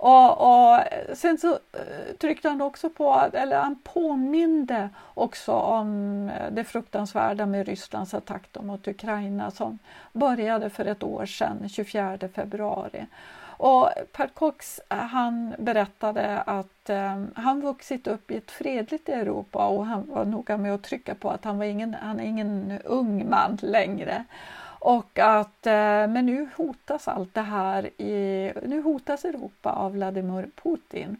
Och, 0.00 0.40
och, 0.40 0.80
sen 1.14 1.38
så 1.38 1.52
eh, 1.52 2.16
tryckte 2.18 2.48
han 2.48 2.60
också 2.60 2.90
på, 2.90 3.28
eller 3.32 3.58
han 3.58 3.78
påminde 3.82 4.88
också 5.14 5.52
om 5.52 6.28
eh, 6.28 6.50
det 6.50 6.64
fruktansvärda 6.64 7.46
med 7.46 7.66
Rysslands 7.66 8.14
attack 8.14 8.56
mot 8.60 8.88
Ukraina 8.88 9.50
som 9.50 9.78
började 10.12 10.70
för 10.70 10.84
ett 10.84 11.02
år 11.02 11.26
sedan, 11.26 11.68
24 11.68 12.18
februari. 12.34 13.06
Och 13.58 13.90
Per 14.12 14.26
Cox 14.26 14.80
eh, 14.88 14.98
han 14.98 15.54
berättade 15.58 16.40
att 16.40 16.90
eh, 16.90 17.24
han 17.34 17.60
vuxit 17.60 18.06
upp 18.06 18.30
i 18.30 18.36
ett 18.36 18.50
fredligt 18.50 19.08
Europa 19.08 19.66
och 19.66 19.86
han 19.86 20.06
var 20.10 20.24
noga 20.24 20.56
med 20.56 20.74
att 20.74 20.82
trycka 20.82 21.14
på 21.14 21.30
att 21.30 21.44
han 21.44 21.58
var 21.58 21.64
ingen, 21.64 21.94
han 21.94 22.20
är 22.20 22.24
ingen 22.24 22.78
ung 22.84 23.30
man 23.30 23.58
längre. 23.62 24.24
Och 24.80 25.18
att, 25.18 25.66
eh, 25.66 25.72
men 26.06 26.26
nu 26.26 26.48
hotas 26.56 27.08
allt 27.08 27.34
det 27.34 27.40
här, 27.40 28.02
i, 28.02 28.52
nu 28.66 28.82
hotas 28.82 29.24
Europa 29.24 29.72
av 29.72 29.92
Vladimir 29.92 30.48
Putin. 30.62 31.16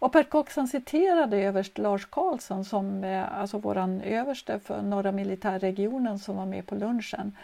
Och 0.00 0.12
Per 0.12 0.22
Cox 0.22 0.54
citerade 0.70 1.36
överst 1.36 1.78
Lars 1.78 2.06
Karlsson, 2.06 2.64
som, 2.64 3.04
alltså 3.34 3.58
våran 3.58 4.00
överste 4.00 4.60
för 4.60 4.82
norra 4.82 5.12
militärregionen 5.12 6.18
som 6.18 6.36
var 6.36 6.46
med 6.46 6.66
på 6.66 6.74
lunchen. 6.74 7.36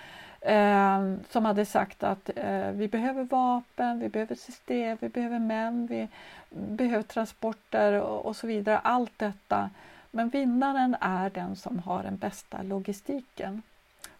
Eh, 0.44 1.14
som 1.30 1.44
hade 1.44 1.64
sagt 1.64 2.02
att 2.02 2.30
eh, 2.36 2.70
vi 2.70 2.88
behöver 2.88 3.24
vapen, 3.24 3.98
vi 3.98 4.08
behöver 4.08 4.34
system, 4.34 4.98
vi 5.00 5.08
behöver 5.08 5.38
män, 5.38 5.86
vi 5.86 6.08
behöver 6.50 7.02
transporter 7.02 8.00
och, 8.00 8.26
och 8.26 8.36
så 8.36 8.46
vidare. 8.46 8.78
Allt 8.78 9.18
detta. 9.18 9.70
Men 10.10 10.28
vinnaren 10.28 10.96
är 11.00 11.30
den 11.30 11.56
som 11.56 11.78
har 11.78 12.02
den 12.02 12.16
bästa 12.16 12.62
logistiken. 12.62 13.62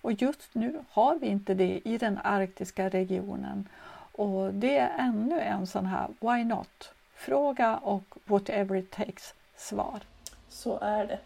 Och 0.00 0.12
just 0.12 0.54
nu 0.54 0.84
har 0.90 1.18
vi 1.18 1.26
inte 1.26 1.54
det 1.54 1.80
i 1.84 1.98
den 1.98 2.18
arktiska 2.24 2.88
regionen. 2.88 3.68
Och 4.12 4.54
det 4.54 4.78
är 4.78 4.98
ännu 4.98 5.40
en 5.40 5.66
sån 5.66 5.86
här 5.86 6.08
Why 6.20 6.44
not? 6.44 6.92
Fråga 7.14 7.76
och 7.76 8.04
whatever 8.24 8.76
it 8.76 8.90
takes 8.90 9.34
svar. 9.56 10.00
Så 10.48 10.78
är 10.78 11.06
det. 11.06 11.18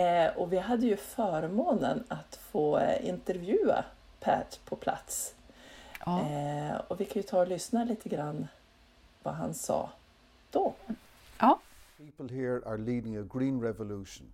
Eh, 0.00 0.36
och 0.36 0.52
vi 0.52 0.58
hade 0.58 0.86
ju 0.86 0.96
förmånen 0.96 2.04
att 2.08 2.40
få 2.52 2.78
eh, 2.78 3.08
intervjua 3.08 3.84
Pat 4.24 4.60
på 4.64 4.76
plats. 4.76 5.34
Ja. 6.06 6.20
Eh, 6.20 6.76
och 6.76 7.00
vi 7.00 7.04
kan 7.04 7.22
ju 7.22 7.28
ta 7.28 7.40
och 7.40 7.48
lyssna 7.48 7.84
lite 7.84 8.08
grann 8.08 8.46
vad 9.22 9.34
han 9.34 9.54
sa 9.54 9.90
då. 10.50 10.74
Ja. 11.38 11.60
People 11.98 12.36
here 12.36 12.60
are 12.66 12.78
leading 12.78 13.16
a 13.16 13.22
green 13.22 13.60
revolution 13.60 14.26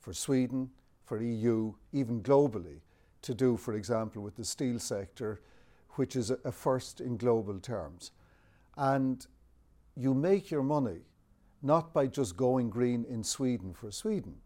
for 0.00 0.12
Sweden, 0.12 0.70
for 1.04 1.22
EU, 1.22 1.72
even 1.92 2.22
globally 2.22 2.80
to 3.22 3.34
do, 3.34 3.56
for 3.56 3.74
example, 3.74 4.22
with 4.22 4.36
the 4.36 4.44
steel 4.44 4.78
sector, 4.78 5.40
which 5.96 6.16
is 6.16 6.30
a, 6.30 6.38
a 6.44 6.52
first 6.52 7.00
in 7.00 7.16
global 7.16 7.60
terms. 7.60 8.12
And 8.76 9.26
you 9.96 10.14
make 10.14 10.50
your 10.50 10.62
money 10.62 11.00
not 11.62 11.92
by 11.92 12.06
just 12.06 12.36
going 12.36 12.70
green 12.70 13.04
in 13.04 13.24
Sweden 13.24 13.74
for 13.74 13.90
Sweden. 13.90 14.36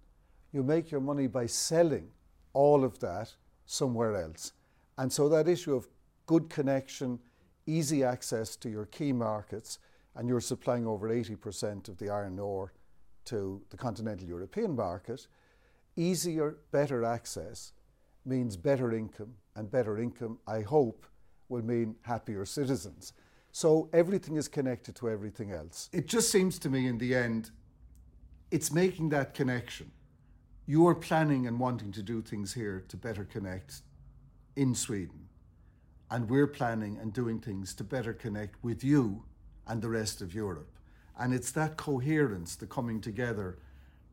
You 0.53 0.63
make 0.63 0.91
your 0.91 1.01
money 1.01 1.29
by 1.29 1.47
selling 1.47 2.11
all 2.53 2.85
of 2.85 2.99
that 2.99 3.35
somewhere 3.67 4.17
else. 4.17 4.53
And 4.99 5.13
so 5.13 5.29
that 5.29 5.49
issue 5.49 5.75
of 5.75 5.89
good 6.27 6.49
connection, 6.49 7.19
easy 7.67 8.05
access 8.05 8.57
to 8.57 8.69
your 8.69 8.87
key 8.87 9.13
markets, 9.13 9.79
and 10.15 10.29
you're 10.29 10.41
supplying 10.41 10.87
over 10.87 11.09
80% 11.09 11.89
of 11.89 11.99
the 11.99 12.11
iron 12.11 12.39
ore 12.39 12.73
to 13.27 13.63
the 13.71 13.77
continental 13.77 14.29
European 14.29 14.77
market, 14.77 15.27
easier, 15.97 16.59
better 16.71 17.05
access 17.05 17.73
means 18.25 18.57
better 18.57 18.93
income, 18.93 19.35
and 19.57 19.71
better 19.71 19.99
income, 19.99 20.39
I 20.47 20.63
hope, 20.63 21.07
will 21.49 21.65
mean 21.65 21.97
happier 22.03 22.45
citizens. 22.45 23.13
So 23.53 23.89
everything 23.93 24.37
is 24.37 24.49
connected 24.49 24.97
to 24.97 25.11
everything 25.11 25.53
else. 25.53 25.89
It 25.93 26.07
just 26.07 26.31
seems 26.31 26.59
to 26.61 26.71
me 26.71 26.87
in 26.87 26.99
the 26.99 27.15
end, 27.15 27.51
it's 28.51 28.73
making 28.73 29.11
that 29.11 29.35
connection. 29.35 29.91
You 30.67 30.87
are 30.89 30.95
planning 30.95 31.47
and 31.47 31.61
wanting 31.61 31.93
to 31.93 32.03
do 32.03 32.23
things 32.23 32.55
here 32.55 32.85
to 32.89 32.97
better 32.97 33.25
connect 33.25 33.83
in 34.57 34.75
Sweden. 34.75 35.29
And 36.11 36.29
we're 36.29 36.47
planning 36.47 36.99
and 36.99 37.13
doing 37.13 37.41
things 37.41 37.75
to 37.75 37.85
better 37.85 38.13
connect 38.13 38.63
with 38.63 38.85
you 38.85 39.25
and 39.67 39.81
the 39.83 39.89
rest 39.89 40.21
of 40.21 40.35
Europe. 40.35 40.71
And 41.19 41.33
it's 41.33 41.51
that 41.53 41.77
coherence, 41.77 42.57
the 42.57 42.67
coming 42.67 43.01
together, 43.01 43.59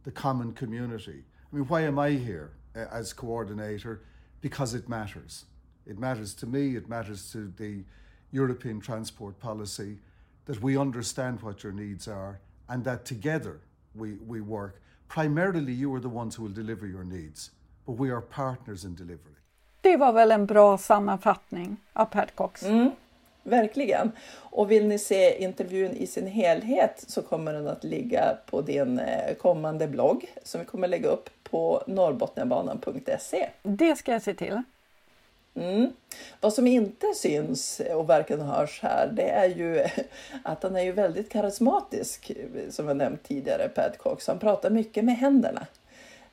the 0.04 0.12
common 0.12 0.54
community. 0.54 1.24
I 1.52 1.56
mean, 1.56 1.68
why 1.68 1.82
am 1.82 2.00
I 2.00 2.12
here? 2.12 2.54
Uh, 2.74 2.86
as 2.90 3.12
coordinator 3.12 4.02
because 4.40 4.74
it 4.74 4.88
matters. 4.88 5.44
It 5.86 6.00
matters 6.00 6.34
to 6.36 6.46
me, 6.46 6.78
it 6.78 6.88
matters 6.88 7.30
to 7.34 7.52
the 7.58 7.84
European 8.32 8.80
transport 8.80 9.38
policy 9.40 9.98
that 10.46 10.62
we 10.62 10.78
understand 10.78 11.42
what 11.42 11.64
your 11.64 11.74
needs 11.74 12.08
are 12.08 12.40
and 12.70 12.84
that 12.86 13.04
together 13.04 13.60
we, 13.94 14.14
we 14.26 14.40
work. 14.40 14.82
Primarily, 15.10 15.74
you 15.74 15.94
are 15.94 16.00
the 16.00 16.08
ones 16.08 16.36
who 16.36 16.44
will 16.44 16.52
deliver 16.52 16.88
your 16.88 17.04
needs, 17.04 17.52
but 17.86 17.94
we 17.94 18.10
are 18.10 18.22
partners 18.22 18.86
in 18.86 18.96
delivery. 18.96 19.41
Det 19.82 19.98
var 19.98 20.14
väl 20.14 20.32
en 20.32 20.46
bra 20.46 20.78
sammanfattning 20.78 21.78
av 21.94 22.06
Pat 22.06 22.36
Cox. 22.36 22.64
Mm, 22.64 22.92
verkligen. 23.44 24.12
Och 24.34 24.72
vill 24.72 24.88
ni 24.88 25.00
se 25.00 25.44
intervjun 25.44 25.92
i 25.92 26.08
sin 26.08 26.28
helhet 26.28 27.04
så 27.08 27.22
kommer 27.22 27.54
den 27.54 27.68
att 27.68 27.84
ligga 27.84 28.38
på 28.46 28.62
din 28.62 29.00
eh, 29.00 29.34
kommande 29.36 29.88
blogg 29.88 30.26
som 30.44 30.62
vi 30.62 30.66
kommer 30.66 30.88
lägga 30.88 31.10
upp 31.10 31.30
på 31.44 31.84
norrbotniabanan.se. 31.88 33.50
Det 33.64 33.96
ska 33.96 34.12
jag 34.12 34.22
se 34.22 34.34
till. 34.34 34.62
Mm. 35.56 35.90
Vad 36.42 36.54
som 36.54 36.68
inte 36.68 37.14
syns 37.16 37.82
och 37.96 38.08
varken 38.08 38.42
hörs 38.42 38.80
här, 38.82 39.10
det 39.14 39.30
är 39.30 39.48
ju 39.48 39.86
att 40.44 40.64
han 40.64 40.76
är 40.76 40.82
ju 40.82 40.92
väldigt 40.92 41.30
karismatisk, 41.30 42.32
som 42.70 42.88
jag 42.88 42.98
nämnt 42.98 43.24
tidigare, 43.24 43.70
Pat 43.70 43.98
Cox. 43.98 44.28
Han 44.28 44.40
pratar 44.40 44.70
mycket 44.70 45.04
med 45.04 45.18
händerna. 45.18 45.68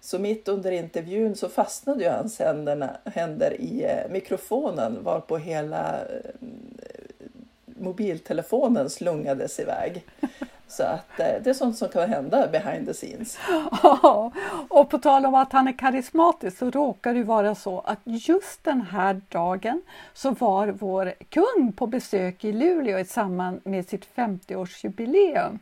Så 0.00 0.18
mitt 0.18 0.48
under 0.48 0.70
intervjun 0.70 1.36
så 1.36 1.48
fastnade 1.48 2.04
ju 2.04 2.10
hans 2.10 2.38
händerna, 2.38 2.90
händer 3.04 3.60
i 3.60 3.84
eh, 3.84 4.10
mikrofonen 4.10 5.04
varpå 5.04 5.38
hela 5.38 6.00
eh, 6.00 6.48
mobiltelefonen 7.64 8.90
slungades 8.90 9.60
iväg. 9.60 10.04
Så 10.68 10.82
att 10.82 11.20
eh, 11.20 11.42
det 11.44 11.50
är 11.50 11.54
sånt 11.54 11.78
som 11.78 11.88
kan 11.88 12.10
hända 12.10 12.48
behind 12.48 12.86
the 12.86 12.94
scenes. 12.94 13.38
Ja, 13.82 14.32
och 14.68 14.90
på 14.90 14.98
tal 14.98 15.26
om 15.26 15.34
att 15.34 15.52
han 15.52 15.68
är 15.68 15.78
karismatisk 15.78 16.58
så 16.58 16.70
råkar 16.70 17.14
det 17.14 17.22
vara 17.22 17.54
så 17.54 17.80
att 17.80 17.98
just 18.04 18.64
den 18.64 18.80
här 18.80 19.20
dagen 19.28 19.82
så 20.14 20.30
var 20.30 20.68
vår 20.68 21.14
kung 21.28 21.72
på 21.72 21.86
besök 21.86 22.44
i 22.44 22.52
Luleå 22.52 22.98
i 22.98 23.04
samband 23.04 23.60
med 23.64 23.88
sitt 23.88 24.08
50-årsjubileum. 24.14 25.58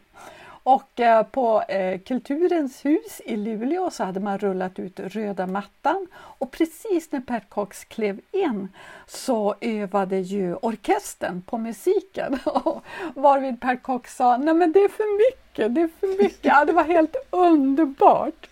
Och 0.67 1.01
eh, 1.01 1.23
på 1.23 1.63
eh, 1.63 2.01
Kulturens 2.01 2.85
hus 2.85 3.21
i 3.25 3.37
Luleå 3.37 3.91
så 3.91 4.05
hade 4.05 4.21
man 4.21 4.39
rullat 4.39 4.79
ut 4.79 5.01
röda 5.01 5.47
mattan 5.47 6.07
och 6.15 6.51
precis 6.51 7.13
när 7.13 7.21
Per 7.21 7.41
Cox 7.49 7.85
klev 7.85 8.21
in 8.33 8.69
så 9.07 9.55
övade 9.61 10.17
ju 10.19 10.55
orkestern 10.55 11.43
på 11.43 11.59
musiken. 11.59 12.39
Varvid 13.15 13.61
Per 13.61 13.77
Cox 13.77 14.17
sa, 14.17 14.37
nej 14.37 14.55
men 14.55 14.73
det 14.73 14.79
är 14.79 14.89
för 14.89 15.31
mycket, 15.31 15.75
det 15.75 15.81
är 15.81 15.91
för 16.01 16.23
mycket. 16.23 16.45
Ja, 16.45 16.65
det 16.65 16.73
var 16.73 16.85
helt 16.85 17.17
underbart. 17.31 18.49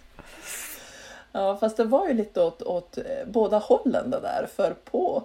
Ja, 1.33 1.57
fast 1.57 1.77
det 1.77 1.85
var 1.85 2.09
ju 2.09 2.15
lite 2.15 2.43
åt, 2.43 2.63
åt 2.63 2.99
eh, 2.99 3.05
båda 3.27 3.59
hållen 3.59 4.11
det 4.11 4.21
där, 4.21 4.49
för 4.57 4.75
på 4.85 5.23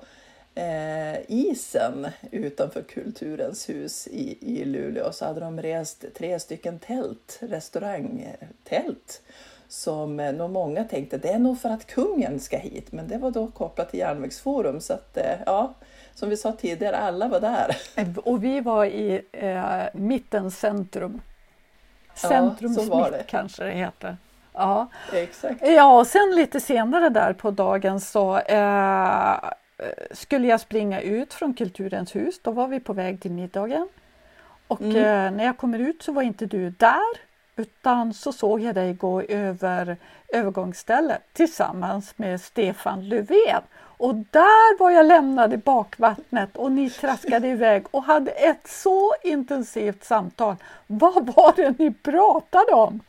eh, 0.59 1.19
isen 1.27 2.07
utanför 2.31 2.81
Kulturens 2.81 3.69
hus 3.69 4.07
i, 4.07 4.37
i 4.41 4.65
Luleå 4.65 5.11
så 5.11 5.25
hade 5.25 5.39
de 5.39 5.61
rest 5.61 6.05
tre 6.17 6.39
stycken 6.39 6.79
tält, 6.79 7.39
restaurangtält 7.41 9.21
som 9.67 10.19
eh, 10.19 10.33
nog 10.33 10.49
många 10.49 10.83
tänkte 10.83 11.17
det 11.17 11.29
är 11.29 11.39
nog 11.39 11.61
för 11.61 11.69
att 11.69 11.87
kungen 11.87 12.39
ska 12.39 12.57
hit, 12.57 12.91
men 12.91 13.07
det 13.07 13.17
var 13.17 13.31
då 13.31 13.47
kopplat 13.47 13.89
till 13.89 13.99
Järnvägsforum 13.99 14.81
så 14.81 14.93
att 14.93 15.17
eh, 15.17 15.35
ja, 15.45 15.73
som 16.13 16.29
vi 16.29 16.37
sa 16.37 16.51
tidigare, 16.51 16.97
alla 16.97 17.27
var 17.27 17.39
där. 17.39 17.77
Och 18.23 18.43
vi 18.43 18.61
var 18.61 18.85
i 18.85 19.21
eh, 19.31 19.83
mittens 19.93 20.59
centrum. 20.59 21.21
Centrums 22.15 22.87
ja, 22.89 23.09
kanske 23.27 23.63
det 23.63 23.71
heter. 23.71 24.17
Ja. 24.53 24.87
Exakt. 25.13 25.67
ja, 25.67 25.99
och 25.99 26.07
sen 26.07 26.35
lite 26.35 26.59
senare 26.59 27.09
där 27.09 27.33
på 27.33 27.51
dagen 27.51 27.99
så 27.99 28.37
eh, 28.37 29.39
Eh, 29.39 29.49
skulle 30.11 30.47
jag 30.47 30.59
springa 30.59 31.01
ut 31.01 31.33
från 31.33 31.53
Kulturens 31.53 32.15
hus, 32.15 32.39
då 32.41 32.51
var 32.51 32.67
vi 32.67 32.79
på 32.79 32.93
väg 32.93 33.21
till 33.21 33.31
middagen. 33.31 33.87
Och 34.67 34.81
mm. 34.81 34.95
eh, 34.95 35.37
när 35.37 35.45
jag 35.45 35.57
kommer 35.57 35.79
ut 35.79 36.03
så 36.03 36.11
var 36.11 36.21
inte 36.21 36.45
du 36.45 36.69
där, 36.69 37.29
utan 37.55 38.13
så 38.13 38.33
såg 38.33 38.59
jag 38.59 38.75
dig 38.75 38.93
gå 38.93 39.21
över 39.21 39.97
övergångsstället 40.27 41.21
tillsammans 41.33 42.13
med 42.17 42.41
Stefan 42.41 43.09
Löfven. 43.09 43.61
Och 43.79 44.15
där 44.15 44.79
var 44.79 44.91
jag 44.91 45.05
lämnad 45.05 45.53
i 45.53 45.57
bakvattnet 45.57 46.57
och 46.57 46.71
ni 46.71 46.89
traskade 46.89 47.47
iväg 47.57 47.85
och 47.91 48.03
hade 48.03 48.31
ett 48.31 48.67
så 48.67 49.13
intensivt 49.23 50.03
samtal. 50.03 50.55
Vad 50.87 51.35
var 51.35 51.53
det 51.55 51.79
ni 51.79 51.93
pratade 51.93 52.71
om? 52.71 53.01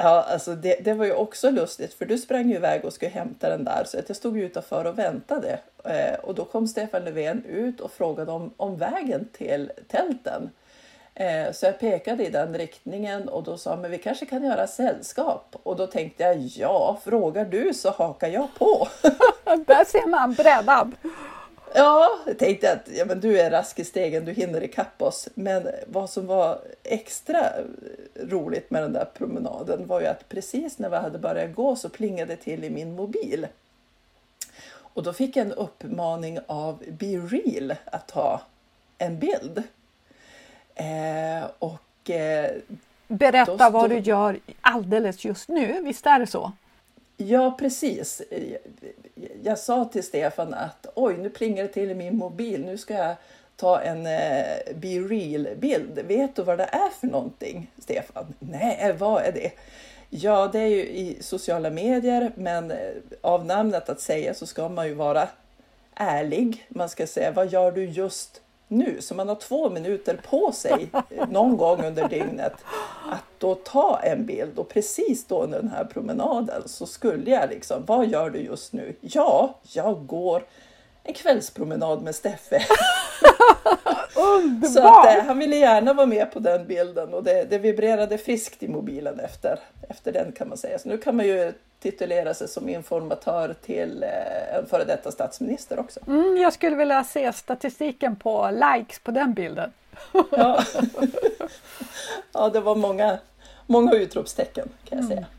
Ja, 0.00 0.26
alltså 0.32 0.54
det, 0.54 0.84
det 0.84 0.94
var 0.94 1.04
ju 1.04 1.12
också 1.12 1.50
lustigt 1.50 1.94
för 1.94 2.04
du 2.04 2.18
sprang 2.18 2.48
ju 2.48 2.56
iväg 2.56 2.84
och 2.84 2.92
skulle 2.92 3.10
hämta 3.10 3.48
den 3.48 3.64
där 3.64 3.84
så 3.84 3.98
att 3.98 4.08
jag 4.08 4.16
stod 4.16 4.38
utanför 4.38 4.84
och 4.84 4.98
väntade. 4.98 5.58
Eh, 5.84 6.14
och 6.22 6.34
då 6.34 6.44
kom 6.44 6.66
Stefan 6.66 7.04
Löfven 7.04 7.44
ut 7.44 7.80
och 7.80 7.92
frågade 7.92 8.32
om, 8.32 8.54
om 8.56 8.76
vägen 8.76 9.28
till 9.32 9.72
tälten. 9.88 10.50
Eh, 11.14 11.52
så 11.52 11.66
jag 11.66 11.80
pekade 11.80 12.26
i 12.26 12.30
den 12.30 12.54
riktningen 12.58 13.28
och 13.28 13.42
då 13.42 13.58
sa 13.58 13.70
han, 13.70 13.80
men 13.80 13.90
vi 13.90 13.98
kanske 13.98 14.26
kan 14.26 14.44
göra 14.44 14.66
sällskap. 14.66 15.56
Och 15.62 15.76
då 15.76 15.86
tänkte 15.86 16.22
jag, 16.22 16.36
ja, 16.38 17.00
frågar 17.04 17.44
du 17.44 17.74
så 17.74 17.90
hakar 17.90 18.28
jag 18.28 18.48
på. 18.58 18.88
Där 19.66 19.84
ser 19.84 20.08
man 20.08 20.34
breddad. 20.34 20.92
Ja, 21.74 22.18
jag 22.26 22.38
tänkte 22.38 22.72
att 22.72 22.88
ja, 22.94 23.04
men 23.04 23.20
du 23.20 23.40
är 23.40 23.50
rask 23.50 23.78
i 23.78 23.84
stegen, 23.84 24.24
du 24.24 24.32
hinner 24.32 24.62
ikapp 24.62 25.02
oss. 25.02 25.28
Men 25.34 25.68
vad 25.86 26.10
som 26.10 26.26
var 26.26 26.60
extra 26.82 27.52
roligt 28.14 28.70
med 28.70 28.82
den 28.82 28.92
där 28.92 29.08
promenaden 29.14 29.86
var 29.86 30.00
ju 30.00 30.06
att 30.06 30.28
precis 30.28 30.78
när 30.78 30.90
vi 30.90 30.96
hade 30.96 31.18
börjat 31.18 31.54
gå 31.54 31.76
så 31.76 31.88
plingade 31.88 32.32
det 32.34 32.42
till 32.42 32.64
i 32.64 32.70
min 32.70 32.94
mobil. 32.94 33.46
Och 34.98 35.02
då 35.02 35.12
fick 35.12 35.36
jag 35.36 35.46
en 35.46 35.52
uppmaning 35.52 36.38
av 36.46 36.82
Be 36.88 37.06
Real 37.06 37.74
att 37.84 38.08
ta 38.08 38.40
en 38.98 39.18
bild. 39.18 39.62
Eh, 40.74 41.50
och 41.58 42.10
eh, 42.10 42.50
Berätta 43.08 43.70
vad 43.70 43.90
du 43.90 43.98
gör 43.98 44.38
alldeles 44.60 45.24
just 45.24 45.48
nu, 45.48 45.82
visst 45.82 46.06
är 46.06 46.18
det 46.18 46.26
så? 46.26 46.52
Ja, 47.20 47.56
precis. 47.58 48.22
Jag 49.42 49.58
sa 49.58 49.84
till 49.84 50.02
Stefan 50.02 50.54
att 50.54 50.86
oj, 50.94 51.16
nu 51.16 51.30
plingar 51.30 51.62
det 51.62 51.68
till 51.68 51.90
i 51.90 51.94
min 51.94 52.16
mobil. 52.16 52.64
Nu 52.64 52.78
ska 52.78 52.94
jag 52.94 53.16
ta 53.56 53.80
en 53.80 54.06
eh, 54.06 54.74
Be 54.74 54.88
Real-bild. 54.88 55.98
Vet 56.04 56.36
du 56.36 56.42
vad 56.42 56.58
det 56.58 56.64
är 56.72 56.90
för 57.00 57.06
någonting, 57.06 57.70
Stefan? 57.78 58.34
Nej, 58.38 58.94
vad 58.98 59.22
är 59.22 59.32
det? 59.32 59.50
Ja, 60.10 60.48
det 60.52 60.58
är 60.58 60.66
ju 60.66 60.82
i 60.82 61.16
sociala 61.20 61.70
medier, 61.70 62.32
men 62.34 62.70
eh, 62.70 62.78
av 63.20 63.46
namnet 63.46 63.88
att 63.88 64.00
säga 64.00 64.34
så 64.34 64.46
ska 64.46 64.68
man 64.68 64.86
ju 64.86 64.94
vara 64.94 65.28
ärlig. 65.94 66.66
Man 66.68 66.88
ska 66.88 67.06
säga 67.06 67.30
vad 67.30 67.52
gör 67.52 67.72
du 67.72 67.84
just 67.84 68.40
nu, 68.68 69.00
så 69.00 69.14
man 69.14 69.28
har 69.28 69.34
två 69.34 69.70
minuter 69.70 70.20
på 70.30 70.52
sig 70.52 70.90
någon 71.28 71.56
gång 71.56 71.84
under 71.84 72.08
dygnet 72.08 72.52
att 73.10 73.24
då 73.38 73.54
ta 73.54 74.00
en 74.02 74.26
bild 74.26 74.58
och 74.58 74.68
precis 74.68 75.26
då 75.26 75.42
under 75.42 75.58
den 75.58 75.70
här 75.70 75.84
promenaden 75.84 76.62
så 76.66 76.86
skulle 76.86 77.30
jag 77.30 77.50
liksom, 77.50 77.84
vad 77.86 78.06
gör 78.06 78.30
du 78.30 78.38
just 78.38 78.72
nu? 78.72 78.96
Ja, 79.00 79.58
jag 79.62 80.06
går 80.06 80.42
en 81.08 81.14
kvällspromenad 81.14 82.02
med 82.02 82.14
Steffe. 82.14 82.66
Underbart! 84.14 84.70
Så 84.72 84.80
att, 84.80 85.16
eh, 85.16 85.24
han 85.24 85.38
ville 85.38 85.56
gärna 85.56 85.92
vara 85.92 86.06
med 86.06 86.32
på 86.32 86.38
den 86.38 86.66
bilden 86.66 87.14
och 87.14 87.24
det, 87.24 87.44
det 87.50 87.58
vibrerade 87.58 88.18
friskt 88.18 88.62
i 88.62 88.68
mobilen 88.68 89.20
efter, 89.20 89.58
efter 89.88 90.12
den 90.12 90.32
kan 90.32 90.48
man 90.48 90.58
säga. 90.58 90.78
Så 90.78 90.88
nu 90.88 90.98
kan 90.98 91.16
man 91.16 91.26
ju 91.26 91.52
titulera 91.80 92.34
sig 92.34 92.48
som 92.48 92.68
informatör 92.68 93.54
till 93.62 94.02
eh, 94.02 94.56
en 94.58 94.66
före 94.66 94.84
detta 94.84 95.12
statsminister 95.12 95.78
också. 95.78 96.00
Mm, 96.06 96.36
jag 96.36 96.52
skulle 96.52 96.76
vilja 96.76 97.04
se 97.04 97.32
statistiken 97.32 98.16
på 98.16 98.50
likes 98.50 98.98
på 98.98 99.10
den 99.10 99.34
bilden. 99.34 99.72
ja. 100.12 100.64
ja, 102.32 102.48
det 102.48 102.60
var 102.60 102.74
många, 102.74 103.18
många 103.66 103.92
utropstecken 103.92 104.68
kan 104.88 104.98
jag 104.98 105.06
säga. 105.06 105.18
Mm. 105.18 105.30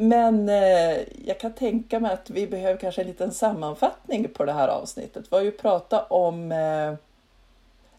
Men 0.00 0.48
eh, 0.48 0.98
jag 1.24 1.40
kan 1.40 1.52
tänka 1.52 2.00
mig 2.00 2.12
att 2.12 2.30
vi 2.30 2.46
behöver 2.46 2.80
kanske 2.80 3.00
en 3.00 3.06
liten 3.06 3.32
sammanfattning 3.32 4.28
på 4.28 4.44
det 4.44 4.52
här 4.52 4.68
avsnittet. 4.68 5.24
Vi 5.30 5.36
har 5.36 5.42
ju 5.42 5.50
pratat 5.50 6.06
om 6.10 6.52
eh, 6.52 6.94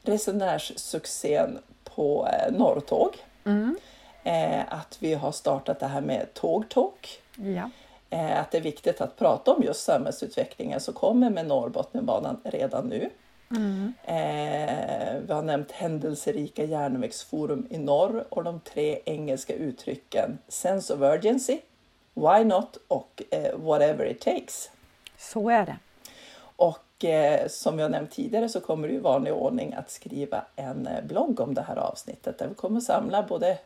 resenärssuccén 0.01 1.59
på 1.83 2.27
eh, 2.27 2.53
Norrtåg. 2.53 3.15
Mm. 3.45 3.77
Eh, 4.23 4.61
att 4.69 4.97
vi 4.99 5.13
har 5.13 5.31
startat 5.31 5.79
det 5.79 5.87
här 5.87 6.01
med 6.01 6.33
TågTalk. 6.33 7.21
Ja. 7.35 7.69
Eh, 8.09 8.39
att 8.39 8.51
det 8.51 8.57
är 8.57 8.61
viktigt 8.61 9.01
att 9.01 9.17
prata 9.17 9.53
om 9.53 9.63
just 9.63 9.83
samhällsutvecklingen 9.83 10.79
som 10.79 10.93
kommer 10.93 11.29
med 11.29 11.47
Norrbotniabanan 11.47 12.37
redan 12.43 12.87
nu. 12.87 13.09
Mm. 13.51 13.93
Eh, 14.03 15.21
vi 15.27 15.33
har 15.33 15.41
nämnt 15.41 15.71
händelserika 15.71 16.63
järnvägsforum 16.63 17.67
i 17.69 17.77
norr 17.77 18.25
och 18.29 18.43
de 18.43 18.59
tre 18.59 18.99
engelska 19.05 19.53
uttrycken 19.53 20.37
Sense 20.47 20.93
of 20.93 21.01
urgency, 21.01 21.59
Why 22.13 22.43
not 22.43 22.77
och 22.87 23.23
eh, 23.29 23.55
Whatever 23.57 24.05
it 24.05 24.21
takes. 24.21 24.69
Så 25.17 25.49
är 25.49 25.65
det. 25.65 25.77
Och 26.55 27.05
eh, 27.05 27.47
som 27.47 27.79
jag 27.79 27.91
nämnt 27.91 28.11
tidigare 28.11 28.49
så 28.49 28.61
kommer 28.61 28.87
du 28.87 28.93
i 28.93 28.99
vanlig 28.99 29.33
ordning 29.33 29.73
att 29.73 29.91
skriva 29.91 30.45
en 30.55 30.87
eh, 30.87 31.03
blogg 31.03 31.39
om 31.39 31.53
det 31.53 31.61
här 31.61 31.75
avsnittet 31.75 32.37
där 32.37 32.47
vi 32.47 32.55
kommer 32.55 32.79
samla 32.79 33.23
både 33.23 33.57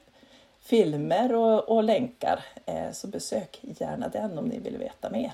filmer 0.59 1.35
och, 1.35 1.69
och 1.69 1.83
länkar. 1.83 2.39
Eh, 2.65 2.91
så 2.91 3.07
besök 3.07 3.59
gärna 3.61 4.07
den 4.07 4.37
om 4.37 4.45
ni 4.45 4.59
vill 4.59 4.77
veta 4.77 5.09
mer. 5.09 5.33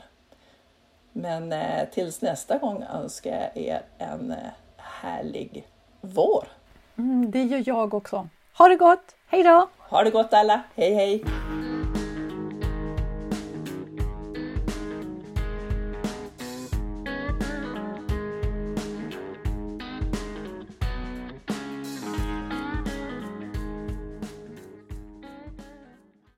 Men 1.12 1.54
eh, 1.54 1.90
tills 1.92 2.22
nästa 2.22 2.58
gång 2.58 2.84
önskar 2.94 3.32
jag 3.32 3.64
er 3.64 3.82
en 3.98 4.32
eh, 4.32 4.38
härlig 4.78 5.68
vår. 6.02 6.48
Mm, 6.98 7.32
det 7.32 7.44
gör 7.44 7.64
jag 7.66 7.94
också. 7.94 8.28
Ha 8.58 8.68
det 8.68 8.76
gott! 8.76 9.16
Hej 9.28 9.44
då! 9.44 9.70
Ha 9.78 10.04
det 10.04 10.10
gott 10.10 10.34
alla! 10.34 10.62
Hej 10.76 10.94
hej! 10.94 11.24